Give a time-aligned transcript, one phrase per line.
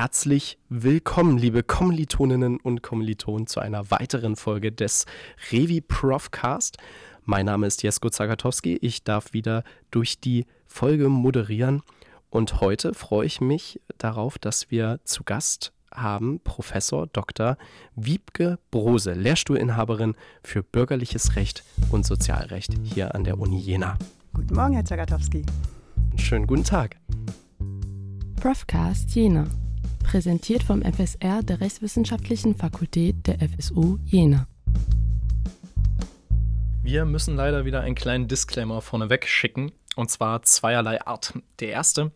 [0.00, 5.04] herzlich willkommen, liebe Kommilitoninnen und Kommilitonen, zu einer weiteren Folge des
[5.52, 6.78] Revi Profcast.
[7.26, 8.78] Mein Name ist Jesko Zagatowski.
[8.80, 11.82] Ich darf wieder durch die Folge moderieren.
[12.30, 17.58] Und heute freue ich mich darauf, dass wir zu Gast haben Professor Dr.
[17.94, 23.98] Wiebke Brose, Lehrstuhlinhaberin für bürgerliches Recht und Sozialrecht hier an der Uni Jena.
[24.32, 25.44] Guten Morgen, Herr Zagatowski.
[26.16, 26.96] Schönen guten Tag.
[28.36, 29.46] Profcast Jena.
[30.10, 34.48] Präsentiert vom FSR der Rechtswissenschaftlichen Fakultät der FSU Jena.
[36.82, 39.70] Wir müssen leider wieder einen kleinen Disclaimer vorneweg schicken.
[39.94, 41.34] Und zwar zweierlei Art.
[41.60, 42.10] Der erste,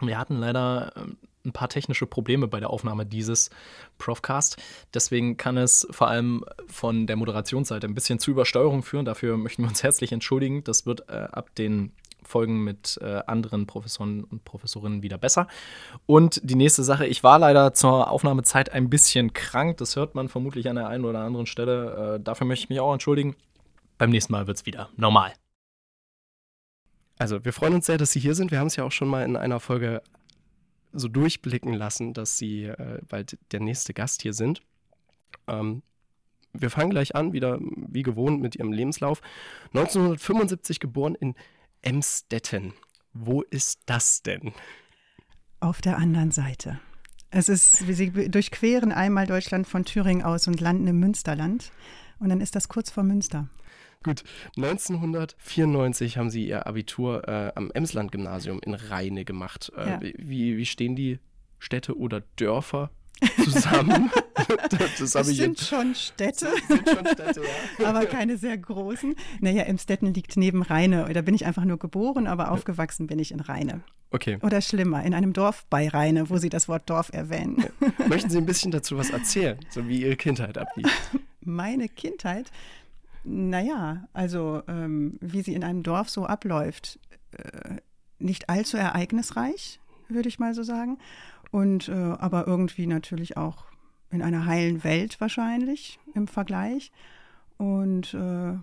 [0.00, 3.50] wir hatten leider ähm, ein paar technische Probleme bei der Aufnahme dieses
[3.98, 4.56] Profcast.
[4.94, 9.04] Deswegen kann es vor allem von der Moderationsseite ein bisschen zu Übersteuerung führen.
[9.04, 10.64] Dafür möchten wir uns herzlich entschuldigen.
[10.64, 11.92] Das wird äh, ab den
[12.28, 15.48] Folgen mit äh, anderen Professoren und Professorinnen wieder besser.
[16.06, 19.78] Und die nächste Sache, ich war leider zur Aufnahmezeit ein bisschen krank.
[19.78, 22.16] Das hört man vermutlich an der einen oder anderen Stelle.
[22.16, 23.34] Äh, dafür möchte ich mich auch entschuldigen.
[23.96, 25.32] Beim nächsten Mal wird es wieder normal.
[27.18, 28.52] Also, wir freuen uns sehr, dass Sie hier sind.
[28.52, 30.02] Wir haben es ja auch schon mal in einer Folge
[30.92, 34.62] so durchblicken lassen, dass Sie äh, bald der nächste Gast hier sind.
[35.48, 35.82] Ähm,
[36.52, 39.20] wir fangen gleich an, wieder wie gewohnt mit Ihrem Lebenslauf.
[39.74, 41.34] 1975 geboren in
[41.82, 42.74] Emstetten.
[43.12, 44.52] Wo ist das denn?
[45.60, 46.80] Auf der anderen Seite.
[47.30, 51.72] Es ist, Sie durchqueren einmal Deutschland von Thüringen aus und landen im Münsterland.
[52.18, 53.48] Und dann ist das kurz vor Münster.
[54.02, 54.22] Gut,
[54.56, 59.72] 1994 haben Sie Ihr Abitur äh, am Emsland-Gymnasium in Rheine gemacht.
[59.76, 60.00] Äh, ja.
[60.00, 61.18] wie, wie stehen die
[61.58, 62.90] Städte oder Dörfer
[63.42, 64.10] zusammen.
[64.98, 67.42] das das sind schon Städte, sind schon Städte
[67.78, 67.86] ja.
[67.88, 69.14] aber keine sehr großen.
[69.40, 71.10] Naja, Emstetten liegt neben Rheine.
[71.12, 73.82] Da bin ich einfach nur geboren, aber aufgewachsen bin ich in Rheine.
[74.10, 74.38] Okay.
[74.42, 77.64] Oder schlimmer, in einem Dorf bei Rheine, wo Sie das Wort Dorf erwähnen.
[78.08, 80.86] Möchten Sie ein bisschen dazu was erzählen, so wie Ihre Kindheit ablief?
[81.40, 82.50] Meine Kindheit?
[83.24, 86.98] Naja, also ähm, wie sie in einem Dorf so abläuft,
[87.32, 87.76] äh,
[88.18, 90.98] nicht allzu ereignisreich, würde ich mal so sagen.
[91.50, 93.64] Und äh, aber irgendwie natürlich auch
[94.10, 96.92] in einer heilen Welt wahrscheinlich im Vergleich.
[97.56, 98.54] Und äh,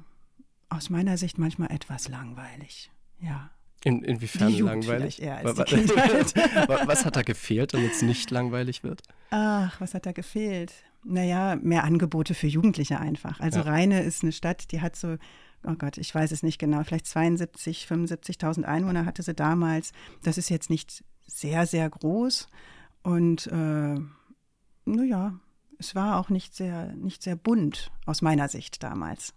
[0.70, 2.92] aus meiner Sicht manchmal etwas langweilig.
[3.20, 3.52] Ja.
[3.84, 5.22] In, inwiefern langweilig?
[5.22, 9.04] Was hat da gefehlt, damit es nicht langweilig wird?
[9.30, 10.74] Ach, was hat da gefehlt?
[11.04, 13.40] Naja, mehr Angebote für Jugendliche einfach.
[13.40, 13.66] Also ja.
[13.66, 15.18] Rheine ist eine Stadt, die hat so,
[15.64, 19.92] oh Gott, ich weiß es nicht genau, vielleicht 72, 75.000 Einwohner hatte sie damals.
[20.24, 22.48] Das ist jetzt nicht sehr, sehr groß.
[23.06, 23.96] Und äh,
[24.86, 25.40] naja,
[25.78, 29.36] es war auch nicht sehr, nicht sehr bunt aus meiner Sicht damals.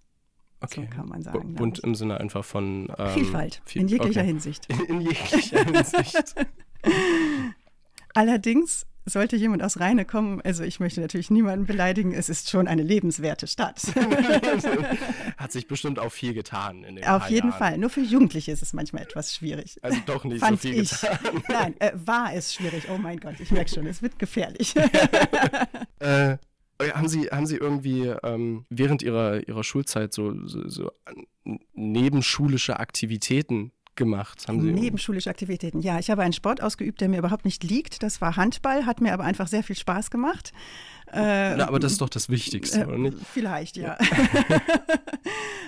[0.61, 0.89] Okay.
[0.91, 1.55] So kann man sagen.
[1.55, 4.29] Bunt im Sinne einfach von ähm, Vielfalt, viel, in jeglicher okay.
[4.29, 4.67] Hinsicht.
[4.73, 6.35] In, in jeglicher Hinsicht.
[8.15, 12.69] Allerdings sollte jemand aus Rheine kommen, also ich möchte natürlich niemanden beleidigen, es ist schon
[12.69, 13.83] eine lebenswerte Stadt.
[15.37, 16.85] Hat sich bestimmt auch viel getan.
[16.85, 17.59] In den Auf jeden Jahren.
[17.59, 17.79] Fall.
[17.79, 19.79] Nur für Jugendliche ist es manchmal etwas schwierig.
[19.83, 20.91] Also doch nicht Fand so viel ich.
[20.91, 21.19] getan.
[21.49, 22.85] Nein, äh, war es schwierig.
[22.91, 24.75] Oh mein Gott, ich merke schon, es wird gefährlich.
[25.99, 26.37] äh,
[26.93, 30.91] haben Sie, haben Sie irgendwie ähm, während Ihrer, Ihrer Schulzeit so, so, so
[31.73, 34.47] nebenschulische Aktivitäten gemacht?
[34.49, 35.81] Haben Sie Nebenschulische Aktivitäten.
[35.81, 38.03] Ja, ich habe einen Sport ausgeübt, der mir überhaupt nicht liegt.
[38.03, 40.53] Das war Handball, hat mir aber einfach sehr viel Spaß gemacht.
[41.13, 43.19] Äh, Na, aber das ist doch das Wichtigste, äh, oder nicht?
[43.33, 43.99] Vielleicht, ja.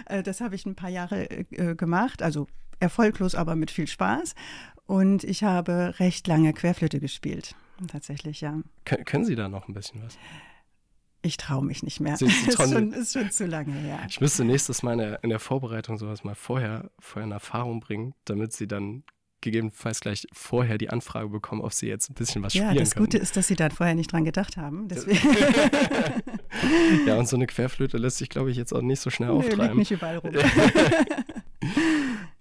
[0.06, 2.48] Äh, das habe ich ein paar Jahre äh, gemacht, also
[2.80, 4.34] erfolglos, aber mit viel Spaß.
[4.86, 7.54] Und ich habe recht lange Querflöte gespielt.
[7.86, 8.60] Tatsächlich, ja.
[8.84, 10.18] Kön können Sie da noch ein bisschen was?
[11.22, 12.14] Ich traue mich nicht mehr.
[12.14, 14.00] ist, schon, ist schon zu lange her.
[14.08, 17.80] Ich müsste nächstes Mal in der, in der Vorbereitung sowas mal vorher, vorher in Erfahrung
[17.80, 19.04] bringen, damit sie dann
[19.40, 22.78] gegebenenfalls gleich vorher die Anfrage bekommen, ob sie jetzt ein bisschen was ja, spielen können.
[22.78, 24.88] Ja, das Gute ist, dass sie da vorher nicht dran gedacht haben.
[27.06, 29.58] ja, und so eine Querflöte lässt sich, glaube ich, jetzt auch nicht so schnell auftreiben.
[29.58, 30.34] Nee, liegt nicht überall rum.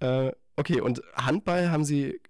[0.00, 2.20] äh, okay, und Handball haben Sie,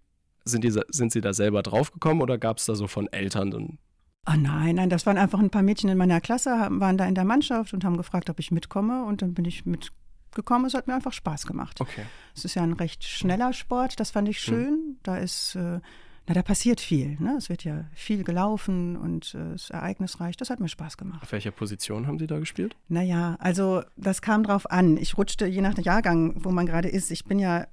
[0.45, 3.79] sind, die, sind Sie da selber draufgekommen oder gab es da so von Eltern
[4.25, 7.15] Ah nein, nein, das waren einfach ein paar Mädchen in meiner Klasse, waren da in
[7.15, 9.05] der Mannschaft und haben gefragt, ob ich mitkomme.
[9.05, 10.67] Und dann bin ich mitgekommen.
[10.67, 11.81] Es hat mir einfach Spaß gemacht.
[11.81, 12.05] Okay.
[12.37, 14.43] Es ist ja ein recht schneller Sport, das fand ich hm.
[14.43, 14.71] schön.
[14.71, 14.97] Mhm.
[15.03, 15.81] Da ist, äh,
[16.27, 17.17] na, da passiert viel.
[17.19, 17.35] Ne?
[17.39, 20.37] Es wird ja viel gelaufen und äh, es ist ereignisreich.
[20.37, 21.23] Das hat mir Spaß gemacht.
[21.23, 22.77] Auf welcher Position haben Sie da gespielt?
[22.89, 24.97] Naja, also das kam drauf an.
[24.99, 27.11] Ich rutschte je nach Jahrgang, wo man gerade ist.
[27.11, 27.67] Ich bin ja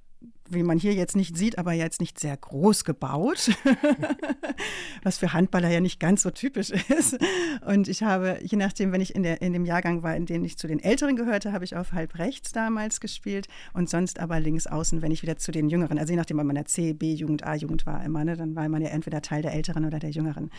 [0.49, 3.51] wie man hier jetzt nicht sieht, aber jetzt nicht sehr groß gebaut.
[5.03, 7.17] was für Handballer ja nicht ganz so typisch ist.
[7.65, 10.43] Und ich habe, je nachdem, wenn ich in, der, in dem Jahrgang war, in dem
[10.43, 14.39] ich zu den Älteren gehörte, habe ich auf halb rechts damals gespielt und sonst aber
[14.39, 16.65] links außen, wenn ich wieder zu den Jüngeren, also je nachdem, ob man in der
[16.65, 19.99] C, B-Jugend, A-Jugend war immer, ne, dann war man ja entweder Teil der Älteren oder
[19.99, 20.51] der Jüngeren.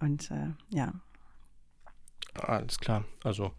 [0.00, 0.92] Und äh, ja.
[2.34, 3.04] Alles klar.
[3.24, 3.52] Also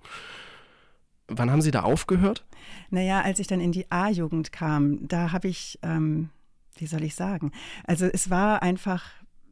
[1.28, 2.46] Wann haben Sie da aufgehört?
[2.90, 6.30] Naja, als ich dann in die A-Jugend kam, da habe ich, ähm,
[6.78, 7.52] wie soll ich sagen,
[7.86, 9.04] also es war einfach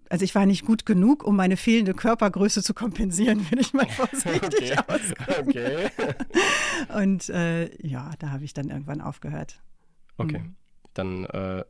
[0.10, 3.88] also ich war nicht gut genug, um meine fehlende Körpergröße zu kompensieren, wenn ich mal
[3.88, 5.20] vorsichtig okay.
[5.42, 5.90] okay.
[6.96, 9.62] Und äh, ja, da habe ich dann irgendwann aufgehört.
[10.18, 10.56] Okay, mhm.
[10.94, 11.64] dann äh,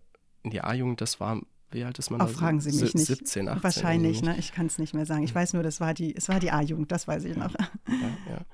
[0.43, 1.41] in die A-Jugend, das war,
[1.71, 2.33] wie alt ist man Auch da?
[2.33, 3.07] fragen Sie mich nicht.
[3.07, 3.63] 17, 18.
[3.63, 4.37] Wahrscheinlich, ne?
[4.37, 5.23] ich kann es nicht mehr sagen.
[5.23, 7.53] Ich weiß nur, das war die, es war die A-Jugend, das weiß ich noch.
[7.87, 8.45] Ja,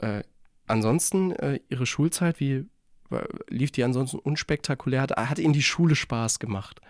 [0.00, 0.18] ja.
[0.18, 0.24] Äh,
[0.70, 2.66] ansonsten, äh, Ihre Schulzeit, wie
[3.48, 5.02] lief die ansonsten unspektakulär?
[5.02, 6.80] Hat, hat Ihnen die Schule Spaß gemacht?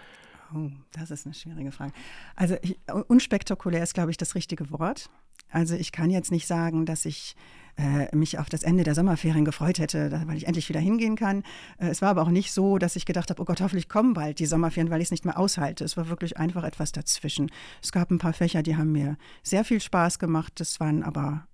[0.55, 1.93] Oh, das ist eine schwierige Frage.
[2.35, 2.77] Also ich,
[3.09, 5.09] unspektakulär ist, glaube ich, das richtige Wort.
[5.51, 7.37] Also ich kann jetzt nicht sagen, dass ich
[7.77, 11.43] äh, mich auf das Ende der Sommerferien gefreut hätte, weil ich endlich wieder hingehen kann.
[11.79, 14.13] Äh, es war aber auch nicht so, dass ich gedacht habe, oh Gott, hoffentlich kommen
[14.13, 15.85] bald die Sommerferien, weil ich es nicht mehr aushalte.
[15.85, 17.51] Es war wirklich einfach etwas dazwischen.
[17.83, 20.55] Es gab ein paar Fächer, die haben mir sehr viel Spaß gemacht.
[20.57, 21.47] Das waren aber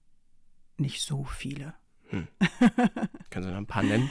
[0.79, 1.75] nicht so viele.
[2.11, 2.29] Hm.
[3.31, 4.11] Können Sie noch ein paar nennen?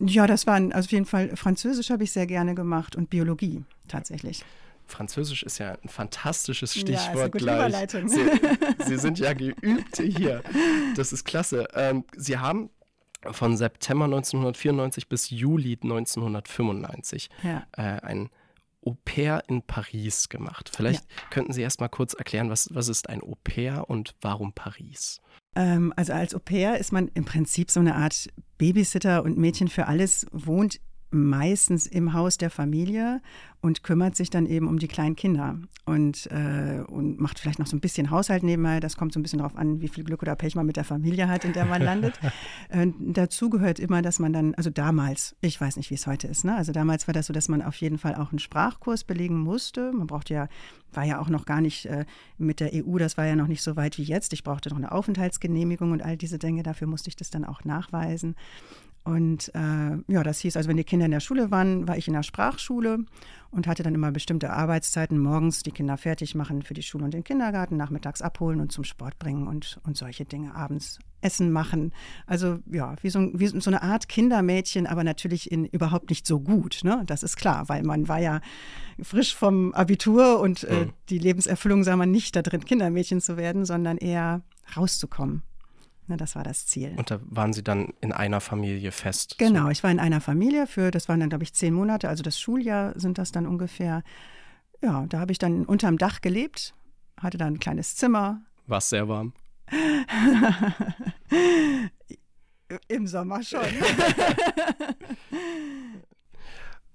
[0.00, 3.62] Ja, das waren also auf jeden Fall Französisch habe ich sehr gerne gemacht und Biologie
[3.88, 4.44] tatsächlich.
[4.86, 7.90] Französisch ist ja ein fantastisches Stichwort ja, gleich.
[7.90, 8.06] Sie,
[8.84, 10.42] Sie, sind ja geübt hier.
[10.94, 11.66] Das ist klasse.
[11.74, 12.70] Ähm, Sie haben
[13.32, 17.66] von September 1994 bis Juli 1995 ja.
[17.72, 18.30] äh, ein
[18.84, 20.70] Au pair in Paris gemacht.
[20.74, 21.22] Vielleicht ja.
[21.30, 25.22] könnten Sie erst mal kurz erklären, was, was ist ein Au pair und warum Paris?
[25.56, 28.28] Ähm, also als Au pair ist man im Prinzip so eine Art
[28.58, 30.80] Babysitter und Mädchen für alles, wohnt
[31.14, 33.22] meistens im Haus der Familie
[33.60, 37.66] und kümmert sich dann eben um die kleinen Kinder und, äh, und macht vielleicht noch
[37.66, 38.80] so ein bisschen Haushalt nebenbei.
[38.80, 40.84] Das kommt so ein bisschen darauf an, wie viel Glück oder Pech man mit der
[40.84, 42.14] Familie hat, in der man landet.
[42.68, 46.26] äh, dazu gehört immer, dass man dann, also damals, ich weiß nicht, wie es heute
[46.26, 46.54] ist, ne?
[46.54, 49.92] also damals war das so, dass man auf jeden Fall auch einen Sprachkurs belegen musste.
[49.92, 50.48] Man brauchte ja,
[50.92, 52.04] war ja auch noch gar nicht äh,
[52.36, 54.32] mit der EU, das war ja noch nicht so weit wie jetzt.
[54.32, 56.62] Ich brauchte noch eine Aufenthaltsgenehmigung und all diese Dinge.
[56.62, 58.36] Dafür musste ich das dann auch nachweisen.
[59.04, 62.08] Und äh, ja, das hieß, also wenn die Kinder in der Schule waren, war ich
[62.08, 63.04] in der Sprachschule
[63.50, 67.12] und hatte dann immer bestimmte Arbeitszeiten, morgens die Kinder fertig machen für die Schule und
[67.12, 71.92] den Kindergarten, nachmittags abholen und zum Sport bringen und, und solche Dinge, abends Essen machen.
[72.26, 76.40] Also ja, wie so, wie so eine Art Kindermädchen, aber natürlich in, überhaupt nicht so
[76.40, 76.80] gut.
[76.82, 77.02] Ne?
[77.06, 78.40] Das ist klar, weil man war ja
[79.02, 80.92] frisch vom Abitur und äh, mhm.
[81.10, 84.42] die Lebenserfüllung sah man nicht da drin, Kindermädchen zu werden, sondern eher
[84.74, 85.42] rauszukommen
[86.08, 86.94] das war das Ziel.
[86.96, 89.36] Und da waren Sie dann in einer Familie fest?
[89.38, 89.70] Genau, so.
[89.70, 92.38] ich war in einer Familie für, das waren dann, glaube ich, zehn Monate, also das
[92.38, 94.02] Schuljahr sind das dann ungefähr.
[94.82, 96.74] Ja, da habe ich dann unterm Dach gelebt,
[97.20, 98.42] hatte dann ein kleines Zimmer.
[98.66, 99.32] War es sehr warm?
[102.88, 103.60] Im Sommer schon.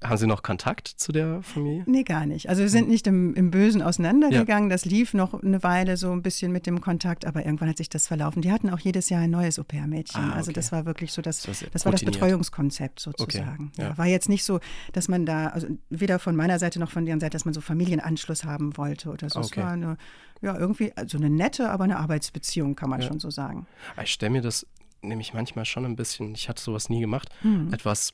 [0.01, 1.83] Haben Sie noch Kontakt zu der Familie?
[1.85, 2.47] Nee, gar nicht.
[2.47, 4.69] Also wir sind nicht im, im Bösen auseinandergegangen.
[4.69, 4.73] Ja.
[4.73, 7.89] Das lief noch eine Weile so ein bisschen mit dem Kontakt, aber irgendwann hat sich
[7.89, 8.41] das verlaufen.
[8.41, 10.21] Die hatten auch jedes Jahr ein neues Au-pair-Mädchen.
[10.21, 10.37] Ah, okay.
[10.37, 13.71] Also das war wirklich so, das, das, das war das Betreuungskonzept sozusagen.
[13.73, 13.81] Okay.
[13.81, 13.89] Ja.
[13.89, 14.61] Ja, war jetzt nicht so,
[14.93, 17.59] dass man da, also weder von meiner Seite noch von deren Seite, dass man so
[17.59, 19.39] Familienanschluss haben wollte oder so.
[19.39, 19.59] Okay.
[19.59, 19.97] Es war eine,
[20.41, 23.67] ja, irgendwie, also eine nette, aber eine Arbeitsbeziehung, kann man schon so sagen.
[24.01, 24.65] Ich stelle mir das
[25.01, 27.73] nämlich manchmal schon ein bisschen, ich hatte sowas nie gemacht, hm.
[27.73, 28.13] etwas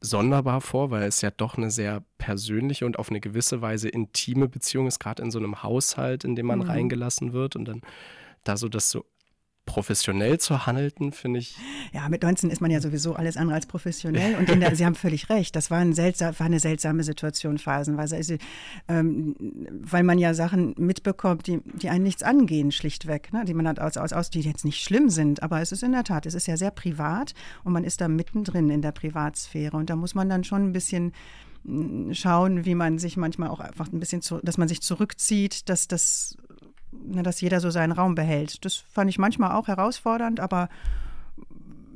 [0.00, 4.48] sonderbar vor, weil es ja doch eine sehr persönliche und auf eine gewisse Weise intime
[4.48, 6.70] Beziehung ist, gerade in so einem Haushalt, in dem man mhm.
[6.70, 7.82] reingelassen wird und dann
[8.44, 9.04] da so das so
[9.70, 11.56] professionell zu handeln, finde ich.
[11.92, 14.34] Ja, mit 19 ist man ja sowieso alles andere als professionell.
[14.34, 18.16] Und der, Sie haben völlig recht, das war, ein seltsam, war eine seltsame Situation phasenweise.
[18.16, 18.34] Also,
[18.88, 19.36] ähm,
[19.70, 23.32] weil man ja Sachen mitbekommt, die, die einen nichts angehen, schlichtweg.
[23.32, 23.44] Ne?
[23.44, 25.42] Die man hat aus, aus, aus, die jetzt nicht schlimm sind.
[25.44, 28.08] Aber es ist in der Tat, es ist ja sehr privat und man ist da
[28.08, 29.76] mittendrin in der Privatsphäre.
[29.76, 31.12] Und da muss man dann schon ein bisschen
[31.62, 35.68] mm, schauen, wie man sich manchmal auch einfach ein bisschen, zu, dass man sich zurückzieht,
[35.68, 36.36] dass das
[36.92, 38.64] dass jeder so seinen Raum behält.
[38.64, 40.68] Das fand ich manchmal auch herausfordernd, aber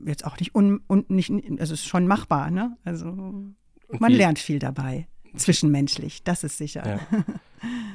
[0.04, 2.50] jetzt auch nicht, un, un, nicht also es ist schon machbar.
[2.50, 2.76] Ne?
[2.84, 6.86] Also man wie, lernt viel dabei, zwischenmenschlich, das ist sicher.
[6.86, 7.18] Ja.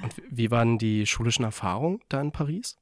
[0.03, 2.77] Und wie waren die schulischen Erfahrungen da in Paris?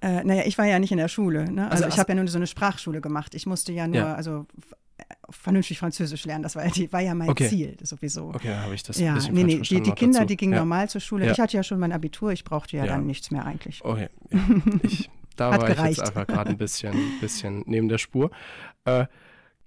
[0.00, 1.50] Äh, naja, ich war ja nicht in der Schule.
[1.50, 1.70] Ne?
[1.70, 3.34] Also, also ich habe ja nur so eine Sprachschule gemacht.
[3.34, 4.14] Ich musste ja nur, ja.
[4.14, 4.46] also
[5.30, 6.42] vernünftig Französisch lernen.
[6.42, 7.48] Das war, die, war ja mein okay.
[7.48, 8.28] Ziel sowieso.
[8.34, 10.28] Okay, habe ich das ja, ein bisschen nee, nee, die, die Kinder, dazu.
[10.28, 10.60] die gingen ja.
[10.60, 11.26] normal zur Schule.
[11.26, 11.32] Ja.
[11.32, 12.92] Ich hatte ja schon mein Abitur, ich brauchte ja, ja.
[12.92, 13.84] dann nichts mehr eigentlich.
[13.84, 14.08] Okay,
[14.82, 15.92] ich, da war gereicht.
[15.92, 18.30] ich jetzt einfach gerade ein bisschen, bisschen neben der Spur.
[18.84, 19.06] Äh,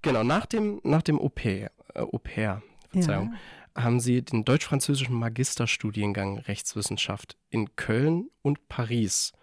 [0.01, 3.33] genau, nach dem, nach dem pair, äh, Au pair Verzeihung,
[3.75, 9.33] haben Sie den deutsch-französischen Magisterstudiengang Rechtswissenschaft in Köln und Paris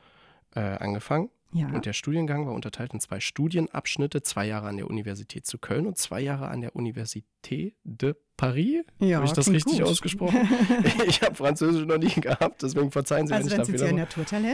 [0.54, 1.30] äh, angefangen.
[1.54, 1.68] Ja.
[1.68, 5.86] Und der Studiengang war unterteilt in zwei Studienabschnitte, zwei Jahre an der Universität zu Köln
[5.86, 8.82] und zwei Jahre an der Université de Paris.
[8.98, 9.88] Ja, habe ich das richtig gut.
[9.88, 10.48] ausgesprochen?
[11.06, 13.74] ich habe Französisch noch nie gehabt, deswegen verzeihen Sie, also wenn ich dafür.
[13.74, 14.50] Also sind Sie ein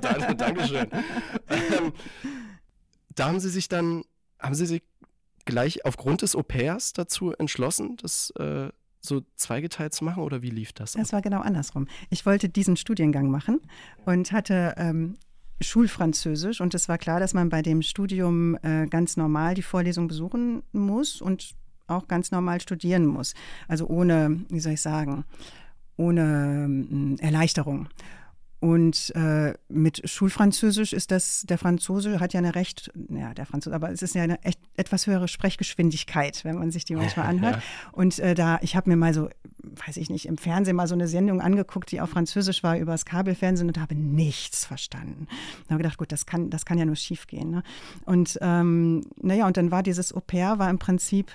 [0.00, 0.40] Naturtalent.
[0.40, 0.86] Dankeschön.
[1.50, 1.92] Ähm,
[3.14, 4.04] da haben Sie sich dann,
[4.38, 4.82] haben Sie sich
[5.44, 8.70] gleich aufgrund des Au-pairs dazu entschlossen, das äh,
[9.00, 10.94] so zweigeteilt zu machen oder wie lief das?
[10.94, 11.88] Es war genau andersrum.
[12.08, 13.60] Ich wollte diesen Studiengang machen
[14.06, 15.18] und hatte ähm,
[15.62, 20.08] Schulfranzösisch und es war klar, dass man bei dem Studium äh, ganz normal die Vorlesung
[20.08, 21.54] besuchen muss und
[21.86, 23.34] auch ganz normal studieren muss.
[23.68, 25.24] Also ohne, wie soll ich sagen,
[25.96, 27.88] ohne äh, Erleichterung.
[28.62, 33.74] Und äh, mit Schulfranzösisch ist das, der Franzose hat ja eine recht, ja, der Franzose,
[33.74, 37.56] aber es ist ja eine echt etwas höhere Sprechgeschwindigkeit, wenn man sich die manchmal anhört.
[37.56, 37.62] Ja.
[37.90, 39.28] Und äh, da, ich habe mir mal so,
[39.84, 42.92] weiß ich nicht, im Fernsehen mal so eine Sendung angeguckt, die auf Französisch war, über
[42.92, 45.26] das Kabelfernsehen und habe nichts verstanden.
[45.66, 47.50] Da habe ich gedacht, gut, das kann, das kann ja nur schief gehen.
[47.50, 47.64] Ne?
[48.04, 51.32] Und ähm, naja, und dann war dieses Au pair, war im Prinzip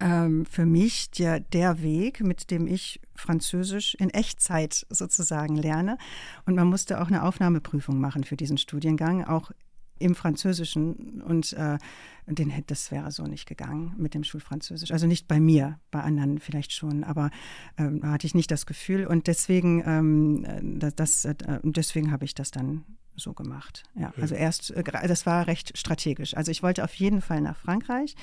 [0.00, 5.98] ähm, für mich der, der Weg, mit dem ich Französisch in Echtzeit sozusagen lerne.
[6.46, 9.50] Und man musste auch eine Aufnahmeprüfung machen für diesen Studiengang, auch
[9.98, 11.22] im Französischen.
[11.22, 11.78] Und äh,
[12.26, 14.92] den, das wäre so nicht gegangen mit dem Schulfranzösisch.
[14.92, 17.30] Also nicht bei mir, bei anderen vielleicht schon, aber
[17.76, 19.06] ähm, da hatte ich nicht das Gefühl.
[19.06, 22.84] Und deswegen, ähm, das, äh, deswegen habe ich das dann
[23.16, 23.84] so gemacht.
[23.94, 26.36] Ja, also erst, äh, das war recht strategisch.
[26.36, 28.14] Also ich wollte auf jeden Fall nach Frankreich.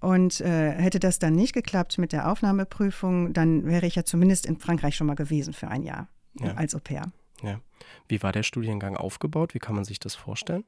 [0.00, 4.46] Und äh, hätte das dann nicht geklappt mit der Aufnahmeprüfung, dann wäre ich ja zumindest
[4.46, 6.08] in Frankreich schon mal gewesen für ein Jahr
[6.40, 6.54] ja.
[6.54, 7.12] als Au pair.
[7.42, 7.60] Ja.
[8.08, 9.54] Wie war der Studiengang aufgebaut?
[9.54, 10.64] Wie kann man sich das vorstellen?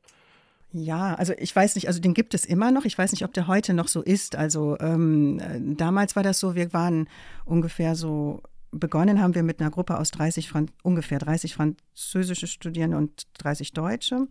[0.72, 2.84] Ja, also ich weiß nicht, also den gibt es immer noch.
[2.84, 4.36] Ich weiß nicht, ob der heute noch so ist.
[4.36, 7.08] Also ähm, äh, damals war das so, wir waren
[7.44, 12.96] ungefähr so, begonnen haben wir mit einer Gruppe aus 30, Fran ungefähr 30 französische Studierende
[12.96, 14.28] und 30 Deutsche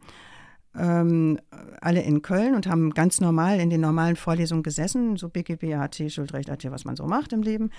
[0.77, 1.39] ähm,
[1.81, 6.01] alle in Köln und haben ganz normal in den normalen Vorlesungen gesessen, so BGB, AT,
[6.07, 7.71] Schuldrecht, AT, was man so macht im Leben,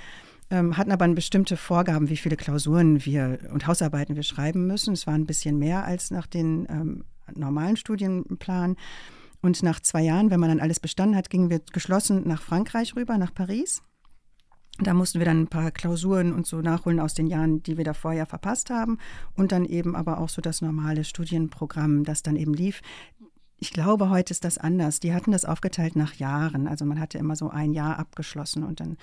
[0.51, 4.93] ähm, hatten aber bestimmte Vorgaben, wie viele Klausuren wir und Hausarbeiten wir schreiben müssen.
[4.93, 8.77] Es war ein bisschen mehr als nach den ähm, normalen Studienplan.
[9.41, 12.95] Und nach zwei Jahren, wenn man dann alles bestanden hat, gingen wir geschlossen nach Frankreich
[12.95, 13.83] rüber, nach Paris.
[14.85, 17.85] Da mussten wir dann ein paar Klausuren und so nachholen aus den Jahren, die wir
[17.85, 18.99] davor ja verpasst haben.
[19.35, 22.81] Und dann eben aber auch so das normale Studienprogramm, das dann eben lief.
[23.59, 24.99] Ich glaube, heute ist das anders.
[24.99, 26.67] Die hatten das aufgeteilt nach Jahren.
[26.67, 28.97] Also man hatte immer so ein Jahr abgeschlossen und dann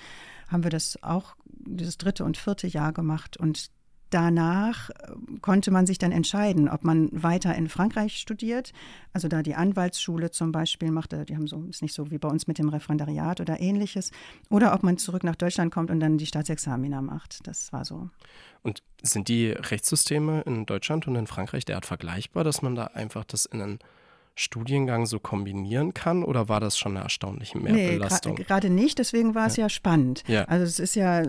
[0.48, 3.36] haben wir das auch, dieses dritte und vierte Jahr gemacht.
[3.38, 3.70] Und
[4.10, 4.94] danach äh,
[5.40, 8.72] konnte man sich dann entscheiden, ob man weiter in Frankreich studiert,
[9.12, 12.28] also da die Anwaltsschule zum Beispiel machte, die haben so, ist nicht so wie bei
[12.28, 14.10] uns mit dem Referendariat oder ähnliches,
[14.48, 17.46] oder ob man zurück nach Deutschland kommt und dann die Staatsexamina macht.
[17.46, 18.10] Das war so.
[18.62, 23.24] Und sind die Rechtssysteme in Deutschland und in Frankreich derart vergleichbar, dass man da einfach
[23.24, 23.78] das in einen
[24.34, 28.34] Studiengang so kombinieren kann oder war das schon eine erstaunliche Mehrbelastung?
[28.34, 29.64] Nee, gerade nicht, deswegen war es ja.
[29.64, 30.22] ja, spannend.
[30.26, 30.44] Ja.
[30.44, 31.22] Also es ist ja,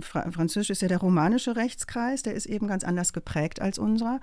[0.00, 4.20] Fra Französisch ist ja der romanische Rechtskreis, der ist eben ganz anders geprägt als unserer,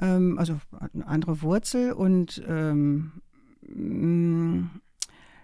[0.00, 0.60] ähm, also
[0.92, 3.12] eine andere Wurzel und ähm,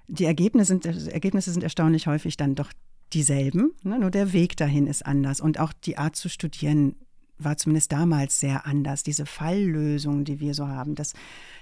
[0.08, 2.72] die Ergebnisse sind, Ergebnisse sind erstaunlich häufig dann doch
[3.12, 3.98] dieselben, ne?
[3.98, 6.96] nur der Weg dahin ist anders und auch die Art zu studieren
[7.38, 9.02] war zumindest damals sehr anders.
[9.02, 11.14] Diese Falllösung, die wir so haben, das,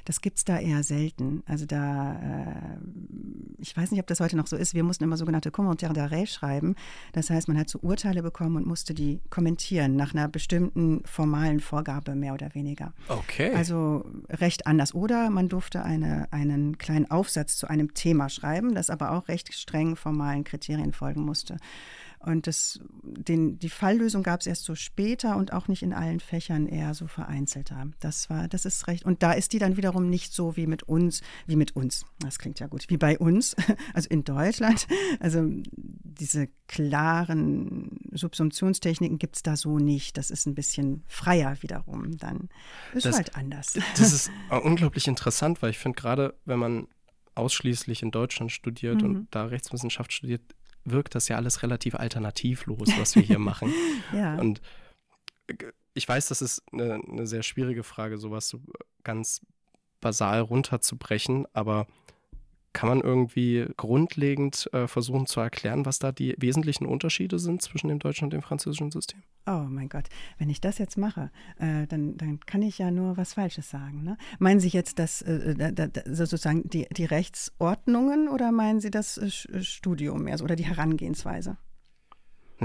[0.05, 1.43] das gibt es da eher selten.
[1.47, 2.79] Also da, äh,
[3.59, 4.75] ich weiß nicht, ob das heute noch so ist.
[4.75, 6.75] Wir mussten immer sogenannte Commentaire d'arrêt schreiben.
[7.13, 11.61] Das heißt, man hat so Urteile bekommen und musste die kommentieren nach einer bestimmten formalen
[11.61, 12.93] Vorgabe, mehr oder weniger.
[13.09, 13.53] Okay.
[13.55, 14.95] Also recht anders.
[14.95, 19.53] Oder man durfte eine, einen kleinen Aufsatz zu einem Thema schreiben, das aber auch recht
[19.55, 21.57] streng formalen Kriterien folgen musste.
[22.25, 26.21] Und das, den, die Falllösung gab es erst so später und auch nicht in allen
[26.21, 27.87] Fächern, eher so vereinzelter.
[28.01, 29.05] Das war, das ist recht.
[29.05, 32.05] Und da ist die dann wiederum nicht so wie mit uns, wie mit uns.
[32.21, 33.57] Das klingt ja gut, wie bei uns,
[33.95, 34.87] also in Deutschland.
[35.21, 35.45] Also
[35.77, 40.17] diese klaren Subsumptionstechniken gibt es da so nicht.
[40.17, 42.17] Das ist ein bisschen freier wiederum.
[42.19, 42.49] Dann
[42.95, 43.79] ist das, halt anders.
[43.97, 44.31] Das ist
[44.63, 46.89] unglaublich interessant, weil ich finde gerade, wenn man
[47.35, 49.05] ausschließlich in Deutschland studiert mhm.
[49.05, 50.43] und da Rechtswissenschaft studiert,
[50.85, 53.73] wirkt das ja alles relativ alternativlos, was wir hier machen.
[54.13, 54.37] ja.
[54.37, 54.61] Und
[55.95, 58.61] ich weiß, das ist eine, eine, sehr schwierige Frage, sowas so
[59.05, 59.41] ganz
[60.01, 61.87] basal runterzubrechen, aber
[62.73, 67.89] kann man irgendwie grundlegend äh, versuchen zu erklären, was da die wesentlichen Unterschiede sind zwischen
[67.89, 69.23] dem deutschen und dem französischen System?
[69.47, 73.17] Oh mein Gott, wenn ich das jetzt mache, äh, dann, dann kann ich ja nur
[73.17, 74.03] was Falsches sagen.
[74.03, 74.17] Ne?
[74.39, 79.19] Meinen Sie jetzt das äh, da, da, sozusagen die, die Rechtsordnungen oder meinen Sie das
[79.19, 79.31] äh,
[79.63, 81.57] Studium mehr oder die Herangehensweise?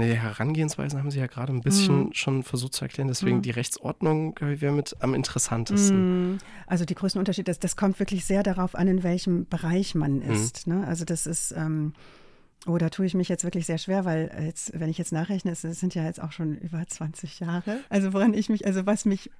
[0.00, 2.12] Die Herangehensweise haben Sie ja gerade ein bisschen mhm.
[2.12, 3.08] schon versucht zu erklären.
[3.08, 3.42] Deswegen mhm.
[3.42, 6.32] die Rechtsordnung wäre mit am interessantesten.
[6.32, 6.38] Mhm.
[6.66, 10.16] Also die größten Unterschiede, das, das kommt wirklich sehr darauf an, in welchem Bereich man
[10.16, 10.30] mhm.
[10.30, 10.66] ist.
[10.66, 10.86] Ne?
[10.86, 11.92] Also das ist, ähm,
[12.66, 15.52] oh, da tue ich mich jetzt wirklich sehr schwer, weil jetzt, wenn ich jetzt nachrechne,
[15.52, 17.80] es sind ja jetzt auch schon über 20 Jahre.
[17.88, 19.30] Also woran ich mich, also was mich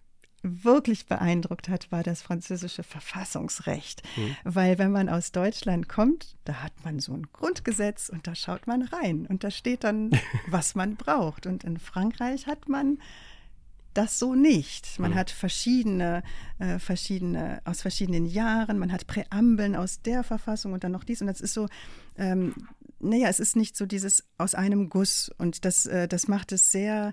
[0.42, 4.02] wirklich beeindruckt hat, war das französische Verfassungsrecht.
[4.16, 4.36] Mhm.
[4.44, 8.66] Weil wenn man aus Deutschland kommt, da hat man so ein Grundgesetz und da schaut
[8.66, 10.10] man rein und da steht dann,
[10.48, 11.46] was man braucht.
[11.46, 12.98] Und in Frankreich hat man
[13.94, 14.98] das so nicht.
[15.00, 15.16] Man mhm.
[15.16, 16.22] hat verschiedene,
[16.58, 21.20] äh, verschiedene, aus verschiedenen Jahren, man hat Präambeln aus der Verfassung und dann noch dies.
[21.20, 21.66] Und das ist so,
[22.16, 22.54] ähm,
[23.00, 25.30] naja, es ist nicht so dieses aus einem Guss.
[25.38, 27.12] Und das, äh, das macht es sehr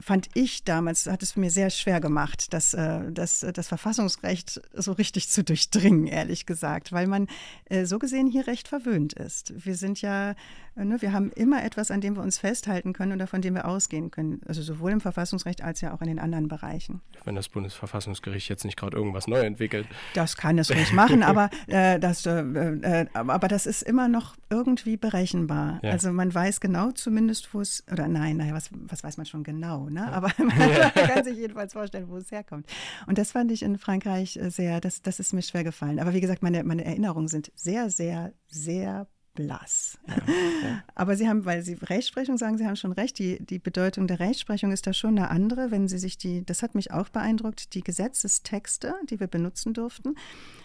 [0.00, 4.92] fand ich damals, hat es mir sehr schwer gemacht, das, äh, das, das Verfassungsrecht so
[4.92, 7.26] richtig zu durchdringen, ehrlich gesagt, weil man
[7.66, 9.52] äh, so gesehen hier recht verwöhnt ist.
[9.64, 10.34] Wir sind ja,
[10.76, 13.54] äh, ne, wir haben immer etwas, an dem wir uns festhalten können oder von dem
[13.54, 17.00] wir ausgehen können, also sowohl im Verfassungsrecht als ja auch in den anderen Bereichen.
[17.24, 19.86] Wenn das Bundesverfassungsgericht jetzt nicht gerade irgendwas neu entwickelt.
[20.14, 24.36] Das kann es ruhig machen, aber, äh, das, äh, äh, aber das ist immer noch
[24.50, 25.80] irgendwie berechenbar.
[25.82, 25.92] Ja.
[25.92, 29.44] Also man weiß genau zumindest, wo es, oder nein, naja, was, was weiß man schon
[29.44, 29.88] genau?
[29.88, 30.12] ne?
[30.12, 30.48] aber man
[30.94, 32.66] kann sich jedenfalls vorstellen, wo es herkommt.
[33.06, 36.00] Und das fand ich in Frankreich sehr, das, das ist mir schwer gefallen.
[36.00, 39.98] Aber wie gesagt, meine, meine Erinnerungen sind sehr, sehr, sehr blass.
[40.06, 40.14] Ja,
[40.62, 40.84] ja.
[40.94, 44.20] Aber Sie haben, weil Sie Rechtsprechung sagen, Sie haben schon recht, die, die Bedeutung der
[44.20, 47.74] Rechtsprechung ist da schon eine andere, wenn Sie sich die, das hat mich auch beeindruckt,
[47.74, 50.16] die Gesetzestexte, die wir benutzen durften,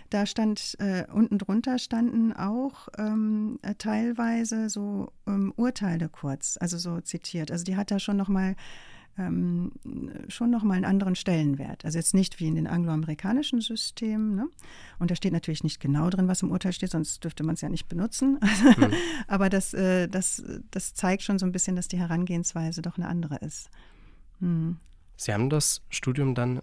[0.09, 6.77] da stand äh, unten drunter standen auch ähm, äh, teilweise so ähm, Urteile kurz, also
[6.77, 7.51] so zitiert.
[7.51, 8.55] Also die hat da schon noch mal
[9.17, 9.71] ähm,
[10.27, 11.85] schon nochmal einen anderen Stellenwert.
[11.85, 14.35] Also jetzt nicht wie in den angloamerikanischen Systemen.
[14.35, 14.49] Ne?
[14.99, 17.61] Und da steht natürlich nicht genau drin, was im Urteil steht, sonst dürfte man es
[17.61, 18.39] ja nicht benutzen.
[18.65, 18.91] Mhm.
[19.27, 23.07] Aber das, äh, das, das zeigt schon so ein bisschen, dass die Herangehensweise doch eine
[23.07, 23.69] andere ist.
[24.39, 24.77] Mhm.
[25.17, 26.61] Sie haben das Studium dann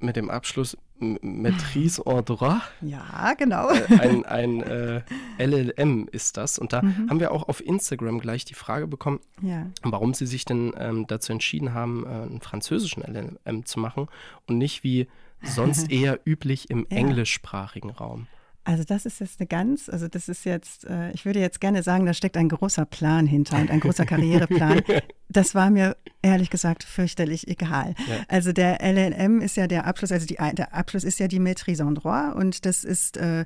[0.00, 2.60] mit dem Abschluss Maîtrise en droit.
[2.80, 3.68] Ja, genau.
[3.70, 5.02] Äh, ein, ein äh,
[5.38, 6.58] LLM ist das.
[6.58, 7.08] Und da mhm.
[7.10, 9.66] haben wir auch auf Instagram gleich die Frage bekommen, ja.
[9.82, 14.08] warum Sie sich denn ähm, dazu entschieden haben, äh, einen französischen LLM zu machen
[14.46, 15.08] und nicht wie
[15.42, 16.96] sonst eher üblich im ja.
[16.96, 18.26] englischsprachigen Raum.
[18.66, 21.84] Also das ist jetzt eine ganz, also das ist jetzt, äh, ich würde jetzt gerne
[21.84, 24.82] sagen, da steckt ein großer Plan hinter und ein großer Karriereplan.
[25.28, 27.94] Das war mir ehrlich gesagt fürchterlich egal.
[28.08, 28.16] Ja.
[28.26, 31.86] Also der LLM ist ja der Abschluss, also die, der Abschluss ist ja die Maîtrise
[31.86, 33.44] en droit und das ist, äh,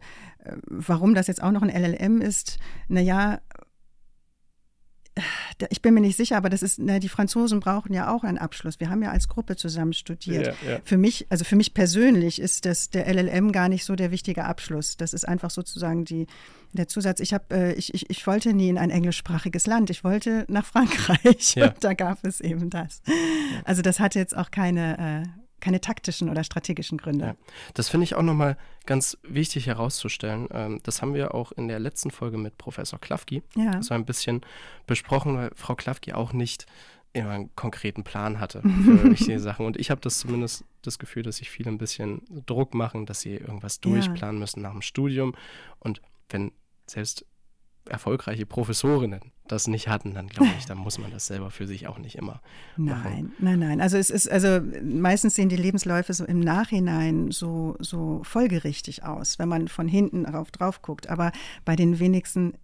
[0.65, 3.41] warum das jetzt auch noch ein LLM ist, naja,
[5.69, 8.39] ich bin mir nicht sicher, aber das ist, na, die Franzosen brauchen ja auch einen
[8.39, 8.81] Abschluss.
[8.81, 10.47] Wir haben ja als Gruppe zusammen studiert.
[10.65, 10.81] Ja, ja.
[10.85, 14.45] Für mich, also für mich persönlich ist das der LLM gar nicht so der wichtige
[14.45, 14.97] Abschluss.
[14.97, 16.27] Das ist einfach sozusagen die,
[16.73, 17.21] der Zusatz.
[17.21, 19.91] Ich habe, äh, ich, ich, ich wollte nie in ein englischsprachiges Land.
[19.91, 21.67] Ich wollte nach Frankreich ja.
[21.67, 23.03] und da gab es eben das.
[23.65, 27.25] Also das hatte jetzt auch keine äh, keine taktischen oder strategischen Gründe.
[27.27, 27.35] Ja,
[27.75, 30.49] das finde ich auch nochmal ganz wichtig herauszustellen.
[30.53, 33.83] Ähm, das haben wir auch in der letzten Folge mit Professor Klafki ja.
[33.83, 34.41] so ein bisschen
[34.87, 36.67] besprochen, weil Frau Klafki auch nicht
[37.13, 39.67] immer einen konkreten Plan hatte für wichtige Sachen.
[39.67, 43.21] Und ich habe das zumindest das Gefühl, dass sich viele ein bisschen Druck machen, dass
[43.21, 44.41] sie irgendwas durchplanen ja.
[44.41, 45.35] müssen nach dem Studium.
[45.79, 46.53] Und wenn
[46.87, 47.25] selbst
[47.91, 51.89] erfolgreiche Professorinnen das nicht hatten, dann glaube ich, dann muss man das selber für sich
[51.89, 52.41] auch nicht immer
[52.77, 53.33] nein, machen.
[53.39, 53.81] Nein, nein, nein.
[53.81, 59.39] Also es ist, also meistens sehen die Lebensläufe so im Nachhinein so, so folgerichtig aus,
[59.39, 61.09] wenn man von hinten darauf drauf guckt.
[61.09, 61.33] Aber
[61.65, 62.55] bei den wenigsten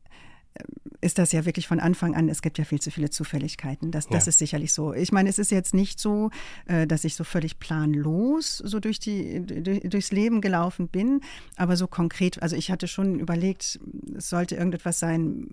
[1.00, 3.90] ist das ja wirklich von Anfang an, es gibt ja viel zu viele Zufälligkeiten.
[3.90, 4.30] Das, das ja.
[4.30, 4.92] ist sicherlich so.
[4.92, 6.30] Ich meine, es ist jetzt nicht so,
[6.66, 11.20] äh, dass ich so völlig planlos so durch die, durchs Leben gelaufen bin,
[11.56, 13.78] aber so konkret, also ich hatte schon überlegt,
[14.16, 15.46] es sollte irgendetwas sein,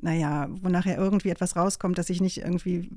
[0.00, 2.90] naja, wo nachher irgendwie etwas rauskommt, dass ich nicht irgendwie,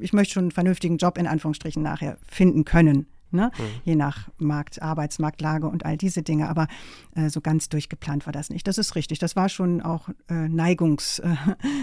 [0.00, 3.50] ich möchte schon einen vernünftigen Job in Anführungsstrichen nachher finden können ne?
[3.56, 3.64] Mhm.
[3.84, 6.48] je nach Markt, Arbeitsmarktlage und all diese Dinge.
[6.48, 6.68] Aber
[7.14, 8.66] äh, so ganz durchgeplant war das nicht.
[8.66, 9.18] Das ist richtig.
[9.18, 11.34] Das war schon auch äh, Neigungs, äh,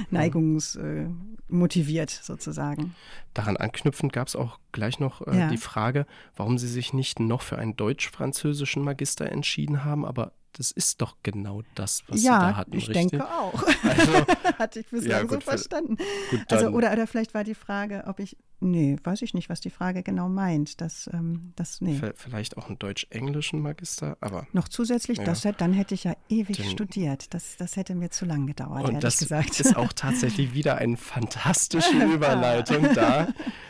[0.10, 1.08] Neigungs äh,
[1.48, 2.96] motiviert sozusagen.
[3.34, 5.50] Daran anknüpfend gab es auch gleich noch äh, ja.
[5.50, 10.72] die Frage, warum Sie sich nicht noch für einen deutsch-französischen Magister entschieden haben, aber das
[10.72, 13.12] ist doch genau das, was ja, Sie da hatten, ich richtig?
[13.12, 13.64] denke auch.
[13.84, 14.14] Also,
[14.60, 15.98] Hatte ich bislang ja, gut, so verstanden.
[16.32, 19.62] Gut, also, oder, oder vielleicht war die Frage, ob ich, nee, weiß ich nicht, was
[19.62, 20.82] die Frage genau meint.
[20.82, 22.00] Das, ähm, das, nee.
[22.16, 24.48] Vielleicht auch einen deutsch-englischen Magister, aber.
[24.54, 25.24] Noch zusätzlich, ja.
[25.24, 27.34] das, dann hätte ich ja ewig Den, studiert.
[27.34, 29.60] Das, das hätte mir zu lang gedauert, und das gesagt.
[29.60, 33.28] ist auch tatsächlich wieder eine fantastische Überleitung da.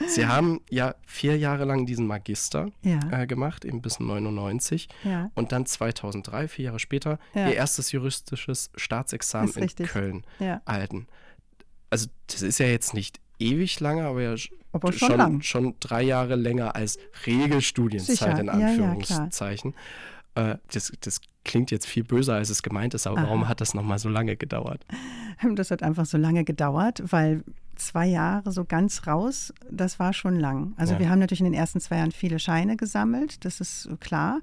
[0.07, 2.99] Sie haben ja vier Jahre lang diesen Magister ja.
[3.11, 4.89] äh, gemacht, eben bis 99.
[5.03, 5.31] Ja.
[5.35, 11.07] Und dann 2003, vier Jahre später, ihr erstes juristisches Staatsexamen in Köln erhalten.
[11.89, 14.35] Also das ist ja jetzt nicht ewig lange, aber ja
[14.71, 15.41] aber schon, schon, lang.
[15.41, 18.39] schon drei Jahre länger als Regelstudienzeit Sicher.
[18.39, 19.73] in Anführungszeichen.
[20.37, 23.25] Ja, ja, äh, das, das, klingt jetzt viel böser, als es gemeint ist, aber Aha.
[23.25, 24.85] warum hat das nochmal so lange gedauert?
[25.55, 27.45] Das hat einfach so lange gedauert, weil
[27.79, 30.73] zwei Jahre so ganz raus, das war schon lang.
[30.77, 30.99] Also ja.
[30.99, 34.39] wir haben natürlich in den ersten zwei Jahren viele Scheine gesammelt, das ist klar.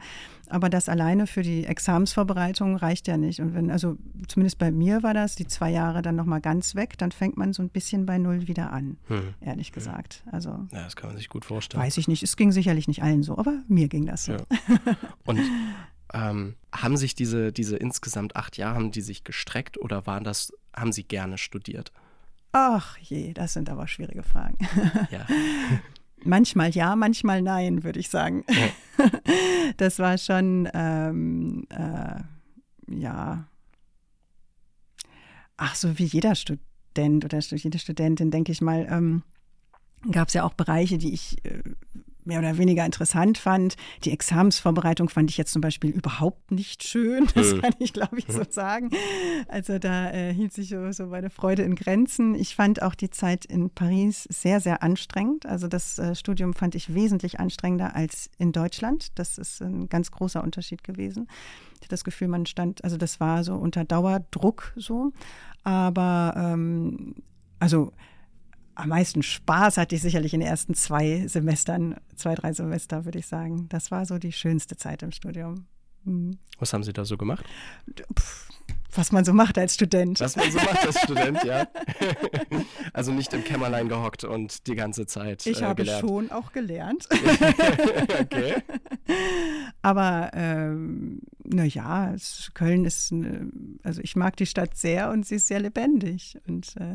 [0.49, 3.41] Aber das alleine für die Examensvorbereitung reicht ja nicht.
[3.41, 3.97] Und wenn, also
[4.29, 7.53] zumindest bei mir war das, die zwei Jahre dann nochmal ganz weg, dann fängt man
[7.53, 9.35] so ein bisschen bei Null wieder an, hm.
[9.41, 10.23] ehrlich gesagt.
[10.31, 11.83] Also, ja, das kann man sich gut vorstellen.
[11.83, 14.33] Weiß ich nicht, es ging sicherlich nicht allen so, aber mir ging das so.
[14.33, 14.39] Ja.
[15.25, 15.41] Und
[16.15, 20.53] ähm, haben sich diese, diese insgesamt acht Jahre, haben die sich gestreckt oder waren das,
[20.75, 21.93] haben sie gerne studiert?
[22.59, 24.57] Ach je, das sind aber schwierige Fragen.
[25.11, 25.27] Ja.
[26.25, 28.45] manchmal ja, manchmal nein, würde ich sagen.
[28.49, 29.11] Ja.
[29.77, 32.21] Das war schon, ähm, äh,
[32.89, 33.47] ja.
[35.59, 39.23] Ach, so wie jeder Student oder jede Studentin, denke ich mal, ähm,
[40.11, 41.63] gab es ja auch Bereiche, die ich äh,
[42.27, 43.77] mehr oder weniger interessant fand.
[44.05, 47.27] Die Examensvorbereitung fand ich jetzt zum Beispiel überhaupt nicht schön.
[47.37, 47.61] Das hm.
[47.61, 48.47] kann ich, glaube ich, so hm.
[48.51, 48.91] sagen.
[49.49, 52.35] Also da äh, hielt sich so, so, meine Freude in Grenzen.
[52.35, 55.45] Ich fand auch die Zeit in Paris sehr, sehr anstrengend.
[55.45, 59.19] Also das äh, Studium fand ich wesentlich anstrengender als in Deutschland.
[59.19, 61.29] Das ist ein ganz großer Unterschied gewesen.
[61.75, 65.13] Ich hatte das Gefühl, man stand, also das war so unter Dauerdruck so.
[65.63, 67.17] Aber ähm,
[67.59, 67.93] also
[68.77, 73.19] am meisten Spaß hatte ich sicherlich in den ersten zwei Semestern, zwei, drei Semester, würde
[73.19, 73.69] ich sagen.
[73.69, 75.67] Das war so die schönste Zeit im Studium.
[76.05, 76.39] Mhm.
[76.59, 77.45] Was haben Sie da so gemacht?
[78.97, 80.21] was man so macht als Student.
[80.21, 81.69] Was man so macht als Student, ja.
[82.93, 85.47] also nicht im Kämmerlein gehockt und die ganze Zeit.
[85.47, 86.01] Ich äh, habe gelernt.
[86.01, 87.07] schon auch gelernt.
[88.21, 88.63] okay.
[89.83, 92.15] Aber ähm, naja,
[92.55, 93.51] Köln ist, eine,
[93.83, 96.39] also ich mag die Stadt sehr und sie ist sehr lebendig.
[96.47, 96.95] Und äh,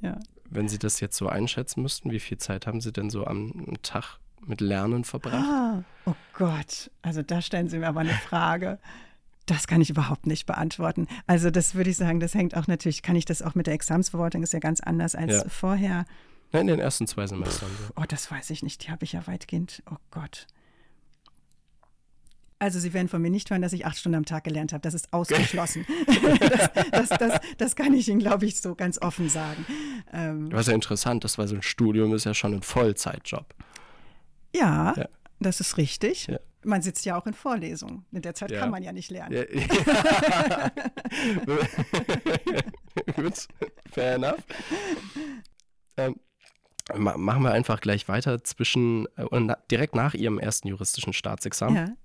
[0.00, 0.18] ja.
[0.50, 3.78] Wenn Sie das jetzt so einschätzen müssten, wie viel Zeit haben Sie denn so am
[3.82, 5.46] Tag mit Lernen verbracht?
[5.46, 8.78] Ah, oh Gott, also da stellen Sie mir aber eine Frage.
[9.46, 11.08] Das kann ich überhaupt nicht beantworten.
[11.26, 13.74] Also das würde ich sagen, das hängt auch natürlich, kann ich das auch mit der
[13.74, 15.48] Examsverwaltung, ist ja ganz anders als ja.
[15.48, 16.04] vorher.
[16.52, 17.70] Nein, in den ersten zwei Semestern.
[17.96, 18.84] Oh, das weiß ich nicht.
[18.84, 19.82] Die habe ich ja weitgehend.
[19.90, 20.46] Oh Gott.
[22.60, 24.82] Also Sie werden von mir nicht hören, dass ich acht Stunden am Tag gelernt habe.
[24.82, 25.86] Das ist ausgeschlossen.
[26.92, 29.64] das, das, das, das, kann ich Ihnen, glaube ich, so ganz offen sagen.
[30.12, 33.54] Ähm, Was ja interessant ist, weil so ein Studium ist ja schon ein Vollzeitjob.
[34.54, 35.08] Ja, ja.
[35.40, 36.26] das ist richtig.
[36.26, 36.38] Ja.
[36.62, 38.04] Man sitzt ja auch in Vorlesungen.
[38.12, 38.60] In der Zeit ja.
[38.60, 39.32] kann man ja nicht lernen.
[39.32, 39.44] Ja.
[43.16, 43.48] Gut,
[43.90, 44.44] fair enough.
[45.96, 46.16] Ähm,
[46.94, 51.96] machen wir einfach gleich weiter zwischen äh, direkt nach Ihrem ersten juristischen Staatsexamen.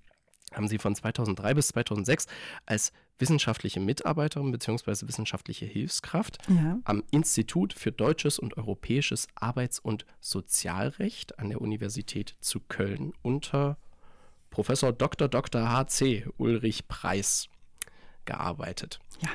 [0.56, 2.28] Haben sie von 2003 bis 2006
[2.65, 5.08] als wissenschaftliche Mitarbeiterin bzw.
[5.08, 6.80] wissenschaftliche Hilfskraft ja.
[6.86, 13.78] am Institut für deutsches und europäisches Arbeits- und Sozialrecht an der Universität zu Köln unter
[14.50, 15.28] Professor Dr.
[15.28, 15.70] Dr.
[15.70, 16.26] H.C.
[16.38, 17.50] Ulrich Preis
[18.24, 19.00] gearbeitet.
[19.22, 19.30] Ja.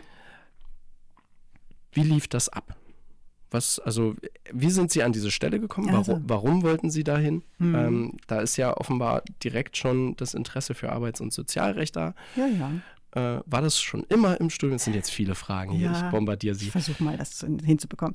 [1.93, 2.80] Wie lief das ab?
[3.51, 4.15] Was, also,
[4.53, 5.95] wie sind Sie an diese Stelle gekommen?
[5.95, 6.13] Also.
[6.13, 7.43] Warum, warum, wollten Sie dahin?
[7.59, 7.75] Hm.
[7.75, 12.15] Ähm, da ist ja offenbar direkt schon das Interesse für Arbeits- und Sozialrecht da.
[12.37, 12.71] Ja, ja.
[13.13, 14.77] Äh, war das schon immer im Studium?
[14.77, 15.91] Es sind jetzt viele Fragen hier.
[15.91, 16.67] Ja, ich bombardiere Sie.
[16.67, 18.15] Ich versuche mal, das hinzubekommen.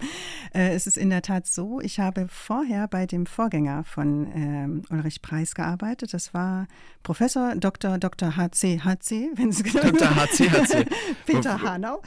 [0.53, 4.81] Äh, es ist in der Tat so, ich habe vorher bei dem Vorgänger von ähm,
[4.89, 6.13] Ulrich Preis gearbeitet.
[6.13, 6.67] Das war
[7.03, 7.97] Professor Dr.
[7.97, 8.37] Dr.
[8.37, 8.81] H.C.
[8.83, 10.15] H.C., wenn Sie Dr.
[10.15, 10.49] H.C.
[10.49, 10.85] H.C.
[11.25, 12.01] Peter wo, Hanau.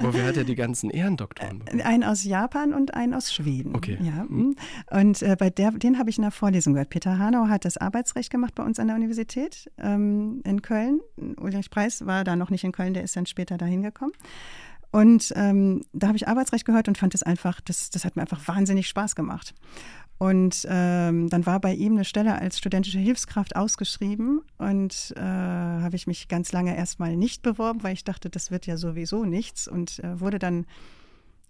[0.00, 1.64] Wofür hat er die ganzen Ehrendoktoren?
[1.66, 3.76] Äh, einen aus Japan und einen aus Schweden.
[3.76, 3.98] Okay.
[4.00, 4.22] Ja.
[4.22, 4.56] Hm.
[4.90, 6.90] Und äh, bei der, den habe ich in der Vorlesung gehört.
[6.90, 11.00] Peter Hanau hat das Arbeitsrecht gemacht bei uns an der Universität ähm, in Köln.
[11.36, 14.12] Ulrich Preis war da noch nicht in Köln, der ist dann später dahin gekommen.
[14.92, 18.22] Und ähm, da habe ich Arbeitsrecht gehört und fand es einfach, das, das hat mir
[18.22, 19.54] einfach wahnsinnig Spaß gemacht.
[20.18, 25.96] Und ähm, dann war bei ihm eine Stelle als studentische Hilfskraft ausgeschrieben und äh, habe
[25.96, 29.66] ich mich ganz lange erstmal nicht beworben, weil ich dachte, das wird ja sowieso nichts
[29.66, 30.66] und äh, wurde dann,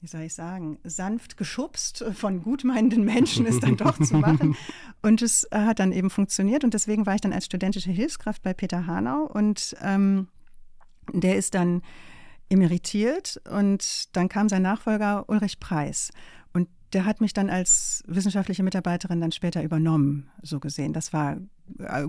[0.00, 4.56] wie soll ich sagen, sanft geschubst von gutmeinenden Menschen, es dann doch zu machen.
[5.02, 8.54] Und es hat dann eben funktioniert und deswegen war ich dann als studentische Hilfskraft bei
[8.54, 10.28] Peter Hanau und ähm,
[11.12, 11.82] der ist dann
[12.48, 16.10] emeritiert und dann kam sein Nachfolger Ulrich Preis.
[16.52, 20.92] Und der hat mich dann als wissenschaftliche Mitarbeiterin dann später übernommen, so gesehen.
[20.92, 21.38] Das war
[21.78, 22.06] äh,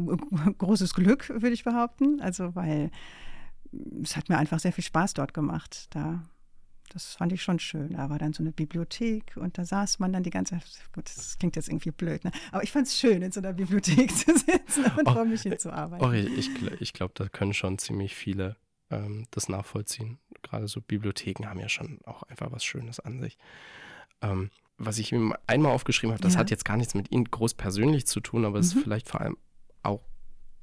[0.57, 2.19] großes Glück, würde ich behaupten.
[2.19, 2.91] Also, weil
[4.03, 5.87] es hat mir einfach sehr viel Spaß dort gemacht.
[5.91, 6.23] Da,
[6.89, 7.93] das fand ich schon schön.
[7.93, 10.65] Da war dann so eine Bibliothek und da saß man dann die ganze Zeit.
[10.93, 12.31] Gut, das klingt jetzt irgendwie blöd, ne?
[12.51, 15.43] aber ich fand es schön, in so einer Bibliothek zu sitzen und oh, vor mich
[15.43, 16.05] hinzuarbeiten.
[16.05, 16.49] Oh, ich,
[16.81, 18.57] ich glaube, da können schon ziemlich viele
[18.93, 20.19] ähm, das nachvollziehen.
[20.41, 23.37] Gerade so Bibliotheken haben ja schon auch einfach was Schönes an sich.
[24.21, 26.39] Ähm, was ich ihm einmal aufgeschrieben habe, das ja.
[26.39, 28.63] hat jetzt gar nichts mit Ihnen groß persönlich zu tun, aber mhm.
[28.63, 29.37] ist vielleicht vor allem
[29.83, 30.01] auch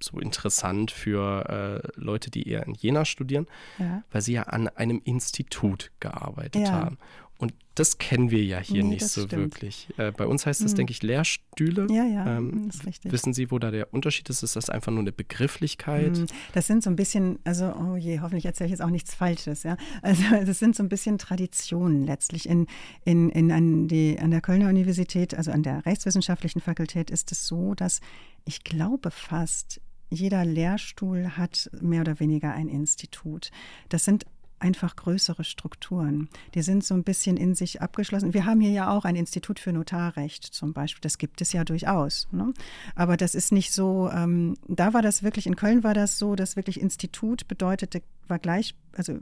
[0.02, 3.46] so interessant für äh, Leute, die eher in Jena studieren,
[3.78, 4.02] ja.
[4.10, 6.72] weil Sie ja an einem Institut gearbeitet ja.
[6.72, 6.98] haben.
[7.40, 9.54] Und das kennen wir ja hier nee, nicht so stimmt.
[9.54, 9.88] wirklich.
[9.96, 10.76] Äh, bei uns heißt das, hm.
[10.76, 11.86] denke ich, Lehrstühle.
[11.88, 13.10] Ja, ja, ähm, ist richtig.
[13.10, 14.42] Wissen Sie, wo da der Unterschied ist?
[14.42, 16.18] Ist das einfach nur eine Begrifflichkeit?
[16.18, 16.26] Hm.
[16.52, 19.62] Das sind so ein bisschen, also, oh je, hoffentlich erzähle ich jetzt auch nichts Falsches.
[19.62, 19.78] Ja?
[20.02, 22.46] Also, das sind so ein bisschen Traditionen letztlich.
[22.46, 22.66] In,
[23.06, 27.46] in, in an, die, an der Kölner Universität, also an der Rechtswissenschaftlichen Fakultät, ist es
[27.46, 28.00] so, dass
[28.44, 33.50] ich glaube fast, jeder Lehrstuhl hat mehr oder weniger ein Institut.
[33.88, 34.26] Das sind
[34.60, 36.28] einfach größere Strukturen.
[36.54, 38.34] Die sind so ein bisschen in sich abgeschlossen.
[38.34, 41.00] Wir haben hier ja auch ein Institut für Notarrecht zum Beispiel.
[41.00, 42.28] Das gibt es ja durchaus.
[42.30, 42.52] Ne?
[42.94, 46.36] Aber das ist nicht so, ähm, da war das wirklich, in Köln war das so,
[46.36, 49.18] dass wirklich Institut bedeutete, war gleich, also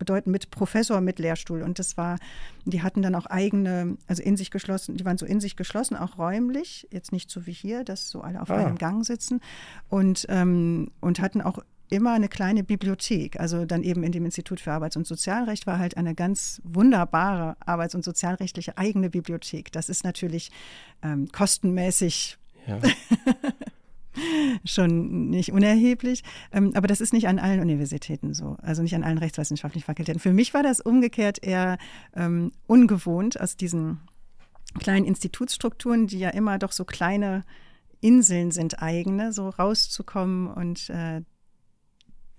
[0.00, 1.62] bedeuten mit Professor, mit Lehrstuhl.
[1.62, 2.18] Und das war,
[2.64, 5.94] die hatten dann auch eigene, also in sich geschlossen, die waren so in sich geschlossen,
[5.94, 8.56] auch räumlich, jetzt nicht so wie hier, dass so alle auf ah.
[8.56, 9.40] einem Gang sitzen
[9.88, 13.38] und, ähm, und hatten auch immer eine kleine Bibliothek.
[13.38, 17.56] Also dann eben in dem Institut für Arbeits- und Sozialrecht war halt eine ganz wunderbare
[17.60, 19.72] arbeits- und sozialrechtliche eigene Bibliothek.
[19.72, 20.50] Das ist natürlich
[21.02, 22.78] ähm, kostenmäßig ja.
[24.64, 26.22] schon nicht unerheblich.
[26.52, 30.20] Ähm, aber das ist nicht an allen Universitäten so, also nicht an allen rechtswissenschaftlichen Fakultäten.
[30.20, 31.78] Für mich war das umgekehrt eher
[32.14, 34.00] ähm, ungewohnt aus diesen
[34.78, 37.44] kleinen Institutsstrukturen, die ja immer doch so kleine
[38.00, 41.22] Inseln sind eigene, so rauszukommen und äh,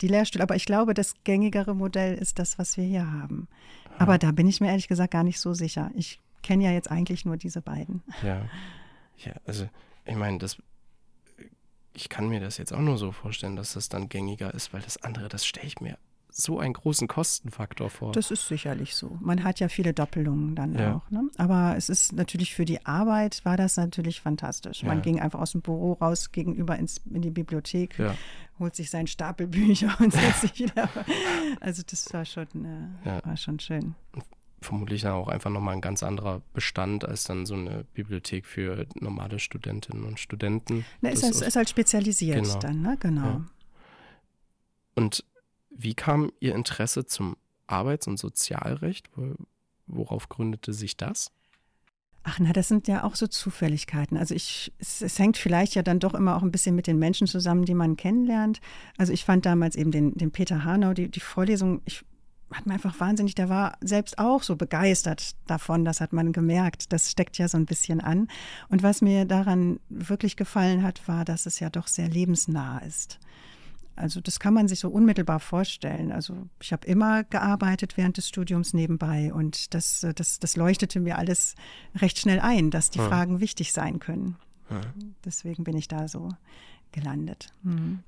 [0.02, 0.42] die Lehrstühle.
[0.42, 3.48] Aber ich glaube, das gängigere Modell ist das, was wir hier haben.
[3.98, 5.90] Aber da bin ich mir ehrlich gesagt gar nicht so sicher.
[5.94, 8.02] Ich kenne ja jetzt eigentlich nur diese beiden.
[8.22, 8.46] Ja,
[9.18, 9.68] ja also
[10.04, 10.56] ich meine, das,
[11.94, 14.82] ich kann mir das jetzt auch nur so vorstellen, dass das dann gängiger ist, weil
[14.82, 15.96] das andere, das stelle ich mir
[16.34, 18.12] so einen großen Kostenfaktor vor.
[18.12, 19.18] Das ist sicherlich so.
[19.20, 20.96] Man hat ja viele Doppelungen dann ja.
[20.96, 21.10] auch.
[21.10, 21.28] Ne?
[21.36, 24.82] Aber es ist natürlich für die Arbeit war das natürlich fantastisch.
[24.82, 25.02] Man ja.
[25.02, 28.14] ging einfach aus dem Büro raus gegenüber ins, in die Bibliothek, ja.
[28.58, 30.88] holt sich seinen Stapel Bücher und setzt sich wieder.
[31.60, 32.46] Also das war schon,
[33.04, 33.94] äh, war schon schön.
[34.62, 38.86] Vermutlich dann auch einfach nochmal ein ganz anderer Bestand als dann so eine Bibliothek für
[38.94, 40.84] normale Studentinnen und Studenten.
[41.00, 42.58] Na, ist, ist, ist halt spezialisiert genau.
[42.60, 42.96] dann, ne?
[43.00, 43.42] Genau.
[44.94, 45.24] Und
[45.76, 49.10] wie kam Ihr Interesse zum Arbeits- und Sozialrecht?
[49.86, 51.30] Worauf gründete sich das?
[52.24, 54.16] Ach na, das sind ja auch so Zufälligkeiten.
[54.16, 56.98] Also ich, es, es, hängt vielleicht ja dann doch immer auch ein bisschen mit den
[56.98, 58.60] Menschen zusammen, die man kennenlernt.
[58.96, 62.04] Also ich fand damals eben den, den Peter Hanau, die, die Vorlesung, ich
[62.52, 66.92] hat mir einfach wahnsinnig, der war selbst auch so begeistert davon, das hat man gemerkt.
[66.92, 68.28] Das steckt ja so ein bisschen an.
[68.68, 73.18] Und was mir daran wirklich gefallen hat, war, dass es ja doch sehr lebensnah ist.
[73.94, 76.12] Also das kann man sich so unmittelbar vorstellen.
[76.12, 81.18] Also ich habe immer gearbeitet während des Studiums nebenbei und das, das, das leuchtete mir
[81.18, 81.54] alles
[81.96, 83.08] recht schnell ein, dass die ja.
[83.08, 84.36] Fragen wichtig sein können.
[84.70, 84.80] Ja.
[85.24, 86.30] Deswegen bin ich da so
[86.92, 87.52] gelandet.
[87.62, 88.02] Mhm.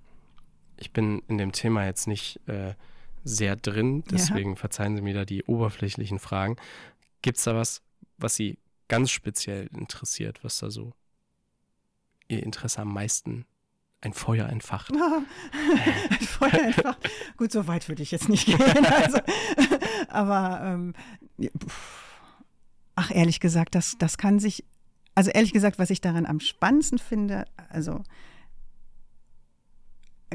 [0.77, 2.75] Ich bin in dem Thema jetzt nicht äh,
[3.23, 4.57] sehr drin, deswegen ja.
[4.57, 6.57] verzeihen Sie mir da die oberflächlichen Fragen.
[7.23, 7.83] Gibt es da was,
[8.18, 10.92] was Sie ganz speziell interessiert, was da so
[12.29, 13.44] Ihr Interesse am meisten
[14.05, 14.93] ein Feuer entfacht.
[16.11, 17.11] ein Feuer entfacht.
[17.37, 18.61] Gut, so weit würde ich jetzt nicht gehen.
[18.87, 19.19] Also,
[20.09, 20.95] aber ähm,
[22.95, 24.64] ach, ehrlich gesagt, das, das kann sich,
[25.14, 28.03] also ehrlich gesagt, was ich daran am spannendsten finde, also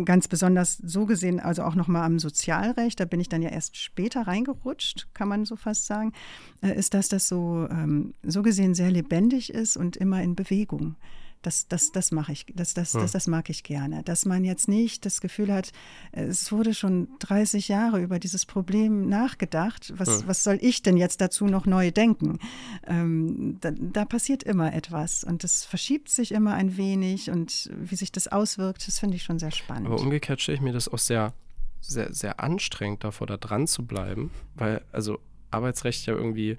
[0.06, 3.78] ganz besonders so gesehen, also auch nochmal am Sozialrecht, da bin ich dann ja erst
[3.78, 6.14] später reingerutscht, kann man so fast sagen,
[6.62, 10.96] äh, ist, dass das so, ähm, so gesehen sehr lebendig ist und immer in Bewegung.
[11.42, 13.00] Das, das, das mache ich, das, das, ja.
[13.00, 14.04] das, das mag ich gerne.
[14.04, 15.72] Dass man jetzt nicht das Gefühl hat,
[16.12, 19.94] es wurde schon 30 Jahre über dieses Problem nachgedacht.
[19.96, 20.28] Was, ja.
[20.28, 22.40] was soll ich denn jetzt dazu noch neu denken?
[22.86, 27.96] Ähm, da, da, passiert immer etwas und das verschiebt sich immer ein wenig und wie
[27.96, 29.88] sich das auswirkt, das finde ich schon sehr spannend.
[29.88, 31.34] Aber umgekehrt stelle ich mir das auch sehr,
[31.80, 35.20] sehr, sehr anstrengend davor, da dran zu bleiben, weil also
[35.52, 36.58] Arbeitsrecht ja irgendwie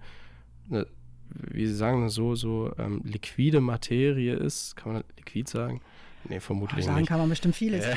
[0.70, 0.86] eine
[1.34, 4.76] wie Sie sagen, so, so ähm, liquide Materie ist.
[4.76, 5.80] Kann man liquid sagen?
[6.28, 7.08] Nee, vermutlich sagen nicht.
[7.08, 7.84] kann man bestimmt vieles.
[7.84, 7.94] Äh.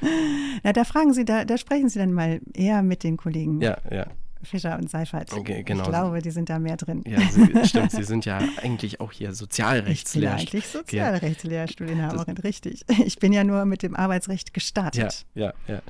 [0.64, 3.60] Na, da fragen Sie, da, da sprechen Sie dann mal eher mit den Kollegen.
[3.60, 4.06] Ja, ja.
[4.42, 5.32] Fischer und Seifert.
[5.32, 5.82] Okay, genau.
[5.82, 7.02] Ich glaube, die sind da mehr drin.
[7.06, 7.90] Ja, Sie, stimmt.
[7.90, 10.22] Sie sind ja eigentlich auch hier Sozialrechtslehrstuhl.
[10.22, 12.42] Ich bin eigentlich Sozialrechtslehrstuhlinhaberin, ja.
[12.42, 12.84] richtig.
[13.04, 15.26] Ich bin ja nur mit dem Arbeitsrecht gestartet.
[15.34, 15.82] Ja, ja, ja.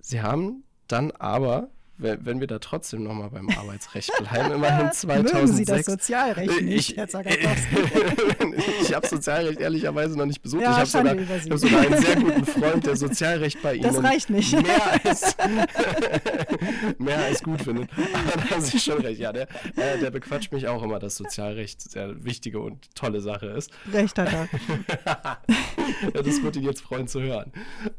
[0.00, 1.68] Sie haben dann aber
[2.00, 5.32] wenn, wir da trotzdem nochmal beim Arbeitsrecht bleiben, immerhin 2006.
[5.32, 7.08] Mögen Sie das Sozialrecht nicht, ich, Herr
[8.82, 10.62] ich habe Sozialrecht ehrlicherweise noch nicht besucht.
[10.62, 14.02] Ja, ich habe sogar, hab sogar einen sehr guten Freund, der Sozialrecht bei Ihnen das
[14.02, 14.52] reicht nicht.
[14.52, 15.36] Mehr als,
[16.98, 17.90] mehr als gut findet.
[17.92, 19.20] Aber da haben Sie schon recht.
[19.20, 23.46] Ja, der, äh, der bequatscht mich auch immer, dass Sozialrecht sehr wichtige und tolle Sache
[23.46, 23.70] ist.
[23.92, 24.48] Recht hat er.
[26.14, 27.52] ja, das wird ihn jetzt freuen zu hören.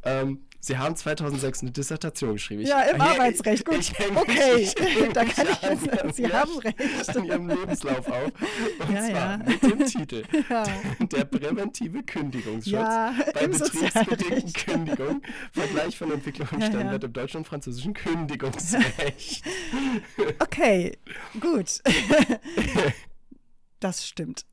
[0.03, 2.61] Ähm, Sie haben 2006 eine Dissertation geschrieben.
[2.61, 3.65] Ich, ja, im Arbeitsrecht.
[3.65, 4.55] Gut, ich, ich okay.
[4.55, 4.73] Mich,
[5.13, 7.15] da kann ich jetzt, an, Sie haben recht.
[7.15, 8.31] An Ihrem Lebenslauf auf.
[8.79, 9.37] Und ja, zwar ja.
[9.37, 10.63] mit dem Titel ja.
[10.99, 12.73] Der präventive Kündigungsschutz
[13.33, 15.21] bei betriebsbedingten Kündigung.
[15.51, 19.43] Vergleich von Entwicklung und Stellenwert im deutschen und französischen Kündigungsrecht.
[20.39, 20.97] Okay,
[21.39, 21.81] gut.
[23.79, 24.45] Das stimmt.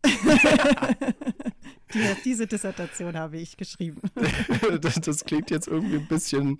[1.94, 4.00] Die, diese Dissertation habe ich geschrieben.
[4.80, 6.58] das, das, klingt jetzt irgendwie ein bisschen.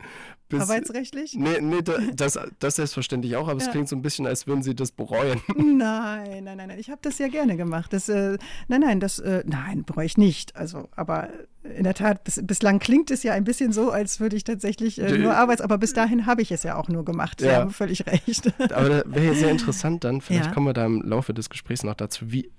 [0.49, 1.35] bisschen Arbeitsrechtlich?
[1.35, 1.83] Nee, nee
[2.15, 3.67] das, das selbstverständlich auch, aber ja.
[3.67, 5.41] es klingt so ein bisschen, als würden Sie das bereuen.
[5.57, 6.79] Nein, nein, nein, nein.
[6.79, 7.93] Ich habe das ja gerne gemacht.
[7.93, 8.39] Das, äh,
[8.69, 10.57] nein, nein, das, äh, nein, bereue ich nicht.
[10.57, 11.29] Also, aber
[11.63, 15.01] in der Tat, bis, bislang klingt es ja ein bisschen so, als würde ich tatsächlich
[15.01, 17.41] äh, nur Arbeits, aber bis dahin habe ich es ja auch nur gemacht.
[17.41, 17.49] Ja.
[17.49, 18.53] Sie haben völlig recht.
[18.73, 20.53] Aber das wäre ja sehr interessant dann, vielleicht ja.
[20.53, 22.51] kommen wir da im Laufe des Gesprächs noch dazu, wie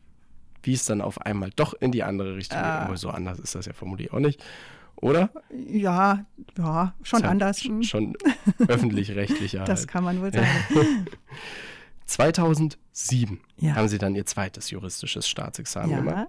[0.69, 2.67] wie es dann auf einmal doch in die andere Richtung geht.
[2.67, 4.39] Aber so anders ist das ja vermutlich auch nicht.
[4.97, 5.31] Oder?
[5.49, 6.25] Ja,
[6.57, 7.63] ja, schon ja anders.
[7.63, 7.81] Hm.
[7.81, 8.13] Schon
[8.67, 9.63] öffentlich-rechtlicher.
[9.63, 9.87] das halt.
[9.89, 10.47] kann man wohl sagen.
[12.05, 13.75] 2007 ja.
[13.75, 15.97] haben Sie dann Ihr zweites juristisches Staatsexamen ja.
[15.97, 16.27] gemacht.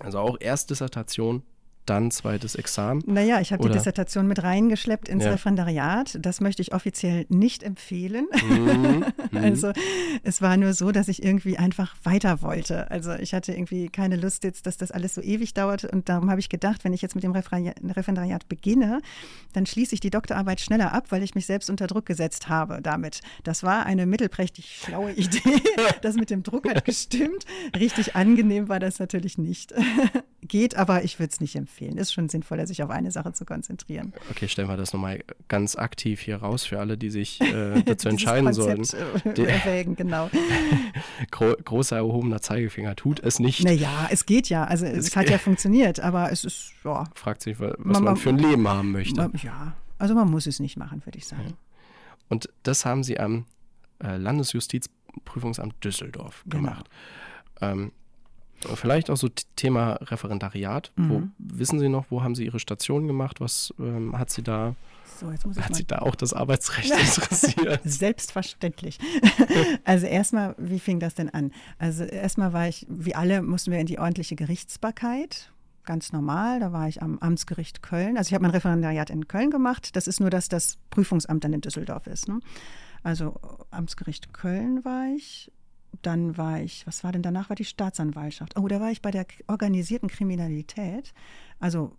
[0.00, 1.42] Also auch erst Dissertation,
[1.86, 3.02] dann zweites Examen?
[3.06, 5.32] Naja, ich habe die Dissertation mit reingeschleppt ins ja.
[5.32, 6.18] Referendariat.
[6.20, 8.26] Das möchte ich offiziell nicht empfehlen.
[8.50, 9.04] Mhm.
[9.32, 9.72] also
[10.22, 12.90] es war nur so, dass ich irgendwie einfach weiter wollte.
[12.90, 15.84] Also ich hatte irgendwie keine Lust jetzt, dass das alles so ewig dauert.
[15.84, 19.00] Und darum habe ich gedacht, wenn ich jetzt mit dem Referendariat beginne,
[19.52, 22.80] dann schließe ich die Doktorarbeit schneller ab, weil ich mich selbst unter Druck gesetzt habe
[22.82, 23.20] damit.
[23.44, 25.62] Das war eine mittelprächtig schlaue Idee.
[26.02, 27.44] das mit dem Druck hat gestimmt.
[27.78, 29.72] Richtig angenehm war das natürlich nicht.
[30.42, 31.96] Geht, aber ich würde es nicht empfehlen empfehlen.
[31.96, 34.12] Ist schon sinnvoller, sich auf eine Sache zu konzentrieren.
[34.30, 38.08] Okay, stellen wir das nochmal ganz aktiv hier raus für alle, die sich äh, dazu
[38.08, 38.82] entscheiden sollen.
[39.36, 40.30] Die, erwägen, genau.
[41.30, 43.64] Gro großer erhobener Zeigefinger tut es nicht.
[43.64, 44.64] Naja, es geht ja.
[44.64, 47.04] Also es, es hat ja funktioniert, aber es ist, ja.
[47.14, 49.20] Fragt sich, was man, man für ein Leben haben möchte.
[49.20, 51.54] Man, ja, also man muss es nicht machen, würde ich sagen.
[52.28, 53.46] Und das haben Sie am
[54.02, 56.62] äh, Landesjustizprüfungsamt Düsseldorf genau.
[56.62, 56.90] gemacht.
[57.58, 57.72] Genau.
[57.72, 57.92] Ähm,
[58.74, 60.92] Vielleicht auch so Thema Referendariat.
[60.96, 61.10] Mhm.
[61.10, 63.40] Wo, wissen Sie noch, wo haben Sie Ihre Station gemacht?
[63.40, 64.74] Was ähm, hat Sie da?
[65.18, 67.80] So, hat Sie da auch das Arbeitsrecht interessiert?
[67.84, 68.98] Selbstverständlich.
[69.84, 71.52] also erstmal, wie fing das denn an?
[71.78, 75.52] Also erstmal war ich, wie alle, mussten wir in die ordentliche Gerichtsbarkeit.
[75.84, 78.16] Ganz normal, da war ich am Amtsgericht Köln.
[78.16, 79.96] Also ich habe mein Referendariat in Köln gemacht.
[79.96, 82.28] Das ist nur, dass das Prüfungsamt dann in Düsseldorf ist.
[82.28, 82.40] Ne?
[83.02, 83.34] Also
[83.70, 85.50] Amtsgericht Köln war ich
[86.02, 87.48] dann war ich, was war denn danach?
[87.48, 88.58] War die Staatsanwaltschaft.
[88.58, 91.12] Oh, da war ich bei der organisierten Kriminalität.
[91.58, 91.96] Also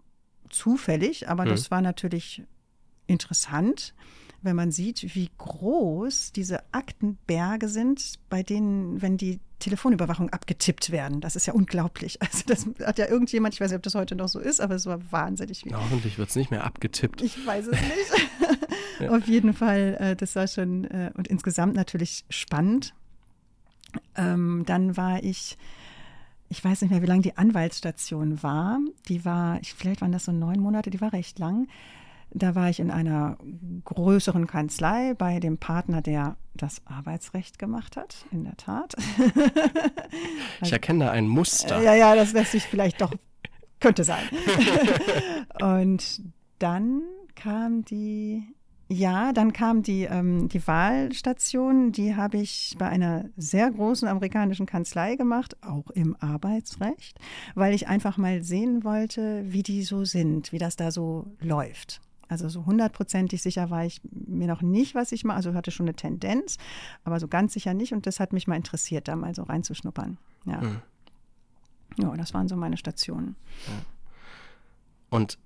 [0.50, 1.50] zufällig, aber mhm.
[1.50, 2.44] das war natürlich
[3.08, 3.94] interessant,
[4.42, 11.22] wenn man sieht, wie groß diese Aktenberge sind, bei denen, wenn die Telefonüberwachung abgetippt werden.
[11.22, 12.18] Das ist ja unglaublich.
[12.32, 14.76] Also das hat ja irgendjemand, ich weiß nicht, ob das heute noch so ist, aber
[14.76, 15.76] es war wahnsinnig viel.
[15.76, 17.22] hoffentlich wird es nicht mehr abgetippt.
[17.22, 18.30] Ich weiß es nicht.
[19.00, 19.10] ja.
[19.12, 22.94] Auf jeden Fall, äh, das war schon äh, und insgesamt natürlich spannend.
[24.16, 25.58] Ähm, dann war ich,
[26.50, 28.80] ich weiß nicht mehr, wie lange die Anwaltsstation war.
[29.08, 31.68] Die war, ich, vielleicht waren das so neun Monate, die war recht lang.
[32.34, 33.38] Da war ich in einer
[33.84, 38.96] größeren Kanzlei bei dem Partner, der das Arbeitsrecht gemacht hat, in der Tat.
[40.62, 41.82] ich erkenne da ein Muster.
[41.82, 43.14] Ja, ja, das lässt sich vielleicht doch,
[43.82, 44.24] könnte sein.
[45.62, 46.22] Und
[46.60, 47.02] dann
[47.36, 48.44] kam die
[48.92, 54.66] ja, dann kam die, ähm, die Wahlstation, die habe ich bei einer sehr großen amerikanischen
[54.66, 57.18] Kanzlei gemacht, auch im Arbeitsrecht,
[57.56, 62.02] weil ich einfach mal sehen wollte, wie die so sind, wie das da so läuft.
[62.28, 65.38] Also so hundertprozentig sicher war ich mir noch nicht, was ich mache.
[65.38, 66.58] Also hatte schon eine Tendenz,
[67.06, 67.94] aber so ganz sicher nicht.
[67.94, 70.18] Und das hat mich mal interessiert, da mal so reinzuschnuppern.
[70.46, 70.82] Ja, hm.
[71.98, 73.38] ja das waren so meine Stationen.
[73.68, 73.74] Ja.
[75.10, 75.38] Und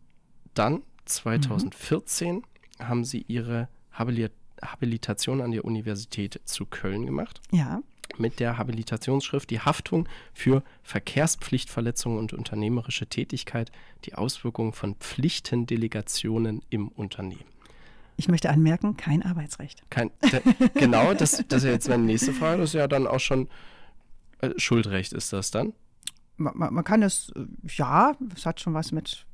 [0.55, 2.43] dann 2014 mhm
[2.79, 7.41] haben Sie Ihre Habilitation an der Universität zu Köln gemacht.
[7.51, 7.81] Ja.
[8.17, 13.71] Mit der Habilitationsschrift Die Haftung für Verkehrspflichtverletzungen und unternehmerische Tätigkeit,
[14.05, 17.43] die Auswirkungen von Pflichtendelegationen im Unternehmen.
[18.17, 19.83] Ich möchte anmerken, kein Arbeitsrecht.
[19.89, 20.11] Kein,
[20.75, 22.61] genau, das, das ist jetzt meine nächste Frage.
[22.61, 23.49] Das ist ja dann auch schon
[24.39, 25.73] äh, Schuldrecht, ist das dann?
[26.37, 27.45] Man, man, kann es, äh,
[27.75, 29.25] ja, es hat schon was mit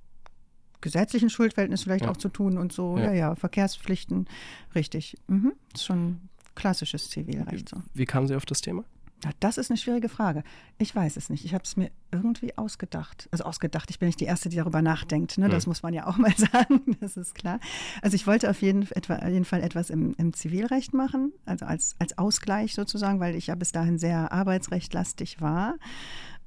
[0.82, 2.12] gesetzlichen Schuldverhältnis vielleicht ja.
[2.12, 2.98] auch zu tun und so.
[2.98, 4.28] Ja, ja, ja Verkehrspflichten,
[4.76, 5.16] richtig.
[5.28, 5.54] Mhm.
[5.74, 6.22] Ist schon
[6.56, 7.70] klassisches Zivilrecht.
[7.70, 7.82] So.
[7.94, 8.84] Wie kamen Sie auf das Thema?
[9.24, 10.44] Ja, das ist eine schwierige Frage.
[10.80, 11.46] Ich weiß es nicht.
[11.46, 13.30] Ich habe es mir irgendwie ausgedacht.
[13.32, 15.38] Also ausgedacht, ich bin nicht die Erste, die darüber nachdenkt.
[15.38, 15.48] Ne?
[15.48, 15.72] Das mhm.
[15.72, 17.60] muss man ja auch mal sagen, das ist klar.
[18.02, 21.96] Also ich wollte auf jeden, etwa, jeden Fall etwas im, im, Zivilrecht machen, also als,
[22.00, 25.76] als Ausgleich sozusagen, weil ich ja bis dahin sehr arbeitsrechtlastig war.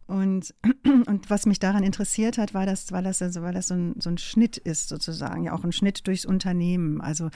[0.06, 0.54] Und,
[1.06, 3.94] und was mich daran interessiert hat, war, dass, weil das, also, weil das so, ein,
[3.98, 7.00] so ein Schnitt ist sozusagen, ja auch ein Schnitt durchs Unternehmen.
[7.00, 7.30] Also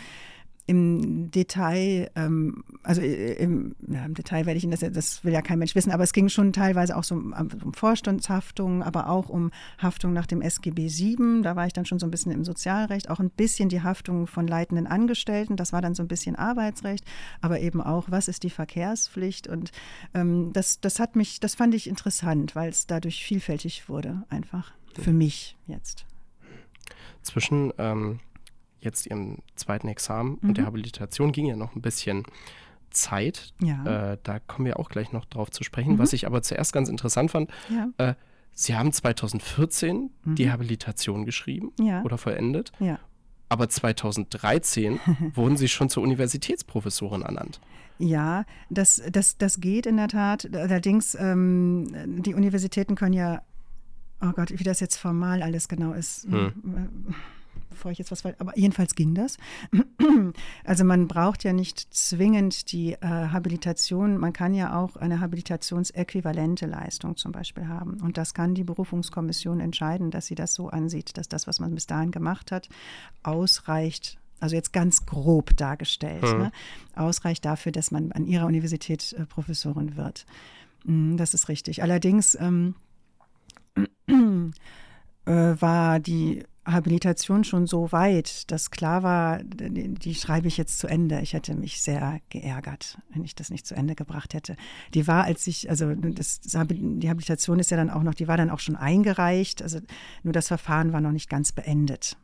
[0.69, 5.33] im Detail, ähm, also äh, im, ja, im, Detail werde ich Ihnen das, das will
[5.33, 9.09] ja kein Mensch wissen, aber es ging schon teilweise auch so um, um Vorstandshaftung, aber
[9.09, 11.41] auch um Haftung nach dem SGB VII.
[11.43, 14.27] Da war ich dann schon so ein bisschen im Sozialrecht, auch ein bisschen die Haftung
[14.27, 15.57] von leitenden Angestellten.
[15.57, 17.03] Das war dann so ein bisschen Arbeitsrecht,
[17.41, 19.49] aber eben auch, was ist die Verkehrspflicht?
[19.49, 19.73] Und
[20.13, 24.73] ähm, das, das hat mich, das fand ich interessant, weil es dadurch vielfältig wurde, einfach
[24.93, 26.05] für mich jetzt.
[27.23, 28.21] Zwischen ähm
[28.81, 30.49] jetzt ihrem zweiten Examen mhm.
[30.49, 30.67] und der.
[30.67, 32.25] Habilitation ging ja noch ein bisschen
[32.91, 33.53] Zeit.
[33.61, 34.13] Ja.
[34.13, 35.95] Äh, da kommen wir auch gleich noch drauf zu sprechen.
[35.95, 35.99] Mhm.
[35.99, 37.89] Was ich aber zuerst ganz interessant fand, ja.
[37.99, 38.15] äh,
[38.53, 40.35] Sie haben 2014 mhm.
[40.35, 42.03] die Habilitation geschrieben ja.
[42.03, 42.73] oder vollendet.
[42.81, 42.99] Ja.
[43.49, 44.99] Aber 2013
[45.35, 47.61] wurden Sie schon zur Universitätsprofessorin ernannt.
[47.99, 50.55] Ja, das, das, das geht in der Tat.
[50.55, 53.43] Allerdings, ähm, die Universitäten können ja,
[54.21, 56.27] oh Gott, wie das jetzt formal alles genau ist.
[56.29, 56.53] Hm
[57.79, 59.37] bevor ich jetzt was aber jedenfalls ging das.
[60.65, 66.67] Also man braucht ja nicht zwingend die äh, Habilitation, man kann ja auch eine habilitationsäquivalente
[66.67, 68.01] Leistung zum Beispiel haben.
[68.01, 71.75] Und das kann die Berufungskommission entscheiden, dass sie das so ansieht, dass das, was man
[71.75, 72.69] bis dahin gemacht hat,
[73.23, 76.39] ausreicht also jetzt ganz grob dargestellt, mhm.
[76.39, 76.53] ne,
[76.95, 80.27] ausreicht dafür, dass man an ihrer Universität äh, Professorin wird.
[80.85, 81.83] Mm, das ist richtig.
[81.83, 82.77] Allerdings ähm,
[84.07, 90.87] äh, war die Habilitation schon so weit, dass klar war, die, schreibe ich jetzt zu
[90.87, 91.21] Ende.
[91.21, 94.57] Ich hätte mich sehr geärgert, wenn ich das nicht zu Ende gebracht hätte.
[94.95, 98.37] Die war, als ich, also das, die Habilitation ist ja dann auch noch, die war
[98.37, 99.81] dann auch schon eingereicht, also
[100.23, 102.17] nur das Verfahren war noch nicht ganz beendet.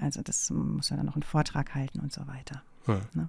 [0.00, 2.62] Also das muss ja dann noch einen Vortrag halten und so weiter.
[2.86, 3.00] Hm.
[3.14, 3.28] Ne?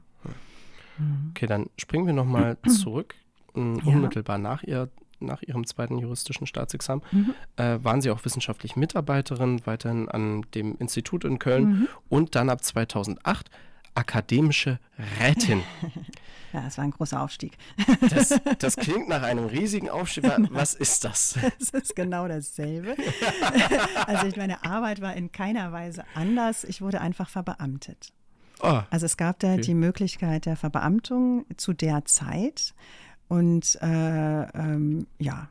[0.97, 1.32] Hm.
[1.32, 3.16] Okay, dann springen wir nochmal zurück,
[3.53, 4.41] unmittelbar ja.
[4.41, 4.89] nach ihr
[5.20, 7.34] nach ihrem zweiten juristischen Staatsexamen, mhm.
[7.57, 11.88] äh, waren sie auch wissenschaftliche Mitarbeiterin weiterhin an dem Institut in Köln mhm.
[12.09, 13.49] und dann ab 2008
[13.95, 14.80] akademische
[15.20, 15.63] Rätin.
[16.53, 17.57] Ja, das war ein großer Aufstieg.
[18.09, 20.24] Das, das klingt nach einem riesigen Aufstieg.
[20.51, 21.38] Was ist das?
[21.59, 22.95] Das ist genau dasselbe.
[24.05, 26.63] Also ich, meine Arbeit war in keiner Weise anders.
[26.63, 28.13] Ich wurde einfach verbeamtet.
[28.61, 29.61] Oh, also es gab da okay.
[29.63, 32.74] die Möglichkeit der Verbeamtung zu der Zeit.
[33.28, 35.49] Und äh, ähm, ja,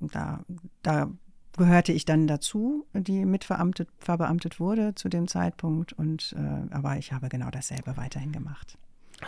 [0.00, 0.40] da,
[0.82, 1.10] da
[1.56, 5.92] gehörte ich dann dazu, die mitverbeamtet verbeamtet wurde zu dem Zeitpunkt.
[5.92, 8.76] Und äh, aber ich habe genau dasselbe weiterhin gemacht.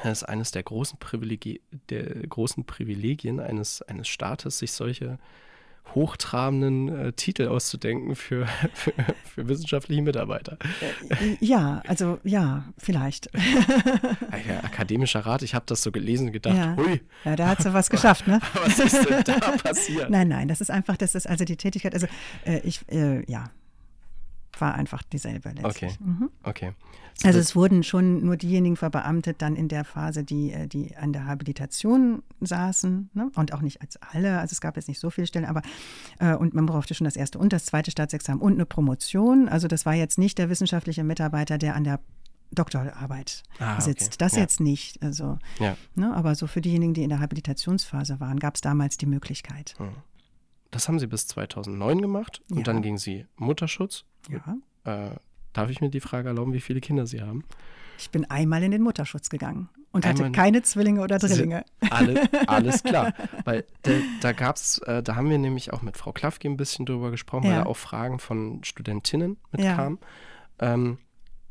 [0.03, 5.19] Das ist eines der großen, Privilegi der großen Privilegien eines, eines Staates, sich solche
[5.95, 8.93] hochtrabenden äh, Titel auszudenken für, für,
[9.25, 10.59] für, wissenschaftliche Mitarbeiter.
[10.81, 13.31] Äh, ja, also ja, vielleicht.
[14.49, 16.77] Ja, akademischer Rat, ich habe das so gelesen und gedacht, ja.
[16.77, 17.01] hui.
[17.25, 18.41] Ja, da hat sie was geschafft, ne?
[18.65, 20.11] was ist denn da passiert?
[20.15, 22.07] Nein, nein, das ist einfach, das ist also die Tätigkeit, also
[22.45, 23.51] äh, ich, äh, ja,
[24.61, 25.93] war einfach dieselbe letztlich.
[25.93, 26.31] Okay, mhm.
[26.43, 26.73] okay.
[27.17, 30.97] So also es wurden schon nur diejenigen verbeamtet dann in der Phase, die, äh, die
[30.97, 33.31] an der Habilitation saßen ne?
[33.37, 35.63] und auch nicht als alle, also es gab jetzt nicht so viele Stellen, aber
[36.19, 39.49] äh, und man brauchte schon das erste und das zweite Staatsexamen und eine Promotion.
[39.49, 42.01] Also das war jetzt nicht der wissenschaftliche Mitarbeiter, der an der
[42.53, 44.07] Doktorarbeit ah, sitzt.
[44.07, 44.17] Okay.
[44.19, 44.43] Das ja.
[44.43, 45.03] jetzt nicht.
[45.03, 45.77] Also, ja.
[45.95, 49.75] ne, aber so für diejenigen, die in der Habilitationsphase waren, gab es damals die Möglichkeit.
[49.79, 49.89] Hm.
[50.75, 52.63] Das haben Sie bis 2009 gemacht und ja.
[52.65, 54.05] dann ging Sie Mutterschutz.
[54.29, 54.57] Ja.
[54.83, 55.15] Äh,
[55.53, 57.45] darf ich mir die Frage erlauben, wie viele Kinder Sie haben?
[57.97, 61.65] Ich bin einmal in den Mutterschutz gegangen und einmal hatte keine Zwillinge oder Drillinge.
[61.91, 63.15] Alle, alles klar.
[63.45, 66.57] Weil da, da gab es, äh, da haben wir nämlich auch mit Frau Klafke ein
[66.57, 67.51] bisschen drüber gesprochen, ja.
[67.51, 70.01] weil da auch Fragen von Studentinnen mitkamen.
[70.61, 70.75] Ja.
[70.75, 70.99] Ähm,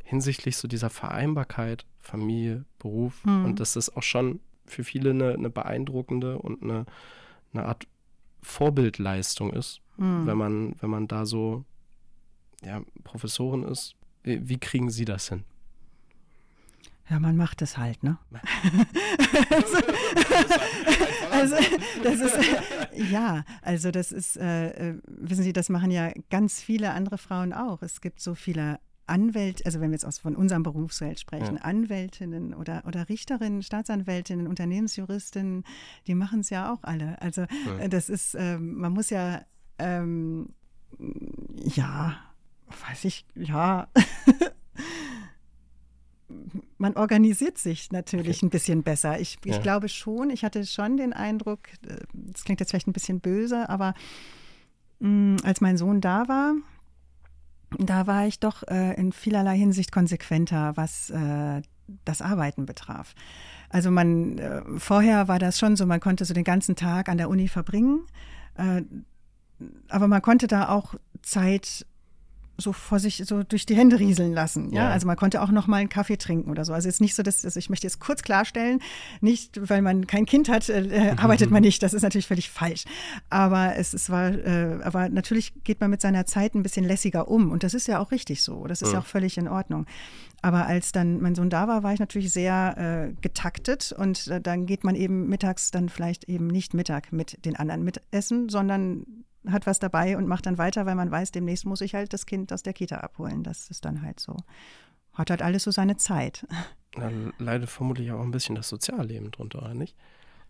[0.04, 3.24] hinsichtlich so dieser Vereinbarkeit, Familie, Beruf.
[3.24, 3.46] Mhm.
[3.46, 6.86] Und das ist auch schon für viele eine, eine beeindruckende und eine,
[7.54, 7.88] eine Art
[8.44, 10.28] Vorbildleistung ist, mhm.
[10.28, 11.66] wenn man, wenn man da so
[12.64, 13.96] ja, Professorin ist.
[14.24, 15.44] Wie, wie kriegen Sie das hin?
[17.10, 18.18] Ja, man macht es halt, ne?
[21.32, 21.56] also,
[22.02, 22.38] das ist,
[23.12, 27.52] ja, also das ist, äh, äh, wissen Sie, das machen ja ganz viele andere Frauen
[27.52, 27.82] auch.
[27.82, 31.62] Es gibt so viele Anwälte, also wenn wir jetzt aus von unserem Berufsfeld sprechen, ja.
[31.62, 35.64] Anwältinnen oder, oder Richterinnen, Staatsanwältinnen, Unternehmensjuristinnen,
[36.08, 37.22] die machen es ja auch alle.
[37.22, 37.78] Also ja.
[37.80, 39.42] Äh, das ist, ähm, man muss ja,
[39.80, 40.50] ähm,
[41.66, 42.18] ja,
[42.88, 43.88] weiß ich, ja.
[46.78, 48.46] man organisiert sich natürlich okay.
[48.46, 49.20] ein bisschen besser.
[49.20, 49.62] Ich, ich ja.
[49.62, 53.70] glaube schon, ich hatte schon den Eindruck, äh, das klingt jetzt vielleicht ein bisschen böse,
[53.70, 53.94] aber
[55.00, 56.56] mh, mm, als mein Sohn da war,
[57.80, 61.62] da war ich doch äh, in vielerlei Hinsicht konsequenter, was äh,
[62.06, 63.14] das Arbeiten betraf.
[63.70, 67.18] Also man, äh, vorher war das schon so, man konnte so den ganzen Tag an
[67.18, 68.06] der Uni verbringen,
[68.56, 68.84] äh,
[69.90, 71.86] aber man konnte da auch Zeit
[72.58, 74.72] so vor sich so durch die Hände rieseln lassen.
[74.72, 74.84] Ja?
[74.84, 74.90] ja?
[74.90, 76.74] Also man konnte auch noch mal einen Kaffee trinken oder so.
[76.74, 78.80] Also jetzt nicht so, dass also ich möchte jetzt kurz klarstellen,
[79.22, 81.82] nicht weil man kein Kind hat, äh, äh arbeitet man nicht.
[81.82, 82.86] Das ist natürlich völlig falsch.
[83.30, 87.28] Aber es, es war, äh, aber natürlich geht man mit seiner Zeit ein bisschen lässiger
[87.28, 88.68] um und das ist ja auch richtig so.
[88.68, 89.86] Das ist ja, ja auch völlig in Ordnung.
[90.42, 94.42] Aber als dann mein Sohn da war, war ich natürlich sehr äh, getaktet und äh,
[94.42, 99.06] dann geht man eben mittags dann vielleicht eben nicht Mittag mit den anderen mitessen, sondern
[99.50, 102.26] hat was dabei und macht dann weiter, weil man weiß, demnächst muss ich halt das
[102.26, 103.44] Kind aus der Kita abholen.
[103.44, 104.38] Das ist dann halt so.
[105.14, 106.46] Hat halt alles so seine Zeit.
[106.96, 109.96] Da leidet vermutlich auch ein bisschen das Sozialleben drunter, oder nicht?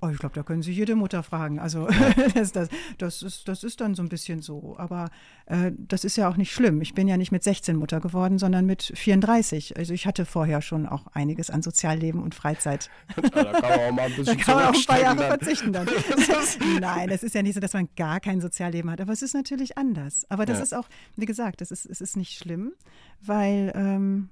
[0.04, 1.60] Oh, ich glaube, da können Sie jede Mutter fragen.
[1.60, 1.88] Also
[2.36, 4.76] das, das, das, ist, das ist dann so ein bisschen so.
[4.78, 5.10] Aber
[5.46, 6.82] äh, das ist ja auch nicht schlimm.
[6.82, 9.78] Ich bin ja nicht mit 16 Mutter geworden, sondern mit 34.
[9.78, 12.90] Also ich hatte vorher schon auch einiges an Sozialleben und Freizeit.
[13.16, 15.40] da kann man auch mal ein bisschen Da kann man auch ein paar Jahre dann.
[15.40, 15.88] verzichten dann.
[16.82, 19.00] Nein, es ist ja nicht so, dass man gar kein Sozialleben hat.
[19.00, 20.26] Aber es ist natürlich anders.
[20.28, 20.64] Aber das ja.
[20.64, 22.74] ist auch, wie gesagt, es ist, es ist nicht schlimm,
[23.22, 23.72] weil...
[23.74, 24.30] Ähm,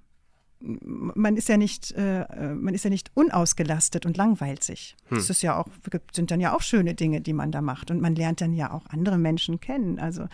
[0.62, 4.96] man ist ja nicht, äh, man ist ja nicht unausgelastet und langweilt sich.
[5.08, 5.18] Hm.
[5.18, 5.68] Das ist ja auch,
[6.14, 7.92] sind dann ja auch schöne Dinge, die man da macht.
[7.92, 10.28] Und man lernt dann ja auch andere Menschen kennen, also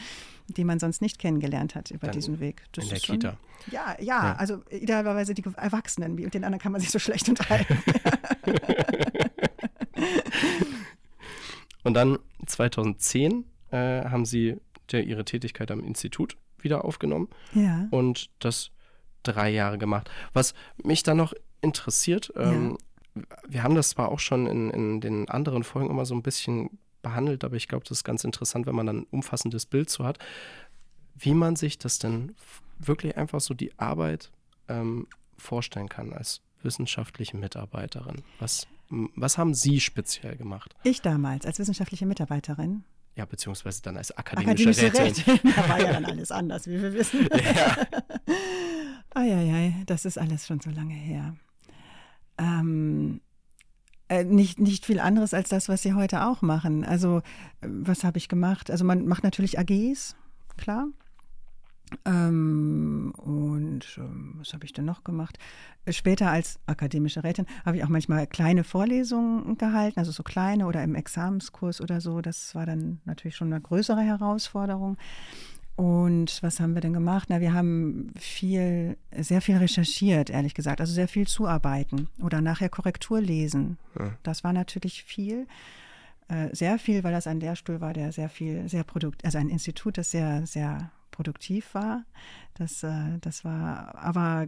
[0.47, 2.63] die man sonst nicht kennengelernt hat über dann diesen Weg.
[2.71, 3.37] Das in der schon, Kita.
[3.71, 7.27] Ja, ja, ja, also idealerweise die Erwachsenen, mit den anderen kann man sich so schlecht
[7.27, 7.77] unterhalten.
[11.83, 14.57] und dann 2010 äh, haben Sie
[14.91, 17.29] ja, Ihre Tätigkeit am Institut wieder aufgenommen.
[17.53, 17.87] Ja.
[17.91, 18.71] Und das
[19.33, 20.09] drei Jahre gemacht.
[20.33, 20.53] Was
[20.83, 22.77] mich dann noch interessiert, ähm,
[23.15, 23.23] ja.
[23.47, 26.77] wir haben das zwar auch schon in, in den anderen Folgen immer so ein bisschen
[27.01, 30.03] behandelt, aber ich glaube, das ist ganz interessant, wenn man dann ein umfassendes Bild so
[30.03, 30.19] hat,
[31.15, 32.35] wie man sich das denn
[32.79, 34.31] wirklich einfach so die Arbeit
[34.67, 35.07] ähm,
[35.37, 38.23] vorstellen kann als wissenschaftliche Mitarbeiterin.
[38.39, 40.75] Was, was haben Sie speziell gemacht?
[40.83, 42.83] Ich damals als wissenschaftliche Mitarbeiterin.
[43.15, 45.33] Ja, beziehungsweise dann als akademische, akademische Rätin.
[45.33, 45.53] Rätin.
[45.55, 47.27] Da war ja dann alles anders, wie wir wissen.
[47.31, 47.77] Ja.
[49.17, 51.35] Eieiei, das ist alles schon so lange her.
[52.37, 53.21] Ähm,
[54.09, 56.85] äh, nicht, nicht viel anderes als das, was Sie heute auch machen.
[56.85, 57.17] Also,
[57.61, 58.71] äh, was habe ich gemacht?
[58.71, 60.15] Also, man macht natürlich AGs,
[60.55, 60.87] klar.
[62.05, 65.39] Ähm, und ähm, was habe ich denn noch gemacht?
[65.89, 70.83] Später als akademische Rätin habe ich auch manchmal kleine Vorlesungen gehalten, also so kleine oder
[70.83, 72.21] im Examenskurs oder so.
[72.21, 74.97] Das war dann natürlich schon eine größere Herausforderung.
[75.77, 77.27] Und was haben wir denn gemacht?
[77.29, 80.81] Na, wir haben viel, sehr viel recherchiert, ehrlich gesagt.
[80.81, 83.77] Also sehr viel zuarbeiten oder nachher Korrektur lesen.
[83.97, 84.17] Ja.
[84.23, 85.45] Das war natürlich viel.
[86.29, 89.49] Äh, sehr viel, weil das ein Lehrstuhl war, der sehr viel, sehr produktiv, also ein
[89.49, 92.03] Institut, das sehr, sehr produktiv war.
[92.55, 94.47] Das, äh, das war, aber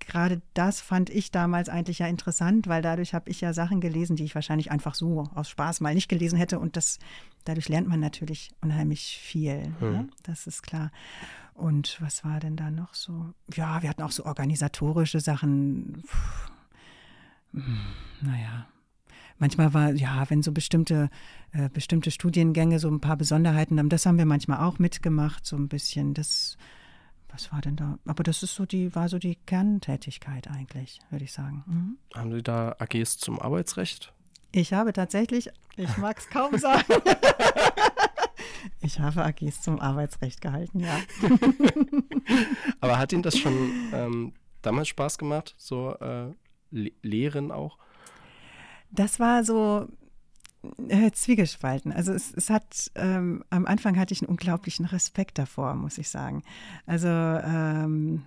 [0.00, 4.16] gerade das fand ich damals eigentlich ja interessant, weil dadurch habe ich ja Sachen gelesen,
[4.16, 6.58] die ich wahrscheinlich einfach so aus Spaß mal nicht gelesen hätte.
[6.58, 6.98] Und das,
[7.44, 9.72] dadurch lernt man natürlich unheimlich viel.
[9.78, 9.92] Hm.
[9.92, 10.08] Ne?
[10.22, 10.90] Das ist klar.
[11.54, 13.32] Und was war denn da noch so?
[13.54, 16.02] Ja, wir hatten auch so organisatorische Sachen.
[16.06, 16.54] Puh.
[17.54, 17.78] Hm,
[18.20, 18.66] naja,
[19.38, 21.08] manchmal war, ja, wenn so bestimmte,
[21.52, 25.56] äh, bestimmte Studiengänge so ein paar Besonderheiten haben, das haben wir manchmal auch mitgemacht, so
[25.56, 26.14] ein bisschen.
[26.14, 26.56] Das,
[27.28, 27.98] was war denn da?
[28.06, 31.64] Aber das ist so die, war so die Kerntätigkeit eigentlich, würde ich sagen.
[31.66, 31.98] Mhm.
[32.14, 34.12] Haben Sie da AGs zum Arbeitsrecht?
[34.56, 36.84] Ich habe tatsächlich, ich mag es kaum sagen.
[38.80, 40.96] ich habe AGs zum Arbeitsrecht gehalten, ja.
[42.80, 44.32] Aber hat Ihnen das schon ähm,
[44.62, 46.32] damals Spaß gemacht, so äh,
[46.70, 47.78] Lehren auch?
[48.92, 49.88] Das war so,
[50.86, 51.90] äh, zwiegespalten.
[51.90, 56.08] Also es, es hat, ähm, am Anfang hatte ich einen unglaublichen Respekt davor, muss ich
[56.08, 56.44] sagen.
[56.86, 58.22] Also ähm,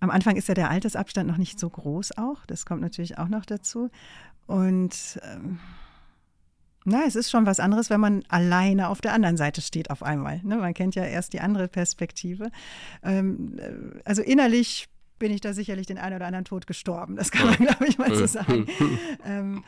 [0.00, 2.44] am Anfang ist ja der Altersabstand noch nicht so groß auch.
[2.46, 3.90] Das kommt natürlich auch noch dazu.
[4.46, 5.58] Und ähm,
[6.84, 10.04] na, es ist schon was anderes, wenn man alleine auf der anderen Seite steht auf
[10.04, 10.40] einmal.
[10.44, 10.56] Ne?
[10.56, 12.50] Man kennt ja erst die andere Perspektive.
[13.02, 14.86] Ähm, äh, also innerlich
[15.18, 17.16] bin ich da sicherlich den einen oder anderen Tod gestorben.
[17.16, 18.66] Das kann man, glaube ich, mal so sagen.
[19.24, 19.64] ähm,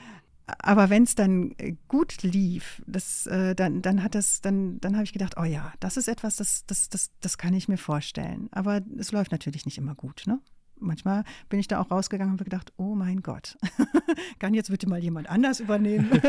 [0.46, 4.94] aber wenn es dann äh, gut lief, das, äh, dann, dann hat das, dann, dann
[4.94, 7.78] habe ich gedacht, oh ja, das ist etwas, das, das, das, das kann ich mir
[7.78, 8.48] vorstellen.
[8.52, 10.40] Aber es läuft natürlich nicht immer gut, ne?
[10.80, 13.56] Manchmal bin ich da auch rausgegangen und habe gedacht, oh mein Gott,
[14.38, 16.10] kann jetzt bitte mal jemand anders übernehmen?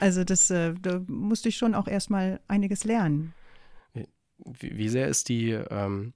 [0.00, 3.34] also das, äh, da musste ich schon auch erstmal einiges lernen.
[4.38, 6.12] Wie, wie sehr ist die ähm,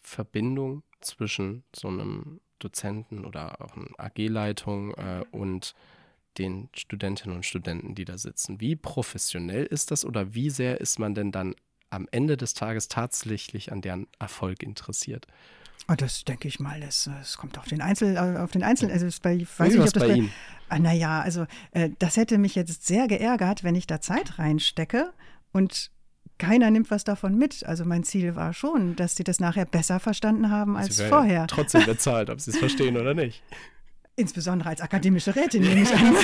[0.00, 5.74] Verbindung zwischen so einem Dozenten oder auch einer AG-Leitung äh, und
[6.38, 8.60] den Studentinnen und Studenten, die da sitzen.
[8.60, 11.54] Wie professionell ist das oder wie sehr ist man denn dann
[11.90, 15.26] am Ende des Tages tatsächlich an deren Erfolg interessiert?
[15.88, 18.92] Oh, das denke ich mal, das, das kommt auf den Einzel, auf den Einzelnen.
[18.92, 20.32] Also bei, ich weiß nicht, ob das bei, bei Ihnen?
[20.68, 25.12] Ah, naja, also äh, das hätte mich jetzt sehr geärgert, wenn ich da Zeit reinstecke
[25.52, 25.90] und
[26.38, 27.64] keiner nimmt was davon mit.
[27.66, 31.46] Also mein Ziel war schon, dass sie das nachher besser verstanden haben als sie vorher.
[31.46, 33.42] Trotzdem bezahlt, ob sie es verstehen oder nicht.
[34.16, 36.14] Insbesondere als akademische Rätin nehme ich an.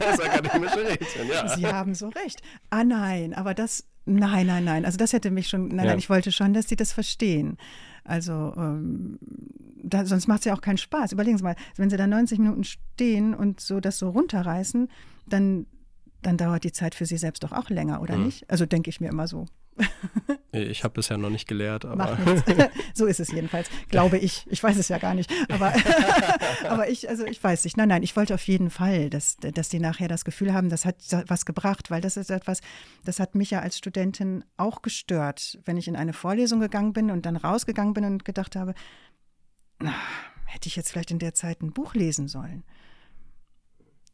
[0.00, 1.48] als akademische Rätin, ja.
[1.56, 2.40] Sie haben so recht.
[2.70, 4.84] Ah nein, aber das, nein, nein, nein.
[4.84, 5.84] Also das hätte mich schon, nein, ja.
[5.86, 7.58] nein, ich wollte schon, dass sie das verstehen.
[8.04, 9.18] Also ähm,
[9.82, 11.12] da, sonst macht es ja auch keinen Spaß.
[11.12, 14.88] Überlegen Sie mal, wenn Sie da 90 Minuten stehen und so das so runterreißen,
[15.26, 15.66] dann,
[16.22, 18.26] dann dauert die Zeit für Sie selbst doch auch länger, oder mhm.
[18.26, 18.50] nicht?
[18.50, 19.46] Also denke ich mir immer so.
[20.54, 22.18] Ich habe bisher noch nicht gelehrt, aber.
[22.94, 24.46] so ist es jedenfalls, glaube ich.
[24.50, 25.32] Ich weiß es ja gar nicht.
[25.50, 25.72] Aber,
[26.68, 27.78] aber ich, also ich weiß nicht.
[27.78, 30.84] Nein, nein, ich wollte auf jeden Fall, dass, dass die nachher das Gefühl haben, das
[30.84, 30.96] hat
[31.26, 32.60] was gebracht, weil das ist etwas,
[33.02, 37.10] das hat mich ja als Studentin auch gestört, wenn ich in eine Vorlesung gegangen bin
[37.10, 38.74] und dann rausgegangen bin und gedacht habe,
[39.78, 39.94] na,
[40.44, 42.62] hätte ich jetzt vielleicht in der Zeit ein Buch lesen sollen.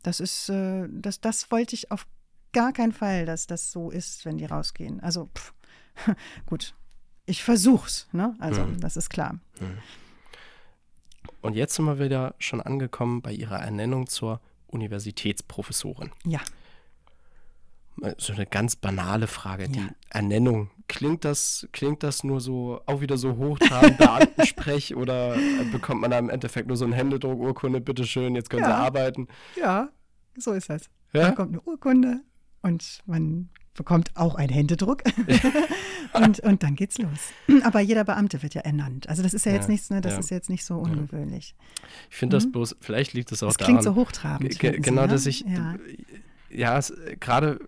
[0.04, 2.06] Das ist, äh, das, das wollte ich auf
[2.52, 5.00] gar keinen Fall, dass das so ist, wenn die rausgehen.
[5.00, 5.52] Also, pff,
[6.46, 6.74] gut,
[7.26, 8.34] ich versuch's, ne?
[8.38, 8.80] Also, mhm.
[8.80, 9.34] das ist klar.
[9.60, 9.78] Mhm.
[11.40, 16.10] Und jetzt sind wir wieder schon angekommen bei Ihrer Ernennung zur Universitätsprofessorin.
[16.24, 16.40] Ja.
[18.18, 19.64] So eine ganz banale Frage.
[19.64, 19.68] Ja.
[19.68, 25.36] Die Ernennung, klingt das, klingt das nur so, auch wieder so hochtrabend Beamtensprech oder
[25.72, 28.68] bekommt man da im Endeffekt nur so ein Händedruck, Urkunde, bitteschön, jetzt können ja.
[28.68, 29.28] Sie arbeiten?
[29.56, 29.88] Ja,
[30.36, 30.88] so ist das.
[31.12, 31.28] Ja?
[31.28, 32.20] Da kommt eine Urkunde,
[32.62, 35.04] und man bekommt auch einen Händedruck
[36.12, 37.32] und, und dann geht's los.
[37.62, 39.08] Aber jeder Beamte wird ja ernannt.
[39.08, 40.18] Also das ist ja jetzt ja, nichts, ne, das ja.
[40.18, 41.54] ist jetzt nicht so ungewöhnlich.
[42.10, 42.52] Ich finde das mhm.
[42.52, 43.74] bloß, vielleicht liegt es auch das daran.
[43.74, 44.58] klingt so hochtrabend.
[44.58, 45.08] Genau, Sie, ne?
[45.08, 45.76] dass ich, ja,
[46.50, 46.80] ja
[47.20, 47.60] gerade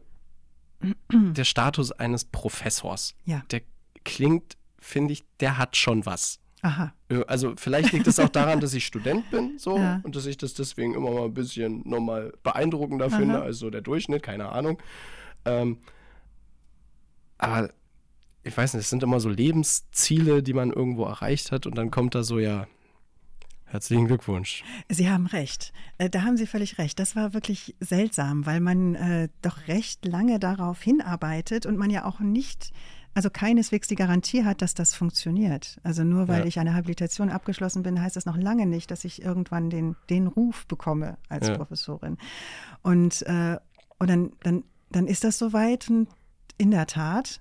[1.12, 3.42] der Status eines Professors, ja.
[3.50, 3.62] der
[4.04, 6.40] klingt, finde ich, der hat schon was.
[6.62, 6.92] Aha.
[7.26, 10.00] Also vielleicht liegt es auch daran, dass ich Student bin so ja.
[10.02, 13.16] und dass ich das deswegen immer mal ein bisschen nochmal beeindruckender Aha.
[13.16, 14.78] finde als so der Durchschnitt, keine Ahnung.
[15.44, 15.78] Ähm,
[17.38, 17.70] aber
[18.42, 21.90] ich weiß nicht, es sind immer so Lebensziele, die man irgendwo erreicht hat und dann
[21.90, 22.66] kommt da so, ja,
[23.64, 24.64] herzlichen Glückwunsch.
[24.88, 25.72] Sie haben recht.
[25.98, 26.98] Äh, da haben Sie völlig recht.
[26.98, 32.04] Das war wirklich seltsam, weil man äh, doch recht lange darauf hinarbeitet und man ja
[32.04, 32.72] auch nicht
[33.14, 35.80] also keineswegs die Garantie hat, dass das funktioniert.
[35.82, 36.46] Also nur weil ja.
[36.46, 40.26] ich eine Habilitation abgeschlossen bin, heißt das noch lange nicht, dass ich irgendwann den, den
[40.26, 41.56] Ruf bekomme als ja.
[41.56, 42.18] Professorin.
[42.82, 43.58] Und, äh,
[43.98, 46.08] und dann, dann, dann ist das soweit und
[46.56, 47.40] in der Tat,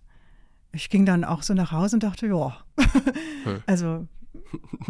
[0.72, 2.58] ich ging dann auch so nach Hause und dachte, ja,
[3.44, 3.64] hm.
[3.68, 4.08] also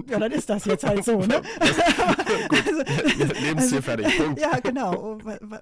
[0.09, 1.19] ja, dann ist das jetzt halt so.
[1.19, 1.41] Ne?
[1.59, 4.17] also, Lebensziel also, fertig.
[4.17, 4.39] Punkt.
[4.39, 5.17] Ja, genau.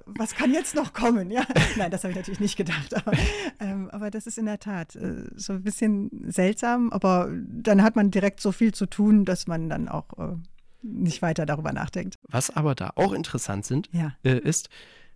[0.05, 1.31] Was kann jetzt noch kommen?
[1.31, 1.45] Ja,
[1.77, 2.95] nein, das habe ich natürlich nicht gedacht.
[2.95, 3.11] Aber,
[3.59, 6.91] ähm, aber, das ist in der Tat äh, so ein bisschen seltsam.
[6.91, 10.35] Aber dann hat man direkt so viel zu tun, dass man dann auch äh,
[10.81, 12.15] nicht weiter darüber nachdenkt.
[12.27, 14.13] Was aber da auch interessant sind, ja.
[14.23, 14.69] äh, ist,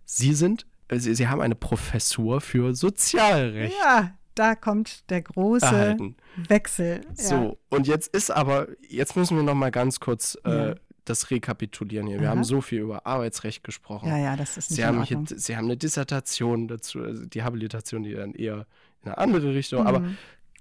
[0.04, 3.74] Sie sind, äh, Sie, Sie haben eine Professur für Sozialrecht.
[3.82, 6.16] Ja, da kommt der große erhalten.
[6.48, 7.02] Wechsel.
[7.14, 7.52] So, ja.
[7.70, 10.74] und jetzt ist aber, jetzt müssen wir noch mal ganz kurz äh, ja.
[11.04, 12.20] das rekapitulieren hier.
[12.20, 12.36] Wir Aha.
[12.36, 14.08] haben so viel über Arbeitsrecht gesprochen.
[14.08, 17.42] Ja, ja, das ist nicht Sie haben, hier, Sie haben eine Dissertation dazu, also die
[17.42, 18.66] Habilitation, die dann eher
[19.02, 19.86] in eine andere Richtung, mhm.
[19.86, 20.04] aber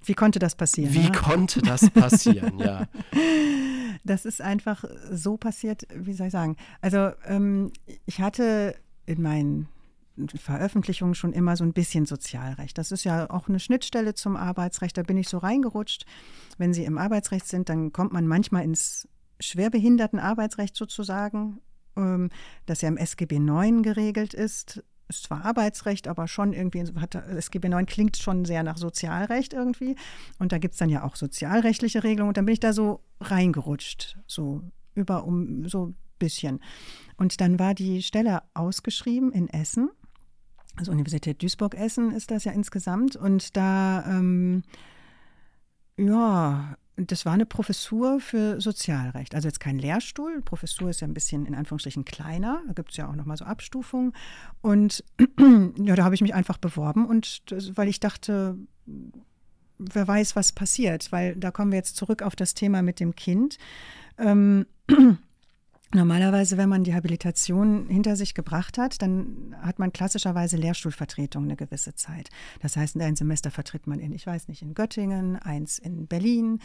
[0.04, 0.94] wie konnte das passieren?
[0.94, 1.12] Wie ja?
[1.12, 2.88] konnte das passieren, ja.
[4.04, 6.56] Das ist einfach so passiert, wie soll ich sagen?
[6.82, 7.72] Also ähm,
[8.08, 9.68] ich hatte in meinen
[10.36, 12.78] Veröffentlichungen schon immer so ein bisschen Sozialrecht.
[12.78, 14.98] Das ist ja auch eine Schnittstelle zum Arbeitsrecht.
[14.98, 16.06] Da bin ich so reingerutscht.
[16.58, 19.08] Wenn Sie im Arbeitsrecht sind, dann kommt man manchmal ins
[19.40, 21.62] Schwerbehindertenarbeitsrecht sozusagen,
[21.96, 22.30] ähm,
[22.66, 24.84] das ja im SGB IX geregelt ist.
[25.08, 29.96] Ist zwar Arbeitsrecht, aber schon irgendwie, hat, SGB IX klingt schon sehr nach Sozialrecht irgendwie.
[30.40, 32.30] Und da gibt es dann ja auch sozialrechtliche Regelungen.
[32.30, 34.62] Und dann bin ich da so reingerutscht, so
[34.94, 36.60] über um so bisschen.
[37.18, 39.90] Und dann war die Stelle ausgeschrieben in Essen
[40.76, 43.16] also Universität Duisburg-Essen ist das ja insgesamt.
[43.16, 44.64] Und da, ähm,
[45.98, 49.36] ja, das war eine Professur für Sozialrecht.
[49.36, 50.42] Also jetzt kein Lehrstuhl.
[50.42, 52.62] Professur ist ja ein bisschen in Anführungsstrichen kleiner.
[52.68, 54.14] Da gibt es ja auch nochmal so Abstufungen.
[54.62, 55.04] Und
[55.78, 57.44] ja, da habe ich mich einfach beworben und
[57.76, 58.58] weil ich dachte,
[59.78, 61.12] wer weiß, was passiert.
[61.12, 63.58] Weil da kommen wir jetzt zurück auf das Thema mit dem Kind.
[64.18, 64.66] Ähm,
[65.94, 71.58] Normalerweise, wenn man die Habilitation hinter sich gebracht hat, dann hat man klassischerweise Lehrstuhlvertretung eine
[71.58, 72.30] gewisse Zeit.
[72.62, 76.60] Das heißt, ein Semester vertritt man in, ich weiß nicht, in Göttingen, eins in Berlin.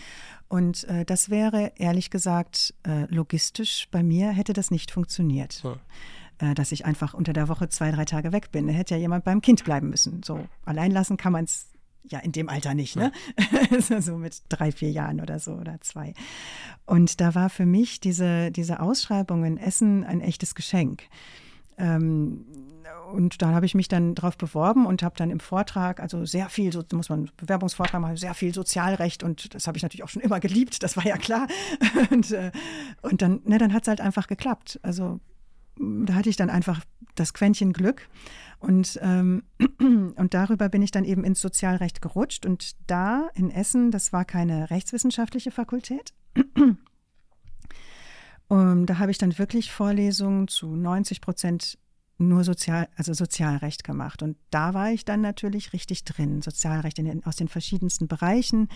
[0.48, 5.60] Und äh, das wäre ehrlich gesagt äh, logistisch bei mir hätte das nicht funktioniert.
[5.62, 5.74] Hm
[6.54, 8.66] dass ich einfach unter der Woche zwei, drei Tage weg bin.
[8.66, 10.22] Da hätte ja jemand beim Kind bleiben müssen.
[10.22, 11.68] So allein lassen kann man es
[12.08, 13.12] ja in dem Alter nicht, ne?
[13.70, 14.00] Ja.
[14.00, 16.14] so mit drei, vier Jahren oder so oder zwei.
[16.84, 21.04] Und da war für mich diese, diese Ausschreibung in Essen ein echtes Geschenk.
[21.78, 22.46] Ähm,
[23.12, 26.48] und da habe ich mich dann drauf beworben und habe dann im Vortrag, also sehr
[26.48, 30.08] viel, so muss man Bewerbungsvortrag machen, sehr viel Sozialrecht und das habe ich natürlich auch
[30.08, 31.46] schon immer geliebt, das war ja klar.
[32.10, 32.50] und, äh,
[33.02, 34.80] und dann, ne, dann hat es halt einfach geklappt.
[34.82, 35.20] Also
[35.78, 36.80] da hatte ich dann einfach
[37.14, 38.08] das Quäntchen Glück.
[38.58, 39.44] Und, ähm,
[39.78, 42.46] und darüber bin ich dann eben ins Sozialrecht gerutscht.
[42.46, 46.14] Und da in Essen, das war keine rechtswissenschaftliche Fakultät.
[48.48, 51.78] Und da habe ich dann wirklich Vorlesungen zu 90 Prozent
[52.18, 54.22] nur Sozial, also Sozialrecht gemacht.
[54.22, 56.40] Und da war ich dann natürlich richtig drin.
[56.40, 58.68] Sozialrecht den, aus den verschiedensten Bereichen.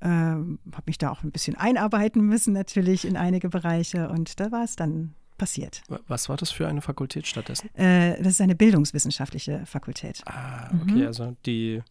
[0.00, 4.08] Äh, habe mich da auch ein bisschen einarbeiten müssen, natürlich in einige Bereiche.
[4.08, 5.82] Und da war es dann passiert.
[6.08, 7.74] Was war das für eine Fakultät stattdessen?
[7.74, 10.22] Äh, das ist eine bildungswissenschaftliche Fakultät.
[10.26, 11.06] Ah, okay, mhm.
[11.06, 11.82] also die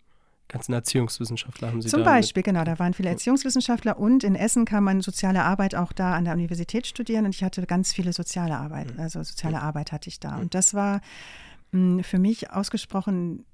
[0.48, 4.84] ganzen Erziehungswissenschaftler haben Sie Zum Beispiel, genau, da waren viele Erziehungswissenschaftler und in Essen kann
[4.84, 8.58] man soziale Arbeit auch da an der Universität studieren und ich hatte ganz viele soziale
[8.58, 9.00] Arbeit, mhm.
[9.00, 9.64] also soziale mhm.
[9.64, 10.36] Arbeit hatte ich da.
[10.36, 10.42] Mhm.
[10.42, 11.02] Und das war
[11.72, 13.46] mh, hm, für mich ausgesprochen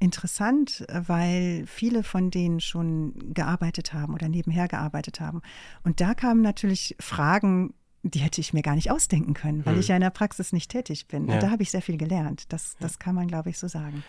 [0.00, 5.42] interessant, weil viele von denen schon gearbeitet haben oder nebenher gearbeitet haben.
[5.84, 7.72] Und da kamen natürlich Fragen
[8.02, 9.80] die hätte ich mir gar nicht ausdenken können, weil hm.
[9.80, 11.28] ich ja in der Praxis nicht tätig bin.
[11.28, 11.34] Ja.
[11.34, 12.52] Und da habe ich sehr viel gelernt.
[12.52, 14.02] Das, das kann man, glaube ich, so sagen.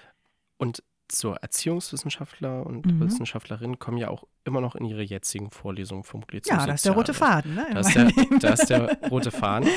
[0.58, 3.02] Und zur Erziehungswissenschaftler und mhm.
[3.02, 6.48] Wissenschaftlerin kommen ja auch immer noch in ihre jetzigen Vorlesungen formuliert.
[6.48, 7.56] Ja, das ist der rote Faden.
[7.56, 9.70] Ne, da, ist der, da ist der rote Faden.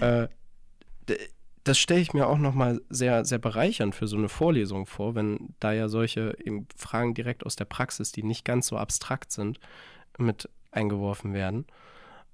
[0.00, 0.28] Äh,
[1.64, 5.54] das stelle ich mir auch nochmal sehr, sehr bereichernd für so eine Vorlesung vor, wenn
[5.60, 6.36] da ja solche
[6.76, 9.60] Fragen direkt aus der Praxis, die nicht ganz so abstrakt sind,
[10.18, 11.66] mit eingeworfen werden.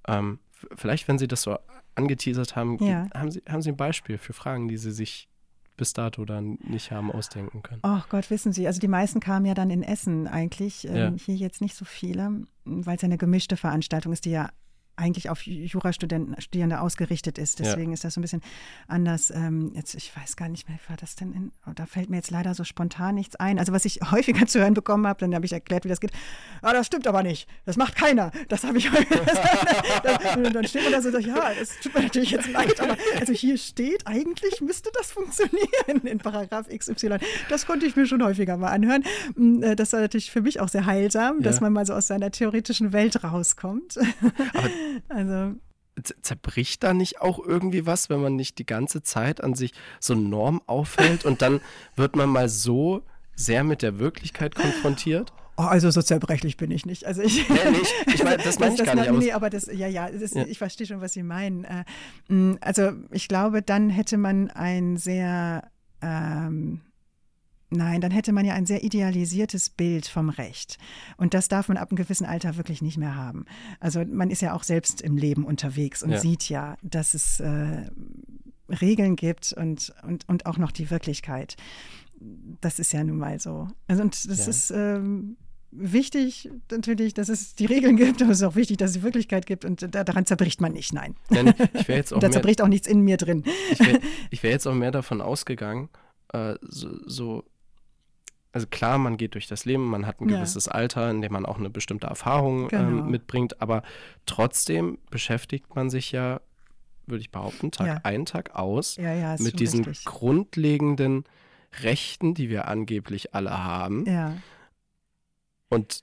[0.06, 0.38] Ähm,
[0.76, 1.58] vielleicht, wenn Sie das so
[1.94, 3.06] angeteasert haben, ja.
[3.14, 5.28] haben, Sie, haben Sie ein Beispiel für Fragen, die Sie sich
[5.76, 7.80] bis dato dann nicht haben ausdenken können?
[7.82, 11.12] Ach Gott, wissen Sie, also die meisten kamen ja dann in Essen eigentlich, ähm, ja.
[11.16, 14.50] hier jetzt nicht so viele, weil es ja eine gemischte Veranstaltung ist, die ja
[14.98, 17.60] eigentlich auf Jurastudierende ausgerichtet ist.
[17.60, 17.94] Deswegen ja.
[17.94, 18.42] ist das so ein bisschen
[18.88, 19.30] anders.
[19.30, 21.32] Ähm, jetzt, ich weiß gar nicht mehr, war das denn?
[21.32, 23.58] In, oh, da fällt mir jetzt leider so spontan nichts ein.
[23.58, 26.12] Also was ich häufiger zu hören bekommen habe, dann habe ich erklärt, wie das geht.
[26.62, 27.48] Ah, das stimmt aber nicht.
[27.64, 28.32] Das macht keiner.
[28.48, 29.08] Das habe ich häufig.
[30.02, 33.32] dann, dann steht man da so, ja, das tut mir natürlich jetzt leid, aber also
[33.32, 37.18] hier steht, eigentlich müsste das funktionieren in Paragraph XY.
[37.48, 39.04] Das konnte ich mir schon häufiger mal anhören.
[39.36, 41.44] Mm, äh, das war natürlich für mich auch sehr heilsam, ja.
[41.44, 43.98] dass man mal so aus seiner theoretischen Welt rauskommt.
[44.54, 44.68] Aber
[45.08, 45.54] also
[46.22, 50.14] zerbricht da nicht auch irgendwie was, wenn man nicht die ganze Zeit an sich so
[50.14, 51.60] Norm aufhält und dann
[51.96, 53.02] wird man mal so
[53.34, 55.32] sehr mit der Wirklichkeit konfrontiert?
[55.56, 57.04] Oh, also so zerbrechlich bin ich nicht.
[57.04, 57.92] Also ich, nee, nicht.
[58.06, 59.10] ich meine, das meine ich das, gar nicht.
[59.10, 60.46] Nee, aber das, ja, ja, das, ja.
[60.46, 61.64] ich verstehe schon, was Sie meinen.
[61.64, 61.84] Äh,
[62.28, 65.68] mm, also ich glaube, dann hätte man ein sehr
[66.00, 66.82] ähm,
[67.70, 70.78] Nein, dann hätte man ja ein sehr idealisiertes Bild vom Recht.
[71.18, 73.44] Und das darf man ab einem gewissen Alter wirklich nicht mehr haben.
[73.78, 76.18] Also man ist ja auch selbst im Leben unterwegs und ja.
[76.18, 77.90] sieht ja, dass es äh,
[78.68, 81.56] Regeln gibt und, und, und auch noch die Wirklichkeit.
[82.60, 83.68] Das ist ja nun mal so.
[83.86, 84.48] Also und das ja.
[84.48, 85.36] ist ähm,
[85.70, 89.02] wichtig natürlich, dass es die Regeln gibt, aber es ist auch wichtig, dass es die
[89.02, 91.14] Wirklichkeit gibt und daran zerbricht man nicht, nein.
[91.28, 93.44] nein ich jetzt auch da zerbricht auch nichts in mir drin.
[93.70, 94.00] Ich wäre
[94.42, 95.90] wär jetzt auch mehr davon ausgegangen,
[96.32, 97.44] äh, so, so
[98.58, 100.72] also klar, man geht durch das Leben, man hat ein gewisses ja.
[100.72, 102.88] Alter, in dem man auch eine bestimmte Erfahrung ähm, genau.
[103.04, 103.84] ähm, mitbringt, aber
[104.26, 106.40] trotzdem beschäftigt man sich ja,
[107.06, 108.00] würde ich behaupten, Tag ja.
[108.02, 110.06] ein, Tag aus ja, mit diesen richtig.
[110.06, 111.22] grundlegenden
[111.82, 114.04] Rechten, die wir angeblich alle haben.
[114.06, 114.36] Ja.
[115.68, 116.02] Und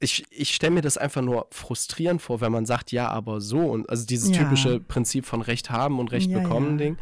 [0.00, 3.60] ich, ich stelle mir das einfach nur frustrierend vor, wenn man sagt, ja, aber so.
[3.60, 6.98] Und also dieses typische Prinzip von Recht haben und Recht bekommen Ding.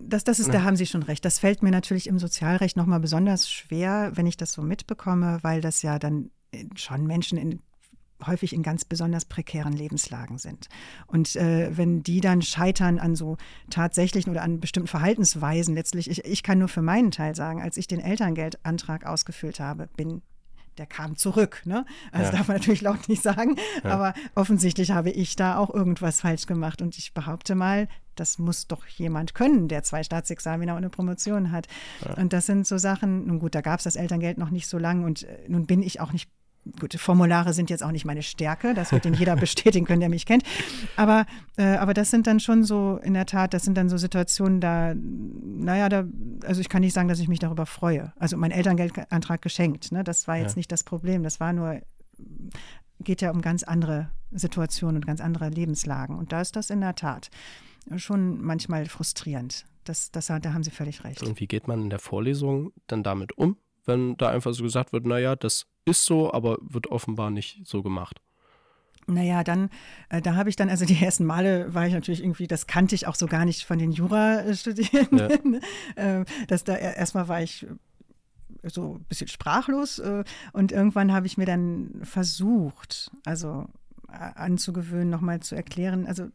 [0.00, 1.24] Das, das ist, da haben Sie schon recht.
[1.24, 5.60] Das fällt mir natürlich im Sozialrecht nochmal besonders schwer, wenn ich das so mitbekomme, weil
[5.60, 7.60] das ja dann äh, schon Menschen in
[8.26, 10.68] häufig in ganz besonders prekären Lebenslagen sind.
[11.06, 13.36] Und äh, wenn die dann scheitern an so
[13.70, 17.76] tatsächlichen oder an bestimmten Verhaltensweisen, letztlich, ich, ich kann nur für meinen Teil sagen, als
[17.76, 20.22] ich den Elterngeldantrag ausgefüllt habe, bin
[20.78, 21.62] der kam zurück.
[21.64, 21.84] Ne?
[22.12, 22.38] Also ja.
[22.38, 23.90] darf man natürlich laut nicht sagen, ja.
[23.90, 26.82] aber offensichtlich habe ich da auch irgendwas falsch gemacht.
[26.82, 31.50] Und ich behaupte mal, das muss doch jemand können, der zwei Staatsexamina und eine Promotion
[31.50, 31.66] hat.
[32.04, 32.14] Ja.
[32.14, 34.78] Und das sind so Sachen, nun gut, da gab es das Elterngeld noch nicht so
[34.78, 36.30] lange und äh, nun bin ich auch nicht
[36.80, 40.08] gut, Formulare sind jetzt auch nicht meine Stärke, das wird Ihnen jeder bestätigen können, der
[40.08, 40.44] mich kennt.
[40.96, 43.96] Aber, äh, aber das sind dann schon so, in der Tat, das sind dann so
[43.96, 46.04] Situationen, da, naja, da,
[46.44, 48.12] also ich kann nicht sagen, dass ich mich darüber freue.
[48.18, 50.04] Also mein Elterngeldantrag geschenkt, ne?
[50.04, 50.60] das war jetzt ja.
[50.60, 51.22] nicht das Problem.
[51.22, 51.80] Das war nur,
[53.00, 56.16] geht ja um ganz andere Situationen und ganz andere Lebenslagen.
[56.16, 57.30] Und da ist das in der Tat
[57.96, 59.66] schon manchmal frustrierend.
[59.84, 61.22] Das, das, da haben Sie völlig recht.
[61.22, 64.92] Und wie geht man in der Vorlesung dann damit um, wenn da einfach so gesagt
[64.92, 68.20] wird, naja, das ist so, aber wird offenbar nicht so gemacht?
[69.06, 69.68] Naja, dann,
[70.08, 72.94] äh, da habe ich dann, also die ersten Male war ich natürlich irgendwie, das kannte
[72.94, 75.60] ich auch so gar nicht von den Jura-Studierenden.
[75.96, 76.20] Ja.
[76.20, 77.66] äh, das da erstmal war ich
[78.62, 83.66] so ein bisschen sprachlos äh, und irgendwann habe ich mir dann versucht, also
[84.08, 86.28] äh, anzugewöhnen, nochmal zu erklären, also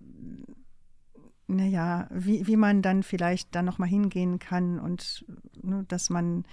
[1.47, 5.25] naja, wie, wie man dann vielleicht dann nochmal hingehen kann und
[5.63, 6.45] ne, dass man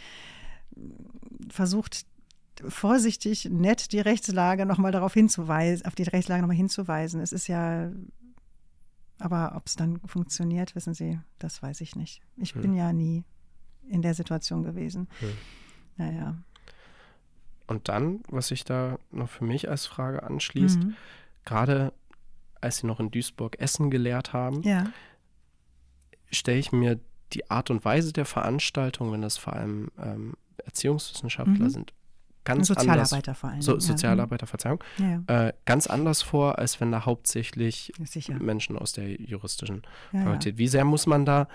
[1.49, 2.07] versucht,
[2.69, 7.21] vorsichtig, nett die Rechtslage nochmal darauf hinzuweisen, auf die Rechtslage nochmal hinzuweisen.
[7.21, 7.91] Es ist ja,
[9.19, 12.23] aber ob es dann funktioniert, wissen Sie, das weiß ich nicht.
[12.37, 12.63] Ich hm.
[12.63, 13.25] bin ja nie
[13.89, 15.09] in der Situation gewesen.
[15.21, 15.33] Hm.
[15.97, 16.37] Naja.
[17.67, 20.95] Und dann, was sich da noch für mich als Frage anschließt, mhm.
[21.45, 21.93] gerade
[22.61, 24.91] als Sie noch in Duisburg Essen gelehrt haben, ja.
[26.31, 27.01] stelle ich mir
[27.33, 30.35] die Art und Weise der Veranstaltung, wenn das vor allem ähm,
[30.67, 31.71] Erziehungswissenschaftler mhm.
[31.71, 31.95] sind,
[32.45, 33.63] ganz Sozialarbeiter anders, vor allem.
[33.63, 34.49] So, Sozialarbeiter, ja.
[34.49, 34.85] Verzeihung.
[34.99, 38.35] Ja, äh, ganz anders vor, als wenn da hauptsächlich Sicher.
[38.35, 40.59] Menschen aus der juristischen Fakultät.
[40.59, 41.49] Wie sehr muss man da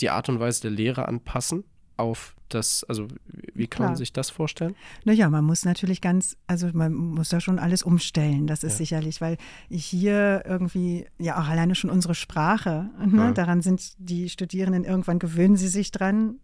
[0.00, 1.64] die Art und Weise der Lehre anpassen?
[1.96, 3.08] auf das, also
[3.54, 3.88] wie kann Klar.
[3.90, 4.74] man sich das vorstellen?
[5.04, 8.78] Naja, man muss natürlich ganz, also man muss da schon alles umstellen, das ist ja.
[8.78, 9.38] sicherlich, weil
[9.70, 13.32] hier irgendwie, ja auch alleine schon unsere Sprache, ne, ja.
[13.32, 16.40] daran sind die Studierenden, irgendwann gewöhnen sie sich dran,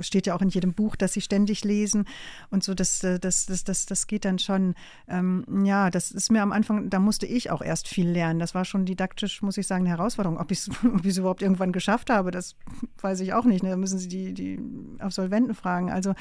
[0.00, 2.04] steht ja auch in jedem Buch, dass sie ständig lesen
[2.50, 4.74] und so, das, äh, das, das, das, das geht dann schon.
[5.08, 8.38] Ähm, ja, das ist mir am Anfang, da musste ich auch erst viel lernen.
[8.38, 10.38] Das war schon didaktisch, muss ich sagen, eine Herausforderung.
[10.38, 12.56] Ob ich es überhaupt irgendwann geschafft habe, das
[13.00, 13.62] weiß ich auch nicht.
[13.62, 13.70] Ne?
[13.70, 14.60] Da müssen Sie die, die
[14.98, 15.90] Absolventen fragen.
[15.90, 16.14] Also,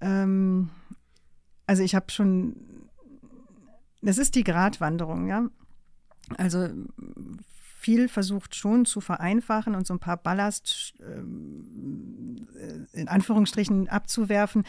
[0.00, 0.70] ähm,
[1.66, 2.56] also ich habe schon,
[4.02, 5.46] das ist die Gratwanderung, ja.
[6.36, 6.68] Also
[7.82, 14.62] viel versucht schon zu vereinfachen und so ein paar Ballast ähm, äh, in Anführungsstrichen abzuwerfen.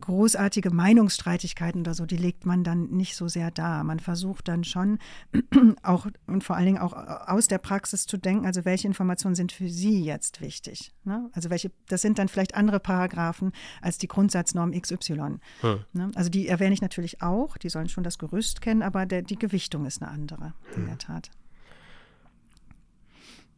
[0.00, 3.84] Großartige Meinungsstreitigkeiten oder so, die legt man dann nicht so sehr dar.
[3.84, 4.98] Man versucht dann schon
[5.82, 9.52] auch und vor allen Dingen auch aus der Praxis zu denken, also welche Informationen sind
[9.52, 10.92] für Sie jetzt wichtig.
[11.04, 11.28] Ne?
[11.34, 13.52] Also welche, das sind dann vielleicht andere Paragraphen
[13.82, 15.38] als die Grundsatznorm XY.
[15.60, 15.84] Hm.
[15.92, 16.10] Ne?
[16.14, 19.38] Also die erwähne ich natürlich auch, die sollen schon das Gerüst kennen, aber der, die
[19.38, 20.86] Gewichtung ist eine andere, in hm.
[20.86, 21.30] der Tat.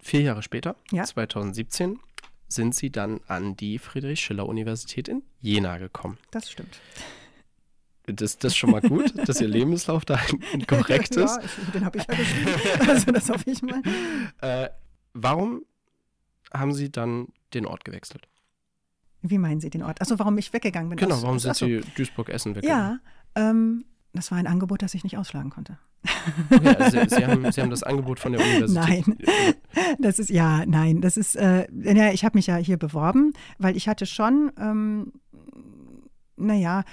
[0.02, 1.04] Vier Jahre später, ja.
[1.04, 1.98] 2017,
[2.48, 6.18] sind sie dann an die Friedrich-Schiller-Universität in Jena gekommen.
[6.32, 6.80] Das stimmt.
[8.06, 10.18] Das, das ist schon mal gut, dass Ihr Lebenslauf da
[10.66, 11.36] korrekt ist.
[11.36, 12.50] Ja, den habe ich ja geschrieben.
[12.88, 13.80] Also das hoffe ich mal.
[14.40, 14.70] Äh,
[15.14, 15.64] warum
[16.52, 18.26] haben Sie dann den Ort gewechselt?
[19.20, 20.00] Wie meinen Sie den Ort?
[20.00, 20.98] Achso, warum ich weggegangen bin?
[20.98, 23.00] Genau, warum sind Sie Duisburg-Essen weggegangen?
[23.36, 25.78] Ja, ähm, das war ein Angebot, das ich nicht ausschlagen konnte.
[26.50, 29.06] Okay, Sie, Sie, haben, Sie, haben, das Angebot von der Universität.
[29.06, 29.18] Nein,
[29.98, 33.76] das ist ja, nein, das ist, äh, ja, ich habe mich ja hier beworben, weil
[33.76, 35.12] ich hatte schon, ähm,
[36.36, 36.84] naja,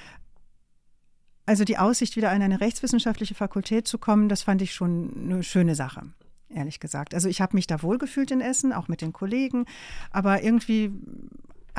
[1.46, 5.44] also die Aussicht, wieder an eine rechtswissenschaftliche Fakultät zu kommen, das fand ich schon eine
[5.44, 6.04] schöne Sache
[6.50, 7.14] ehrlich gesagt.
[7.14, 9.66] Also ich habe mich da wohlgefühlt in Essen, auch mit den Kollegen,
[10.12, 10.92] aber irgendwie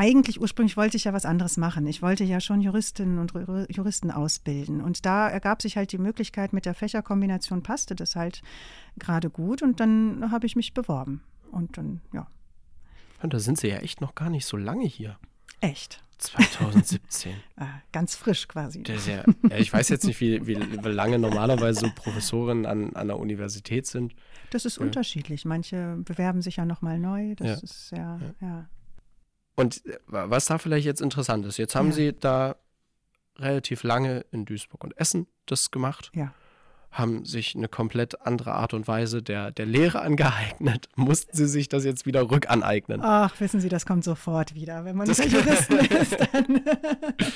[0.01, 1.86] eigentlich ursprünglich wollte ich ja was anderes machen.
[1.86, 3.34] Ich wollte ja schon Juristinnen und
[3.68, 4.80] Juristen ausbilden.
[4.80, 8.40] Und da ergab sich halt die Möglichkeit, mit der Fächerkombination passte das halt
[8.98, 9.61] gerade gut.
[9.61, 11.22] Und dann habe ich mich beworben.
[11.53, 12.26] Und dann, ja.
[13.22, 15.18] Und da sind Sie ja echt noch gar nicht so lange hier.
[15.61, 16.03] Echt?
[16.16, 17.34] 2017.
[17.57, 18.82] ah, ganz frisch quasi.
[18.86, 23.18] Ja, ja, ich weiß jetzt nicht, wie, wie, lange normalerweise so Professoren an, an der
[23.18, 24.14] Universität sind.
[24.48, 24.82] Das ist ja.
[24.82, 25.44] unterschiedlich.
[25.44, 27.34] Manche bewerben sich ja nochmal neu.
[27.34, 28.66] Das ist sehr, ja.
[29.57, 31.94] Und äh, was da vielleicht jetzt interessant ist, jetzt haben ja.
[31.94, 32.57] Sie da
[33.38, 36.11] relativ lange in Duisburg und Essen das gemacht.
[36.14, 36.32] Ja.
[36.90, 40.88] Haben sich eine komplett andere Art und Weise der, der Lehre angeeignet.
[40.96, 43.01] Mussten Sie sich das jetzt wieder rückaneignen?
[43.01, 44.84] Ach, wissen Sie, das kommt sofort wieder.
[44.84, 46.62] Wenn man das Juristen ist, dann.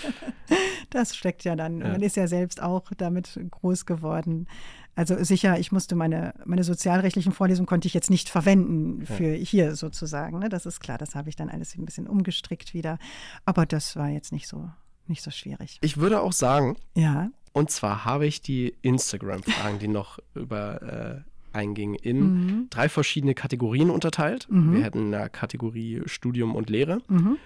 [0.91, 1.81] das steckt ja dann.
[1.81, 1.89] Ja.
[1.89, 4.49] Man ist ja selbst auch damit groß geworden.
[4.97, 9.45] Also sicher, ich musste meine, meine sozialrechtlichen Vorlesungen konnte ich jetzt nicht verwenden für ja.
[9.45, 10.39] hier sozusagen.
[10.39, 10.49] Ne?
[10.49, 12.99] Das ist klar, das habe ich dann alles ein bisschen umgestrickt wieder.
[13.45, 14.71] Aber das war jetzt nicht so,
[15.07, 15.79] nicht so schwierig.
[15.81, 17.31] Ich würde auch sagen, ja.
[17.53, 22.67] Und zwar habe ich die Instagram-Fragen, die noch über äh, eingingen, in mhm.
[22.71, 24.47] drei verschiedene Kategorien unterteilt.
[24.51, 24.75] Mhm.
[24.75, 27.01] Wir hätten eine Kategorie Studium und Lehre.
[27.09, 27.39] Mhm.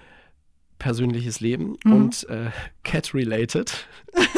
[0.78, 1.92] persönliches Leben mhm.
[1.92, 2.50] und äh,
[2.84, 3.86] Cat-related.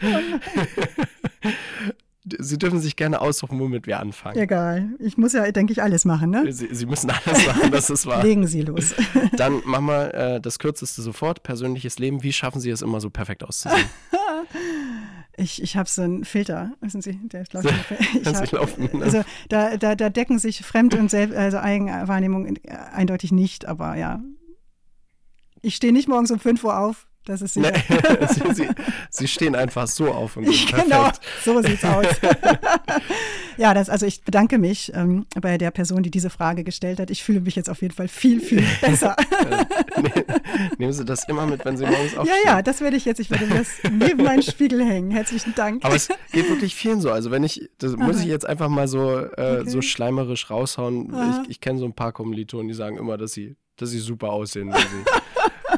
[2.24, 4.38] Sie dürfen sich gerne aussuchen, womit wir anfangen.
[4.38, 4.88] Egal.
[4.98, 6.50] Ich muss ja, denke ich, alles machen, ne?
[6.52, 8.22] Sie, Sie müssen alles machen, das ist wahr.
[8.22, 8.94] Legen Sie los.
[9.36, 11.42] Dann machen wir äh, das Kürzeste sofort.
[11.42, 12.22] Persönliches Leben.
[12.22, 13.84] Wie schaffen Sie es immer so perfekt auszusehen?
[15.36, 17.66] Ich, ich habe so einen Filter, wissen Sie, der läuft
[18.20, 19.04] ich hab, laufen, ne?
[19.04, 22.56] Also da, da, da decken sich Fremd- und Selbst, also Eigenwahrnehmung
[22.92, 24.22] eindeutig nicht, aber ja.
[25.60, 27.56] Ich stehe nicht morgens um 5 Uhr auf, das ist.
[27.56, 27.72] Nee,
[28.28, 28.68] sie, sie,
[29.08, 31.10] sie, stehen einfach so auf und sind Genau,
[31.42, 32.06] so sieht's aus.
[33.56, 37.10] ja, das, also ich bedanke mich ähm, bei der Person, die diese Frage gestellt hat.
[37.10, 39.16] Ich fühle mich jetzt auf jeden Fall viel, viel besser.
[40.78, 42.36] Nehmen Sie das immer mit, wenn Sie morgens aufstehen?
[42.44, 43.20] Ja, ja, das werde ich jetzt.
[43.20, 45.10] Ich werde das neben meinen Spiegel hängen.
[45.10, 45.84] Herzlichen Dank.
[45.84, 47.10] Aber es geht wirklich vielen so.
[47.10, 48.04] Also wenn ich, das Aha.
[48.04, 49.70] muss ich jetzt einfach mal so, äh, okay.
[49.70, 51.14] so schleimerisch raushauen.
[51.14, 51.42] Aha.
[51.44, 54.30] Ich, ich kenne so ein paar Kommilitonen, die sagen immer, dass sie, dass sie super
[54.30, 55.10] aussehen, wenn sie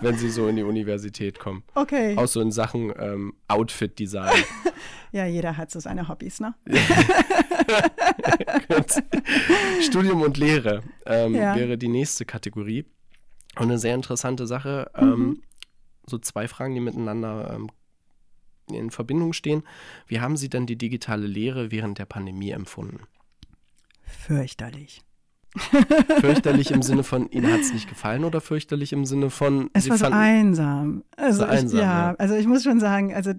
[0.01, 1.63] wenn sie so in die Universität kommen.
[1.75, 2.17] Okay.
[2.17, 4.45] Auch so in Sachen ähm, Outfit-Design.
[5.13, 6.55] ja, jeder hat so seine Hobbys, ne?
[9.81, 11.55] Studium und Lehre ähm, ja.
[11.55, 12.85] wäre die nächste Kategorie.
[13.57, 14.91] Und eine sehr interessante Sache.
[14.95, 15.43] Ähm, mhm.
[16.07, 17.71] So zwei Fragen, die miteinander ähm,
[18.71, 19.63] in Verbindung stehen.
[20.07, 23.01] Wie haben Sie denn die digitale Lehre während der Pandemie empfunden?
[24.03, 25.06] Fürchterlich.
[26.21, 29.71] fürchterlich im Sinne von, Ihnen hat es nicht gefallen oder fürchterlich im Sinne von.
[29.73, 31.05] Es war so einsam.
[31.17, 33.33] Also so einsam, ich, ja, ja, also ich muss schon sagen, also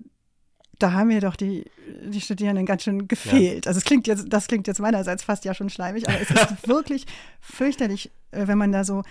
[0.79, 1.65] da haben mir doch die,
[2.05, 3.65] die Studierenden ganz schön gefehlt.
[3.65, 3.69] Ja.
[3.69, 6.67] Also es klingt jetzt, das klingt jetzt meinerseits fast ja schon schleimig, aber es ist
[6.67, 7.05] wirklich
[7.39, 9.03] fürchterlich, äh, wenn man da so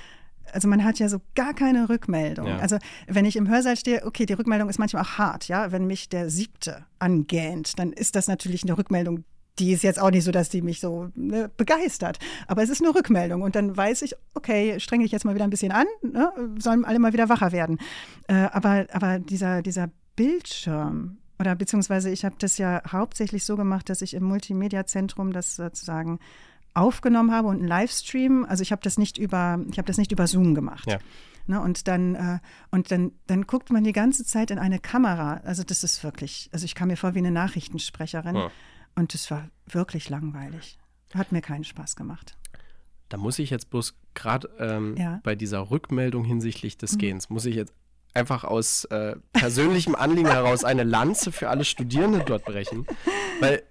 [0.52, 2.46] also man hat ja so gar keine Rückmeldung.
[2.46, 2.58] Ja.
[2.58, 5.72] Also wenn ich im Hörsaal stehe, okay, die Rückmeldung ist manchmal auch hart, ja.
[5.72, 9.24] Wenn mich der Siebte angähnt, dann ist das natürlich eine Rückmeldung,
[9.58, 12.18] die ist jetzt auch nicht so, dass die mich so ne, begeistert.
[12.46, 13.42] Aber es ist eine Rückmeldung.
[13.42, 16.84] Und dann weiß ich, okay, strenge ich jetzt mal wieder ein bisschen an, ne, sollen
[16.84, 17.78] alle mal wieder wacher werden.
[18.28, 23.88] Äh, aber, aber dieser, dieser Bildschirm, oder beziehungsweise ich habe das ja hauptsächlich so gemacht,
[23.88, 26.18] dass ich im Multimedia-Zentrum das sozusagen
[26.74, 28.44] aufgenommen habe und einen Livestream.
[28.44, 30.86] Also ich habe das nicht über, ich habe das nicht über Zoom gemacht.
[30.86, 30.98] Ja.
[31.48, 32.38] Ne, und dann, äh,
[32.70, 35.40] und dann, dann guckt man die ganze Zeit in eine Kamera.
[35.44, 38.34] Also das ist wirklich, also ich kam mir vor wie eine Nachrichtensprecherin.
[38.34, 38.50] Ja.
[38.96, 40.78] Und es war wirklich langweilig.
[41.14, 42.36] Hat mir keinen Spaß gemacht.
[43.08, 45.20] Da muss ich jetzt bloß gerade ähm, ja.
[45.22, 46.98] bei dieser Rückmeldung hinsichtlich des mhm.
[46.98, 47.72] Gehens, muss ich jetzt
[48.14, 52.86] einfach aus äh, persönlichem Anliegen heraus eine Lanze für alle Studierenden dort brechen.
[53.40, 53.62] Weil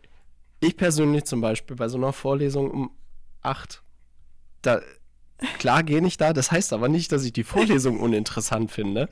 [0.60, 2.92] ich persönlich zum Beispiel bei so einer Vorlesung um
[3.42, 3.82] acht,
[4.62, 4.82] da
[5.60, 9.10] klar gehe ich da, das heißt aber nicht, dass ich die Vorlesung uninteressant finde,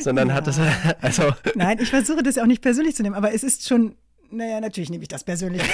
[0.00, 0.34] sondern ja.
[0.34, 0.58] hat es
[1.00, 3.94] also Nein, ich versuche das auch nicht persönlich zu nehmen, aber es ist schon
[4.30, 5.62] naja, natürlich nehme ich das persönlich.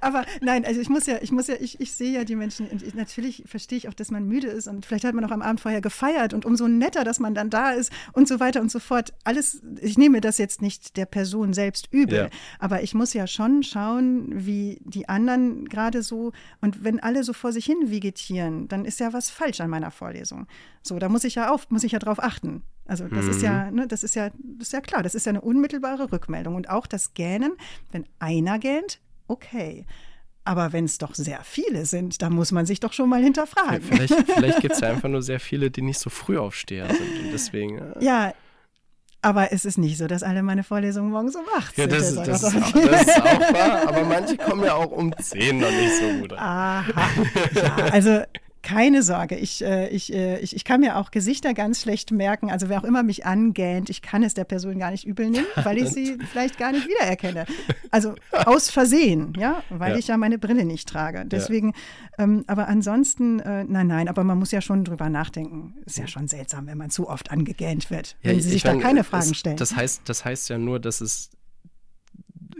[0.00, 2.68] Aber nein, also ich muss ja, ich muss ja, ich, ich sehe ja die Menschen
[2.68, 5.30] und ich, natürlich verstehe ich auch, dass man müde ist und vielleicht hat man auch
[5.30, 8.60] am Abend vorher gefeiert und umso netter, dass man dann da ist und so weiter
[8.60, 9.12] und so fort.
[9.24, 12.28] Alles, ich nehme das jetzt nicht der Person selbst übel, ja.
[12.58, 17.32] aber ich muss ja schon schauen, wie die anderen gerade so und wenn alle so
[17.32, 20.46] vor sich hin vegetieren, dann ist ja was falsch an meiner Vorlesung.
[20.82, 22.62] So, da muss ich ja auf, muss ich ja drauf achten.
[22.86, 23.30] Also das mhm.
[23.30, 23.76] ist ja, mhm.
[23.76, 26.54] ne, das ist ja, das ist ja klar, das ist ja eine unmittelbare Rückmeldung.
[26.54, 27.52] Und auch das Gähnen,
[27.92, 29.86] wenn einer gähnt, okay.
[30.44, 33.82] Aber wenn es doch sehr viele sind, dann muss man sich doch schon mal hinterfragen.
[33.82, 37.24] Vielleicht, vielleicht gibt es ja einfach nur sehr viele, die nicht so früh aufsteher sind.
[37.24, 37.78] Und deswegen.
[37.78, 38.32] Äh ja,
[39.22, 41.90] aber es ist nicht so, dass alle meine Vorlesungen morgens um 8 sind.
[41.90, 43.24] Ja, das, das, ist, auch, das ist auch
[43.54, 46.32] wahr, aber manche kommen ja auch um 10 noch nicht so gut.
[46.34, 46.84] Aha.
[47.52, 48.22] Ja, also
[48.66, 52.50] keine Sorge, ich, äh, ich, äh, ich, ich kann mir auch Gesichter ganz schlecht merken.
[52.50, 55.46] Also wer auch immer mich angähnt, ich kann es der Person gar nicht übel nehmen,
[55.62, 57.46] weil ich sie vielleicht gar nicht wiedererkenne.
[57.92, 59.98] Also aus Versehen, ja, weil ja.
[59.98, 61.24] ich ja meine Brille nicht trage.
[61.26, 61.74] Deswegen,
[62.18, 62.24] ja.
[62.24, 65.76] ähm, aber ansonsten, äh, nein, nein, aber man muss ja schon drüber nachdenken.
[65.84, 68.74] Ist ja schon seltsam, wenn man zu oft angegähnt wird, ja, wenn sie sich da
[68.74, 69.56] keine Fragen das, stellen.
[69.58, 71.30] Das heißt, das heißt ja nur, dass es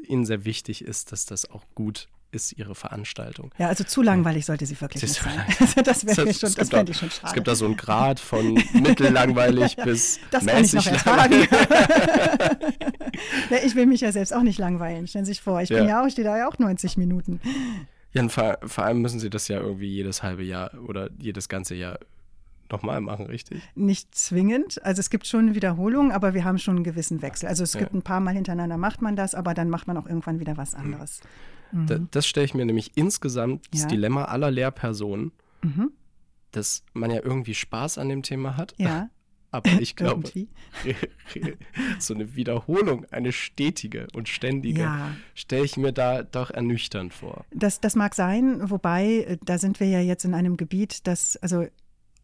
[0.06, 3.52] ihnen sehr wichtig ist, dass das auch gut ist ihre Veranstaltung.
[3.58, 5.44] Ja, also zu langweilig sollte sie wirklich nicht sein.
[5.58, 7.26] Also das wäre schon, das fände ich schon schade.
[7.26, 11.06] Es gibt da so einen Grad von mittellangweilig ja, bis das mäßig kann ich noch
[11.06, 11.48] ertragen.
[13.50, 15.06] ja, ich will mich ja selbst auch nicht langweilen.
[15.08, 17.40] Stellen Sie sich vor, ich bin ja auch, stehe da ja auch 90 Minuten.
[18.12, 21.48] Ja, und vor, vor allem müssen Sie das ja irgendwie jedes halbe Jahr oder jedes
[21.48, 21.98] ganze Jahr
[22.70, 23.62] nochmal machen, richtig?
[23.74, 24.82] Nicht zwingend.
[24.84, 27.48] Also es gibt schon Wiederholungen, aber wir haben schon einen gewissen Wechsel.
[27.48, 27.80] Also es ja.
[27.80, 30.56] gibt ein paar Mal hintereinander macht man das, aber dann macht man auch irgendwann wieder
[30.56, 31.20] was anderes.
[31.72, 31.86] Mhm.
[31.86, 33.70] Da, das stelle ich mir nämlich insgesamt ja.
[33.72, 35.90] das Dilemma aller Lehrpersonen, mhm.
[36.52, 38.74] dass man ja irgendwie Spaß an dem Thema hat.
[38.78, 39.08] Ja.
[39.52, 40.28] Aber ich glaube,
[41.98, 45.14] so eine Wiederholung, eine stetige und ständige, ja.
[45.34, 47.44] stelle ich mir da doch ernüchternd vor.
[47.54, 51.36] Das, das mag sein, wobei, äh, da sind wir ja jetzt in einem Gebiet, das,
[51.36, 51.66] also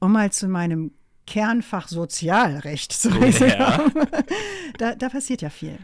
[0.01, 0.93] um mal zu meinem
[1.27, 3.87] Kernfach Sozialrecht zu ja.
[4.79, 5.79] da, da passiert ja viel.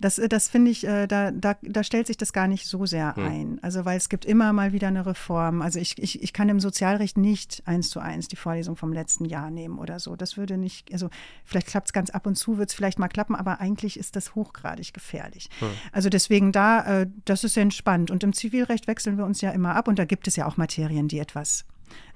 [0.00, 2.86] Das, äh, das finde ich, äh, da, da, da stellt sich das gar nicht so
[2.86, 3.24] sehr hm.
[3.24, 3.58] ein.
[3.62, 5.62] Also, weil es gibt immer mal wieder eine Reform.
[5.62, 9.24] Also, ich, ich, ich kann im Sozialrecht nicht eins zu eins die Vorlesung vom letzten
[9.24, 10.16] Jahr nehmen oder so.
[10.16, 11.10] Das würde nicht, also,
[11.44, 14.16] vielleicht klappt es ganz ab und zu, wird es vielleicht mal klappen, aber eigentlich ist
[14.16, 15.50] das hochgradig gefährlich.
[15.60, 15.68] Hm.
[15.92, 18.10] Also, deswegen da, äh, das ist entspannt.
[18.10, 20.56] Und im Zivilrecht wechseln wir uns ja immer ab und da gibt es ja auch
[20.56, 21.64] Materien, die etwas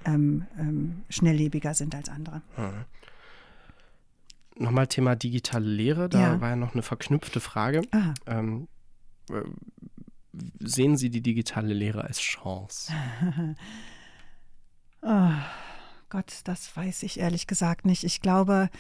[0.07, 2.43] ähm, ähm, schnelllebiger sind als andere.
[2.57, 2.85] Hm.
[4.57, 6.41] Nochmal Thema digitale Lehre, da ja.
[6.41, 7.83] war ja noch eine verknüpfte Frage.
[8.27, 8.69] Ähm,
[9.31, 9.43] äh,
[10.61, 12.93] sehen Sie die digitale Lehre als Chance?
[15.03, 15.31] oh,
[16.09, 18.05] Gott, das weiß ich ehrlich gesagt nicht.
[18.05, 18.71] Ich glaube,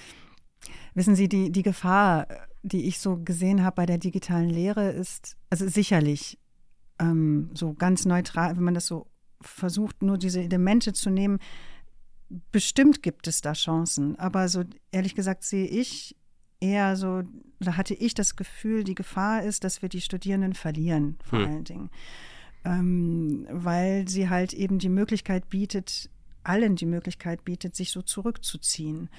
[0.94, 2.28] wissen Sie, die, die Gefahr,
[2.62, 6.38] die ich so gesehen habe bei der digitalen Lehre, ist, also sicherlich
[7.00, 9.08] ähm, so ganz neutral, wenn man das so
[9.40, 11.38] versucht, nur diese Elemente zu nehmen,
[12.52, 16.16] bestimmt gibt es da Chancen, aber so ehrlich gesagt sehe ich
[16.60, 17.22] eher so,
[17.60, 21.46] da hatte ich das Gefühl, die Gefahr ist, dass wir die Studierenden verlieren, vor hm.
[21.46, 21.90] allen Dingen.
[22.64, 26.08] Ähm, weil sie halt eben die Möglichkeit bietet,
[26.42, 29.10] allen die Möglichkeit bietet, sich so zurückzuziehen.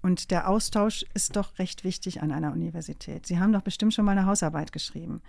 [0.00, 3.26] Und der Austausch ist doch recht wichtig an einer Universität.
[3.26, 5.22] Sie haben doch bestimmt schon mal eine Hausarbeit geschrieben.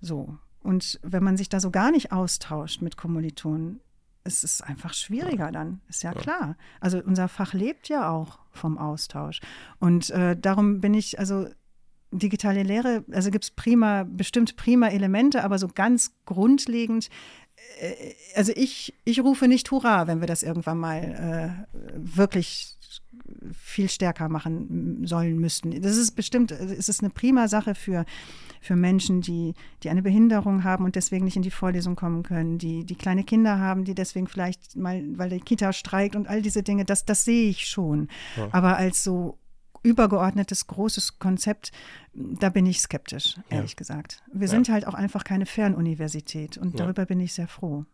[0.00, 0.38] So.
[0.60, 3.80] Und wenn man sich da so gar nicht austauscht mit Kommilitonen,
[4.24, 6.56] es ist einfach schwieriger dann, ist ja, ja, klar.
[6.80, 9.40] Also unser Fach lebt ja auch vom Austausch.
[9.78, 11.46] Und äh, darum bin ich, also
[12.10, 17.10] digitale Lehre, also gibt es prima, bestimmt prima Elemente, aber so ganz grundlegend,
[17.80, 22.78] äh, also ich, ich rufe nicht Hurra, wenn wir das irgendwann mal äh, wirklich
[23.52, 25.80] viel stärker machen sollen müssten.
[25.82, 28.04] Das ist bestimmt, es ist eine prima Sache für,
[28.60, 32.58] für Menschen, die, die eine Behinderung haben und deswegen nicht in die Vorlesung kommen können,
[32.58, 36.42] die, die kleine Kinder haben, die deswegen vielleicht mal, weil die Kita streikt und all
[36.42, 38.08] diese Dinge, das, das sehe ich schon.
[38.36, 38.48] Ja.
[38.52, 39.38] Aber als so
[39.82, 41.70] übergeordnetes, großes Konzept,
[42.14, 43.76] da bin ich skeptisch, ehrlich ja.
[43.76, 44.22] gesagt.
[44.32, 44.50] Wir ja.
[44.50, 47.84] sind halt auch einfach keine Fernuniversität und darüber bin ich sehr froh.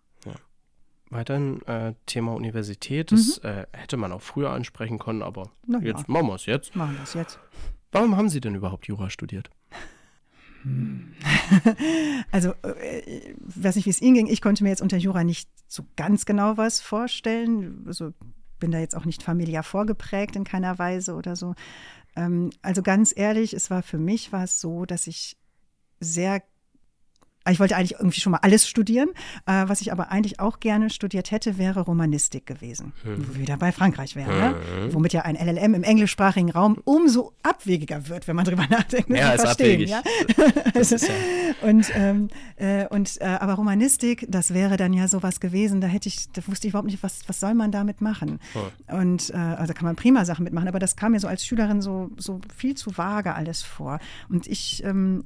[1.10, 3.48] Weiterhin äh, Thema Universität, das mhm.
[3.48, 6.12] äh, hätte man auch früher ansprechen können, aber Na jetzt ja.
[6.12, 6.76] machen wir es jetzt.
[6.76, 7.40] Machen wir es jetzt.
[7.90, 9.50] Warum haben Sie denn überhaupt Jura studiert?
[10.62, 11.12] Hm.
[12.30, 14.26] also, äh, ich weiß nicht, wie es Ihnen ging.
[14.28, 17.84] Ich konnte mir jetzt unter Jura nicht so ganz genau was vorstellen.
[17.86, 18.12] Also
[18.58, 21.54] bin da jetzt auch nicht familiär vorgeprägt in keiner Weise oder so.
[22.14, 25.36] Ähm, also ganz ehrlich, es war für mich war es so, dass ich
[25.98, 26.42] sehr
[27.48, 29.08] ich wollte eigentlich irgendwie schon mal alles studieren.
[29.46, 32.92] Äh, was ich aber eigentlich auch gerne studiert hätte, wäre Romanistik gewesen.
[33.02, 33.26] Hm.
[33.26, 34.36] Wo wir wieder bei Frankreich wären.
[34.36, 34.48] Ne?
[34.48, 34.86] Hm.
[34.86, 34.94] Ne?
[34.94, 39.08] Womit ja ein LLM im englischsprachigen Raum umso abwegiger wird, wenn man drüber nachdenkt.
[39.08, 39.90] Ja, ist verstehen, abwegig.
[39.90, 40.02] Ja?
[40.74, 41.12] also, ja.
[41.62, 46.08] Und, ähm, äh, und äh, aber Romanistik, das wäre dann ja sowas gewesen, da hätte
[46.08, 48.38] ich, da wusste ich überhaupt nicht, was, was soll man damit machen.
[48.54, 48.94] Oh.
[48.94, 51.82] Und äh, also kann man prima Sachen mitmachen, aber das kam mir so als Schülerin
[51.82, 53.98] so, so viel zu vage alles vor.
[54.28, 55.24] Und ich ähm,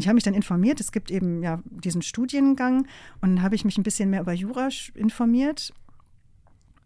[0.00, 2.86] ich habe mich dann informiert, es gibt eben ja diesen Studiengang
[3.20, 5.72] und dann habe ich mich ein bisschen mehr über Jura informiert.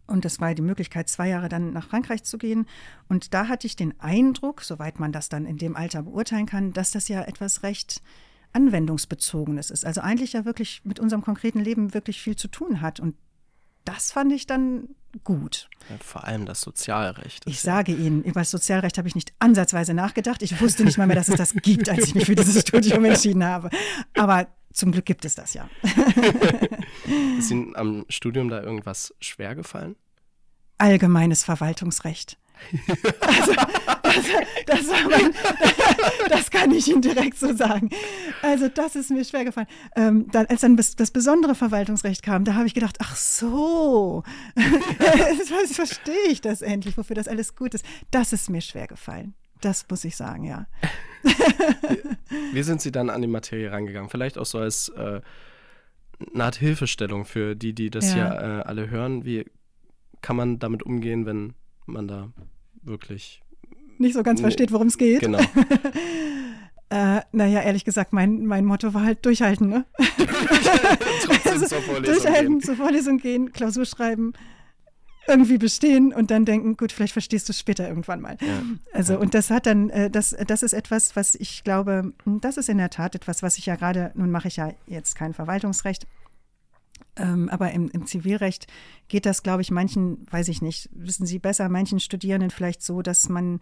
[0.09, 2.66] Und das war die Möglichkeit, zwei Jahre dann nach Frankreich zu gehen.
[3.09, 6.72] Und da hatte ich den Eindruck, soweit man das dann in dem Alter beurteilen kann,
[6.72, 8.02] dass das ja etwas recht
[8.52, 9.84] anwendungsbezogenes ist.
[9.84, 13.00] Also eigentlich ja wirklich mit unserem konkreten Leben wirklich viel zu tun hat.
[13.00, 13.16] Und
[13.87, 14.89] das fand ich dann
[15.24, 15.68] gut.
[15.89, 17.45] Ja, vor allem das Sozialrecht.
[17.47, 20.43] Ich sage Ihnen, über das Sozialrecht habe ich nicht ansatzweise nachgedacht.
[20.43, 23.05] Ich wusste nicht mal mehr, dass es das gibt, als ich mich für dieses Studium
[23.05, 23.70] entschieden habe.
[24.14, 25.70] Aber zum Glück gibt es das ja.
[27.39, 29.97] Ist Ihnen am Studium da irgendwas schwer gefallen?
[30.78, 32.37] Allgemeines Verwaltungsrecht.
[33.20, 33.52] Also,
[34.04, 34.24] das,
[34.66, 35.32] das, mein,
[36.28, 37.90] das, kann ich Ihnen direkt so sagen.
[38.42, 39.66] Also das ist mir schwer gefallen.
[39.94, 44.22] Ähm, dann, als dann das besondere Verwaltungsrecht kam, da habe ich gedacht, ach so,
[44.57, 47.84] jetzt verstehe ich das endlich, wofür das alles gut ist.
[48.11, 49.34] Das ist mir schwer gefallen.
[49.61, 50.66] Das muss ich sagen, ja.
[52.52, 54.11] Wie sind Sie dann an die Materie rangegangen?
[54.11, 55.20] Vielleicht auch so als äh,
[56.34, 59.24] eine Art Hilfestellung für die, die das ja, ja äh, alle hören.
[59.24, 59.44] Wie
[60.20, 61.54] kann man damit umgehen, wenn
[61.87, 62.32] man da
[62.82, 63.43] wirklich
[63.99, 65.20] nicht so ganz versteht, worum es geht.
[65.20, 65.39] Genau.
[66.91, 69.68] äh, naja, ehrlich gesagt, mein, mein Motto war halt durchhalten.
[69.68, 69.87] Ne?
[71.45, 72.61] also, zur durchhalten, gehen.
[72.61, 74.34] zur Vorlesung gehen, Klausur schreiben,
[75.26, 78.37] irgendwie bestehen und dann denken, gut, vielleicht verstehst du es später irgendwann mal.
[78.41, 78.63] Ja.
[78.92, 82.68] Also und das hat dann, äh, das, das ist etwas, was ich glaube, das ist
[82.68, 86.07] in der Tat etwas, was ich ja gerade, nun mache ich ja jetzt kein Verwaltungsrecht,
[87.17, 88.67] ähm, aber im, im, Zivilrecht
[89.09, 93.03] geht das, glaube ich, manchen, weiß ich nicht, wissen Sie besser, manchen Studierenden vielleicht so,
[93.03, 93.61] dass man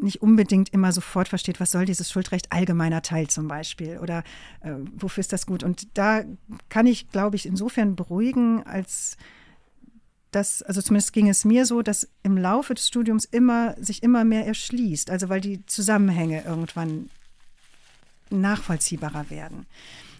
[0.00, 4.22] nicht unbedingt immer sofort versteht, was soll dieses Schuldrecht allgemeiner Teil zum Beispiel oder
[4.60, 5.62] äh, wofür ist das gut.
[5.62, 6.24] Und da
[6.68, 9.16] kann ich, glaube ich, insofern beruhigen, als
[10.30, 14.24] dass, also zumindest ging es mir so, dass im Laufe des Studiums immer sich immer
[14.24, 17.08] mehr erschließt, also weil die Zusammenhänge irgendwann
[18.30, 19.66] nachvollziehbarer werden.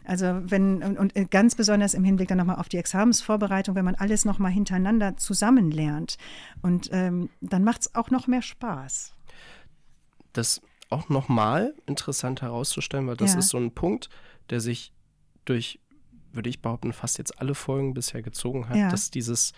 [0.08, 4.24] Also wenn, und ganz besonders im Hinblick dann nochmal auf die Examensvorbereitung, wenn man alles
[4.24, 6.16] nochmal hintereinander zusammenlernt.
[6.62, 9.12] Und ähm, dann macht es auch noch mehr Spaß.
[10.32, 13.40] Das auch nochmal interessant herauszustellen, weil das ja.
[13.40, 14.08] ist so ein Punkt,
[14.48, 14.94] der sich
[15.44, 15.78] durch,
[16.32, 18.90] würde ich behaupten, fast jetzt alle Folgen bisher gezogen hat, ja.
[18.90, 19.52] dass dieses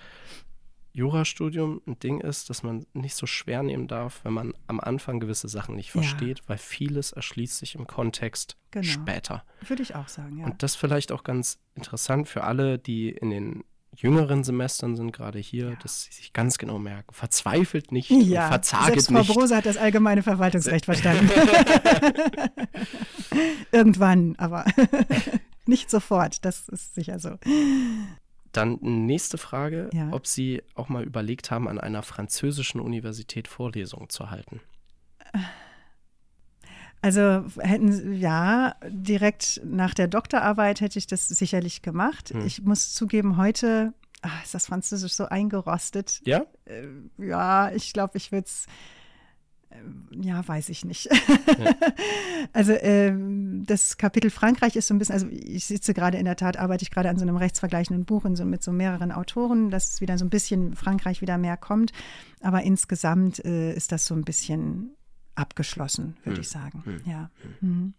[0.93, 5.21] Jurastudium ein Ding ist, dass man nicht so schwer nehmen darf, wenn man am Anfang
[5.21, 6.45] gewisse Sachen nicht versteht, ja.
[6.49, 8.87] weil vieles erschließt sich im Kontext genau.
[8.87, 9.45] später.
[9.67, 10.47] Würde ich auch sagen, ja.
[10.47, 13.65] Und das vielleicht auch ganz interessant für alle, die in den
[13.97, 15.77] jüngeren Semestern sind, gerade hier, ja.
[15.83, 19.77] dass sie sich ganz genau merken, verzweifelt nicht, ja, verzaget selbst Frau Brose hat das
[19.77, 21.31] allgemeine Verwaltungsrecht verstanden.
[23.73, 24.65] Irgendwann, aber
[25.67, 27.39] nicht sofort, das ist sicher so.
[28.53, 30.09] Dann nächste Frage, ja.
[30.13, 34.61] ob Sie auch mal überlegt haben, an einer französischen Universität Vorlesungen zu halten.
[37.03, 42.31] Also hätten ja direkt nach der Doktorarbeit hätte ich das sicherlich gemacht.
[42.31, 42.45] Hm.
[42.45, 46.21] Ich muss zugeben, heute ach, ist das Französisch so eingerostet.
[46.25, 46.45] Ja.
[46.65, 48.67] Äh, ja, ich glaube, ich würde es
[50.11, 51.07] ja, weiß ich nicht.
[51.07, 51.75] Ja.
[52.53, 56.37] also ähm, das Kapitel Frankreich ist so ein bisschen, also ich sitze gerade in der
[56.37, 60.01] Tat, arbeite ich gerade an so einem rechtsvergleichenden Buch so, mit so mehreren Autoren, dass
[60.01, 61.93] wieder so ein bisschen Frankreich wieder mehr kommt.
[62.41, 64.91] Aber insgesamt äh, ist das so ein bisschen
[65.35, 66.43] abgeschlossen, würde hm.
[66.43, 66.83] ich sagen.
[66.85, 67.01] Hm.
[67.05, 67.31] Ja.
[67.61, 67.95] Hm.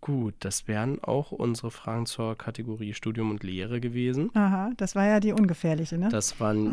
[0.00, 4.30] Gut, das wären auch unsere Fragen zur Kategorie Studium und Lehre gewesen.
[4.34, 6.08] Aha, das war ja die ungefährliche, ne?
[6.08, 6.72] Das waren,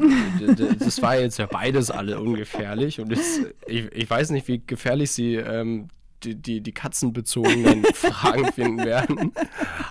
[0.79, 3.21] das war jetzt ja beides alle ungefährlich und ich,
[3.67, 5.87] ich weiß nicht, wie gefährlich sie ähm,
[6.23, 9.33] die, die, die katzenbezogenen Fragen finden werden.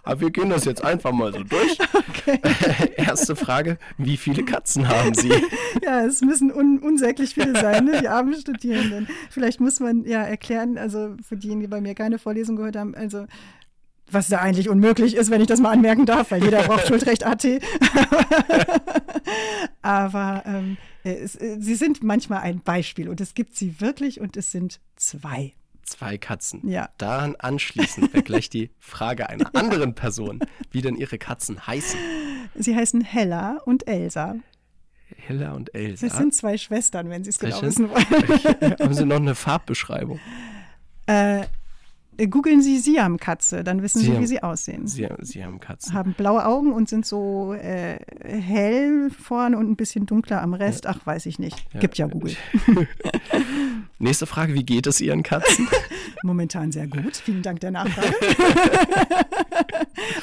[0.02, 1.78] Aber wir gehen das jetzt einfach mal so durch.
[1.92, 2.40] Okay.
[2.96, 5.32] Erste Frage: Wie viele Katzen haben Sie?
[5.82, 8.00] Ja, es müssen un unsäglich viele sein, ne?
[8.00, 9.08] die armen Studierenden.
[9.28, 12.94] Vielleicht muss man ja erklären, also für diejenigen, die bei mir keine Vorlesung gehört haben,
[12.94, 13.26] also
[14.10, 17.26] was da eigentlich unmöglich ist, wenn ich das mal anmerken darf, weil jeder braucht Schuldrecht
[17.26, 17.44] AT.
[19.82, 24.36] Aber ähm, es, äh, sie sind manchmal ein Beispiel und es gibt sie wirklich und
[24.36, 25.52] es sind zwei
[25.84, 26.68] zwei Katzen.
[26.68, 26.88] Ja.
[26.98, 30.40] Daran anschließend wäre gleich die Frage einer anderen Person,
[30.70, 31.98] wie denn ihre Katzen heißen.
[32.54, 34.36] Sie heißen Hella und Elsa.
[35.16, 36.06] Hella und Elsa.
[36.08, 38.04] Das sind zwei Schwestern, wenn Sie es genau wissen wollen.
[38.80, 40.20] Haben Sie noch eine Farbbeschreibung?
[41.06, 41.44] Äh,
[42.30, 44.86] Googeln Sie Siam-Katze, dann wissen Siam, Sie, wie sie aussehen.
[44.86, 45.92] Siam-Katze.
[45.92, 50.84] Haben blaue Augen und sind so äh, hell vorne und ein bisschen dunkler am Rest.
[50.84, 50.92] Ja.
[50.94, 51.64] Ach, weiß ich nicht.
[51.72, 51.80] Ja.
[51.80, 52.36] Gibt ja Google.
[53.98, 55.68] Nächste Frage: Wie geht es Ihren Katzen?
[56.22, 57.16] Momentan sehr gut.
[57.16, 58.14] Vielen Dank der Nachfrage.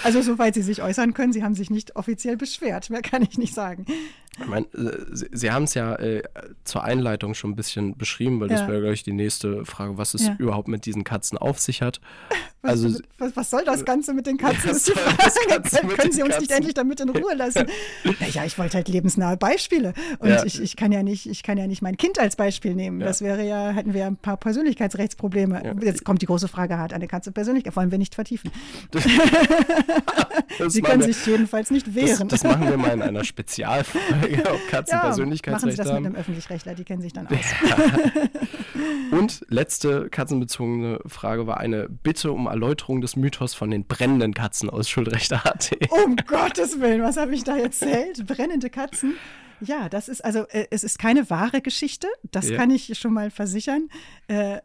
[0.03, 2.89] also, soweit Sie sich äußern können, Sie haben sich nicht offiziell beschwert.
[2.89, 3.85] Mehr kann ich nicht sagen.
[4.39, 6.23] Ich meine, äh, Sie, Sie haben es ja äh,
[6.63, 8.57] zur Einleitung schon ein bisschen beschrieben, weil ja.
[8.57, 10.35] das wäre gleich die nächste Frage, was es ja.
[10.39, 11.99] überhaupt mit diesen Katzen auf sich hat.
[12.63, 14.69] Also, was, was, soll das Ganze mit den Katzen?
[14.69, 15.61] ist die Frage.
[15.95, 16.41] Können Sie uns Katzen?
[16.41, 17.65] nicht endlich damit in Ruhe lassen?
[18.19, 19.93] naja, ich wollte halt lebensnahe Beispiele.
[20.19, 20.45] Und ja.
[20.45, 22.99] ich, ich, kann ja nicht, ich kann ja nicht mein Kind als Beispiel nehmen.
[22.99, 25.75] Das wäre ja, hätten wir ein paar Persönlichkeitsrechtsprobleme.
[25.81, 27.75] Jetzt kommt die große Frage, hat eine Katze Persönlichkeit?
[27.75, 28.51] Wollen wir nicht vertiefen.
[30.67, 32.27] Sie können sich jedenfalls nicht wehren.
[32.27, 34.43] Das, das machen wir mal in einer Spezialfolge.
[34.51, 36.03] ob Katzen ja, Persönlichkeitsrechte machen Sie das haben.
[36.03, 37.33] mit einem Öffentlichrechtler, die kennen sich dann aus.
[37.67, 37.77] Ja.
[39.17, 44.69] Und letzte katzenbezogene Frage war eine Bitte um Erläuterung des Mythos von den brennenden Katzen
[44.69, 45.71] aus Schuldrechte.at.
[45.89, 48.25] Um Gottes Willen, was habe ich da erzählt?
[48.27, 49.15] Brennende Katzen?
[49.61, 52.57] Ja, das ist also, äh, es ist keine wahre Geschichte, das ja.
[52.57, 53.89] kann ich schon mal versichern.
[54.27, 54.59] Äh,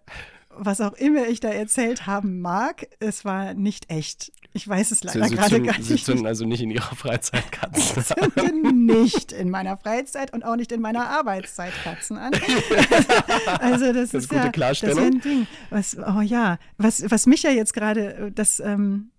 [0.59, 4.33] was auch immer ich da erzählt haben mag, es war nicht echt.
[4.57, 5.85] Ich weiß es leider gerade gar nicht.
[5.85, 8.33] Sie zünden also nicht in Ihrer Freizeit Katzen an?
[8.35, 12.33] Ich zünde nicht in meiner Freizeit und auch nicht in meiner Arbeitszeit Katzen an.
[13.61, 14.97] also das, das ist, ist ja, Klarstellung.
[14.97, 15.47] Das ist ein Ding.
[15.69, 19.11] Was, oh ja, was, was mich ja jetzt gerade, äh, das ähm,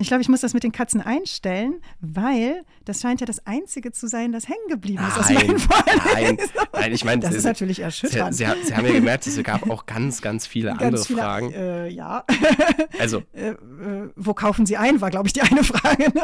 [0.00, 3.90] ich glaube, ich muss das mit den Katzen einstellen, weil das scheint ja das Einzige
[3.90, 5.60] zu sein, das hängen geblieben ist aus meinen
[6.14, 6.38] Nein,
[6.72, 8.32] nein, ich meine, das ist natürlich erschütternd.
[8.32, 11.18] Sie, Sie, Sie, haben ja gemerkt, es gab auch ganz, ganz viele ganz andere viele,
[11.18, 11.52] Fragen.
[11.52, 12.24] Äh, ja.
[12.98, 13.22] Also.
[13.38, 13.56] Äh, äh,
[14.16, 16.04] wo kaufen Sie ein, war, glaube ich, die eine Frage.
[16.04, 16.22] Ne?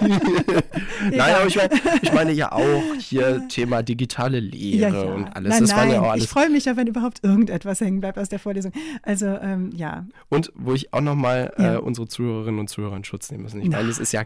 [1.10, 1.70] nein, aber ich meine,
[2.02, 5.12] ich meine ja auch hier Thema digitale Lehre ja, ja.
[5.12, 5.50] und alles.
[5.50, 6.24] Nein, das nein, ja alles.
[6.24, 8.72] Ich freue mich ja, wenn überhaupt irgendetwas hängen bleibt aus der Vorlesung.
[9.02, 10.04] Also, ähm, ja.
[10.28, 13.60] Und wo ich auch nochmal äh, unsere Zuhörerinnen und Zuhörer in Schutz nehmen müssen.
[13.60, 14.24] Ich meine, das ist ja,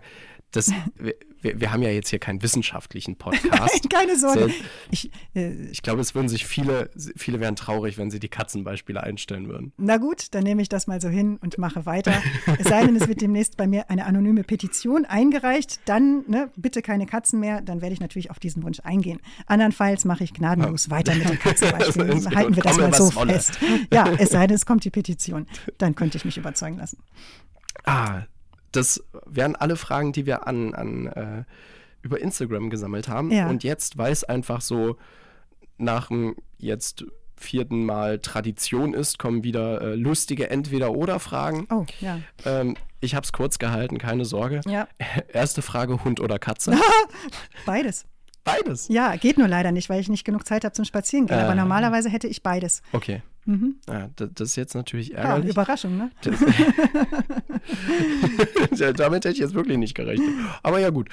[0.53, 0.73] das,
[1.41, 3.91] wir, wir, haben ja jetzt hier keinen wissenschaftlichen Podcast.
[3.91, 4.53] Keine Sorge.
[4.91, 9.03] Ich, äh, ich glaube, es würden sich viele, viele wären traurig, wenn sie die Katzenbeispiele
[9.03, 9.73] einstellen würden.
[9.77, 12.23] Na gut, dann nehme ich das mal so hin und mache weiter.
[12.59, 15.81] es sei denn, es wird demnächst bei mir eine anonyme Petition eingereicht.
[15.85, 17.61] Dann ne, bitte keine Katzen mehr.
[17.61, 19.21] Dann werde ich natürlich auf diesen Wunsch eingehen.
[19.47, 22.35] Andernfalls mache ich gnadenlos weiter mit den Katzenbeispielen.
[22.35, 23.59] Halten wir das mal so fest.
[23.93, 25.47] Ja, es sei denn, es kommt die Petition.
[25.79, 26.99] Dann könnte ich mich überzeugen lassen.
[27.85, 28.23] Ah,
[28.73, 31.45] das wären alle Fragen, die wir an, an äh,
[32.03, 33.31] über Instagram gesammelt haben.
[33.31, 33.49] Ja.
[33.49, 34.97] Und jetzt, weil es einfach so
[35.79, 37.05] nach dem jetzt
[37.37, 41.67] vierten Mal Tradition ist, kommen wieder äh, lustige Entweder-Oder-Fragen.
[41.71, 42.21] Oh, ja.
[42.45, 44.63] Ähm, ich habe es kurz gehalten, keine Sorge.
[44.67, 44.89] Ja.
[45.33, 46.79] Erste Frage: Hund oder Katze?
[47.67, 48.07] Beides.
[48.45, 48.87] Beides?
[48.89, 51.39] Ja, geht nur leider nicht, weil ich nicht genug Zeit habe zum Spazierengehen.
[51.39, 52.81] Äh, aber normalerweise hätte ich beides.
[52.93, 53.23] Okay.
[53.47, 53.77] Mhm.
[53.89, 55.47] Ja, das, das, ist jetzt natürlich ärgerlich.
[55.47, 56.11] Ja, Überraschung, ne?
[58.75, 60.29] ja, damit hätte ich jetzt wirklich nicht gerechnet.
[60.63, 61.09] Aber ja, gut.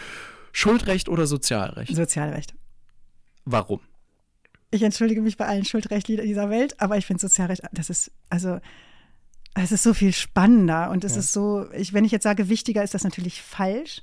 [0.52, 1.96] Schuldrecht oder Sozialrecht?
[1.96, 2.56] Sozialrecht.
[3.46, 3.82] Warum?
[4.72, 8.60] Ich entschuldige mich bei allen Schuldrechtlichen dieser Welt, aber ich finde Sozialrecht, das ist, also,
[9.54, 11.20] es ist so viel spannender und es ja.
[11.20, 14.02] ist so, ich, wenn ich jetzt sage, wichtiger, ist das natürlich falsch.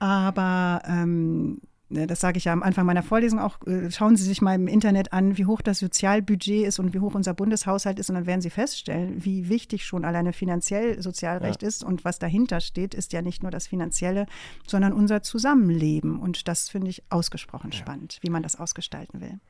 [0.00, 1.60] Aber ähm,
[1.90, 4.68] das sage ich ja am Anfang meiner Vorlesung auch, äh, schauen Sie sich mal im
[4.68, 8.26] Internet an, wie hoch das Sozialbudget ist und wie hoch unser Bundeshaushalt ist und dann
[8.26, 11.68] werden Sie feststellen, wie wichtig schon alleine finanziell Sozialrecht ja.
[11.68, 14.26] ist und was dahinter steht, ist ja nicht nur das Finanzielle,
[14.66, 17.78] sondern unser Zusammenleben und das finde ich ausgesprochen ja.
[17.78, 19.40] spannend, wie man das ausgestalten will.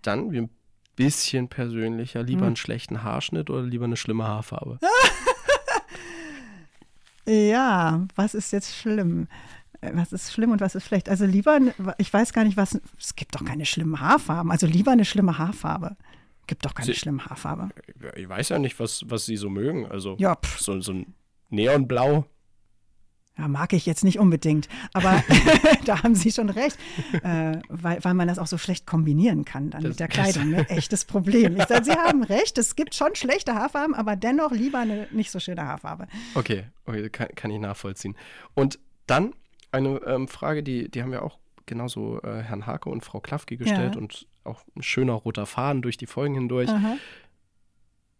[0.00, 0.50] Dann ein
[0.96, 2.46] bisschen persönlicher, lieber hm.
[2.48, 4.78] einen schlechten Haarschnitt oder lieber eine schlimme Haarfarbe?
[7.26, 9.28] ja, was ist jetzt schlimm?
[9.92, 11.08] Was ist schlimm und was ist schlecht.
[11.08, 11.58] Also lieber,
[11.98, 14.50] ich weiß gar nicht, was, es gibt doch keine schlimmen Haarfarben.
[14.50, 15.96] Also lieber eine schlimme Haarfarbe.
[16.46, 17.70] Gibt doch keine Sie, schlimme Haarfarbe.
[18.16, 19.86] Ich weiß ja nicht, was, was Sie so mögen.
[19.86, 21.14] Also ja, so, so ein
[21.50, 22.26] Neonblau.
[23.38, 24.68] Ja, mag ich jetzt nicht unbedingt.
[24.92, 25.22] Aber
[25.84, 26.78] da haben Sie schon recht,
[27.22, 30.50] äh, weil, weil man das auch so schlecht kombinieren kann dann das, mit der Kleidung.
[30.50, 30.68] Ne?
[30.68, 31.56] Echtes Problem.
[31.56, 35.30] Ich sage, Sie haben recht, es gibt schon schlechte Haarfarben, aber dennoch lieber eine nicht
[35.30, 36.08] so schöne Haarfarbe.
[36.34, 38.16] Okay, okay kann, kann ich nachvollziehen.
[38.54, 39.34] Und dann
[39.72, 43.56] eine ähm, Frage, die, die haben wir auch genauso äh, Herrn Hake und Frau Klafke
[43.56, 44.00] gestellt ja.
[44.00, 46.68] und auch ein schöner roter Faden durch die Folgen hindurch.
[46.68, 46.96] Aha.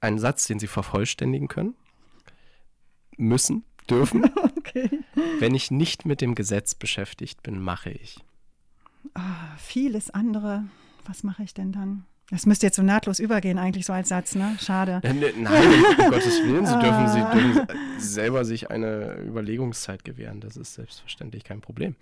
[0.00, 1.74] Ein Satz, den Sie vervollständigen können,
[3.16, 4.24] müssen, dürfen.
[4.56, 4.90] okay.
[5.38, 8.18] Wenn ich nicht mit dem Gesetz beschäftigt bin, mache ich.
[9.14, 10.64] Ah, vieles andere.
[11.04, 12.04] Was mache ich denn dann?
[12.30, 14.56] Das müsste jetzt so nahtlos übergehen, eigentlich so als Satz, ne?
[14.60, 15.00] Schade.
[15.02, 15.62] Äh, ne, nein,
[15.98, 17.34] um Gottes Willen, Sie dürfen, Sie ah.
[17.34, 17.66] dürfen
[17.98, 20.40] selber sich eine Überlegungszeit gewähren.
[20.40, 21.94] Das ist selbstverständlich kein Problem.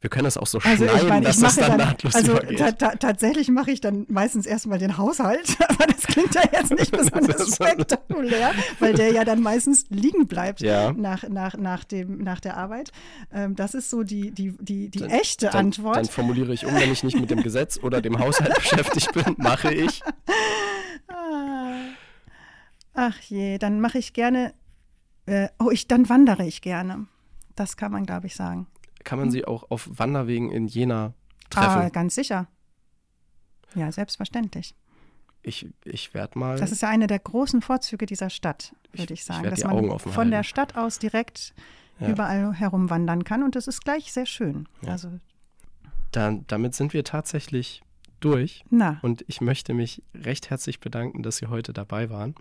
[0.00, 2.38] Wir können das auch so also schneiden, ich mein, dass es dann, dann nahtlos Also
[2.38, 6.70] ta ta tatsächlich mache ich dann meistens erstmal den Haushalt, aber das klingt ja jetzt
[6.70, 10.92] nicht besonders spektakulär, weil der ja dann meistens liegen bleibt ja.
[10.92, 12.92] nach, nach, nach, dem, nach der Arbeit.
[13.30, 15.96] Ähm, das ist so die, die, die, die dann, echte dann, Antwort.
[15.96, 19.34] Dann formuliere ich um, wenn ich nicht mit dem Gesetz oder dem Haushalt beschäftigt bin,
[19.36, 20.02] mache ich.
[21.08, 21.74] Ah.
[22.94, 24.54] Ach je, dann mache ich gerne,
[25.26, 27.06] äh, oh, ich, dann wandere ich gerne.
[27.54, 28.66] Das kann man, glaube ich, sagen
[29.04, 29.32] kann man hm.
[29.32, 31.14] sie auch auf Wanderwegen in Jena
[31.50, 31.82] treffen.
[31.82, 32.46] Ah, ganz sicher.
[33.74, 34.74] Ja, selbstverständlich.
[35.42, 36.58] Ich, ich werde mal.
[36.58, 39.44] Das ist ja eine der großen Vorzüge dieser Stadt, würde ich, ich sagen.
[39.44, 40.30] Ich dass man von halten.
[40.30, 41.54] der Stadt aus direkt
[41.98, 42.08] ja.
[42.08, 44.68] überall herumwandern kann und das ist gleich sehr schön.
[44.82, 44.92] Ja.
[44.92, 45.10] Also,
[46.12, 47.82] Dann, damit sind wir tatsächlich
[48.20, 48.64] durch.
[48.68, 48.98] Na.
[49.00, 52.34] Und ich möchte mich recht herzlich bedanken, dass Sie heute dabei waren.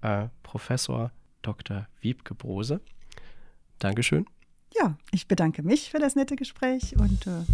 [0.00, 1.10] Äh, Professor
[1.42, 1.88] Dr.
[2.00, 2.80] Wiebke Brose.
[3.80, 4.26] Dankeschön
[4.78, 7.44] ja, ich bedanke mich für das nette Gespräch und äh,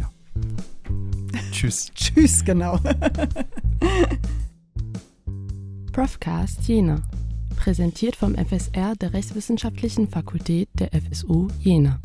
[0.00, 0.10] ja.
[1.50, 1.90] Tschüss.
[1.94, 2.78] Tschüss, genau.
[5.92, 7.02] Profcast Jena.
[7.56, 12.00] Präsentiert vom FSR der Rechtswissenschaftlichen Fakultät der FSU Jena.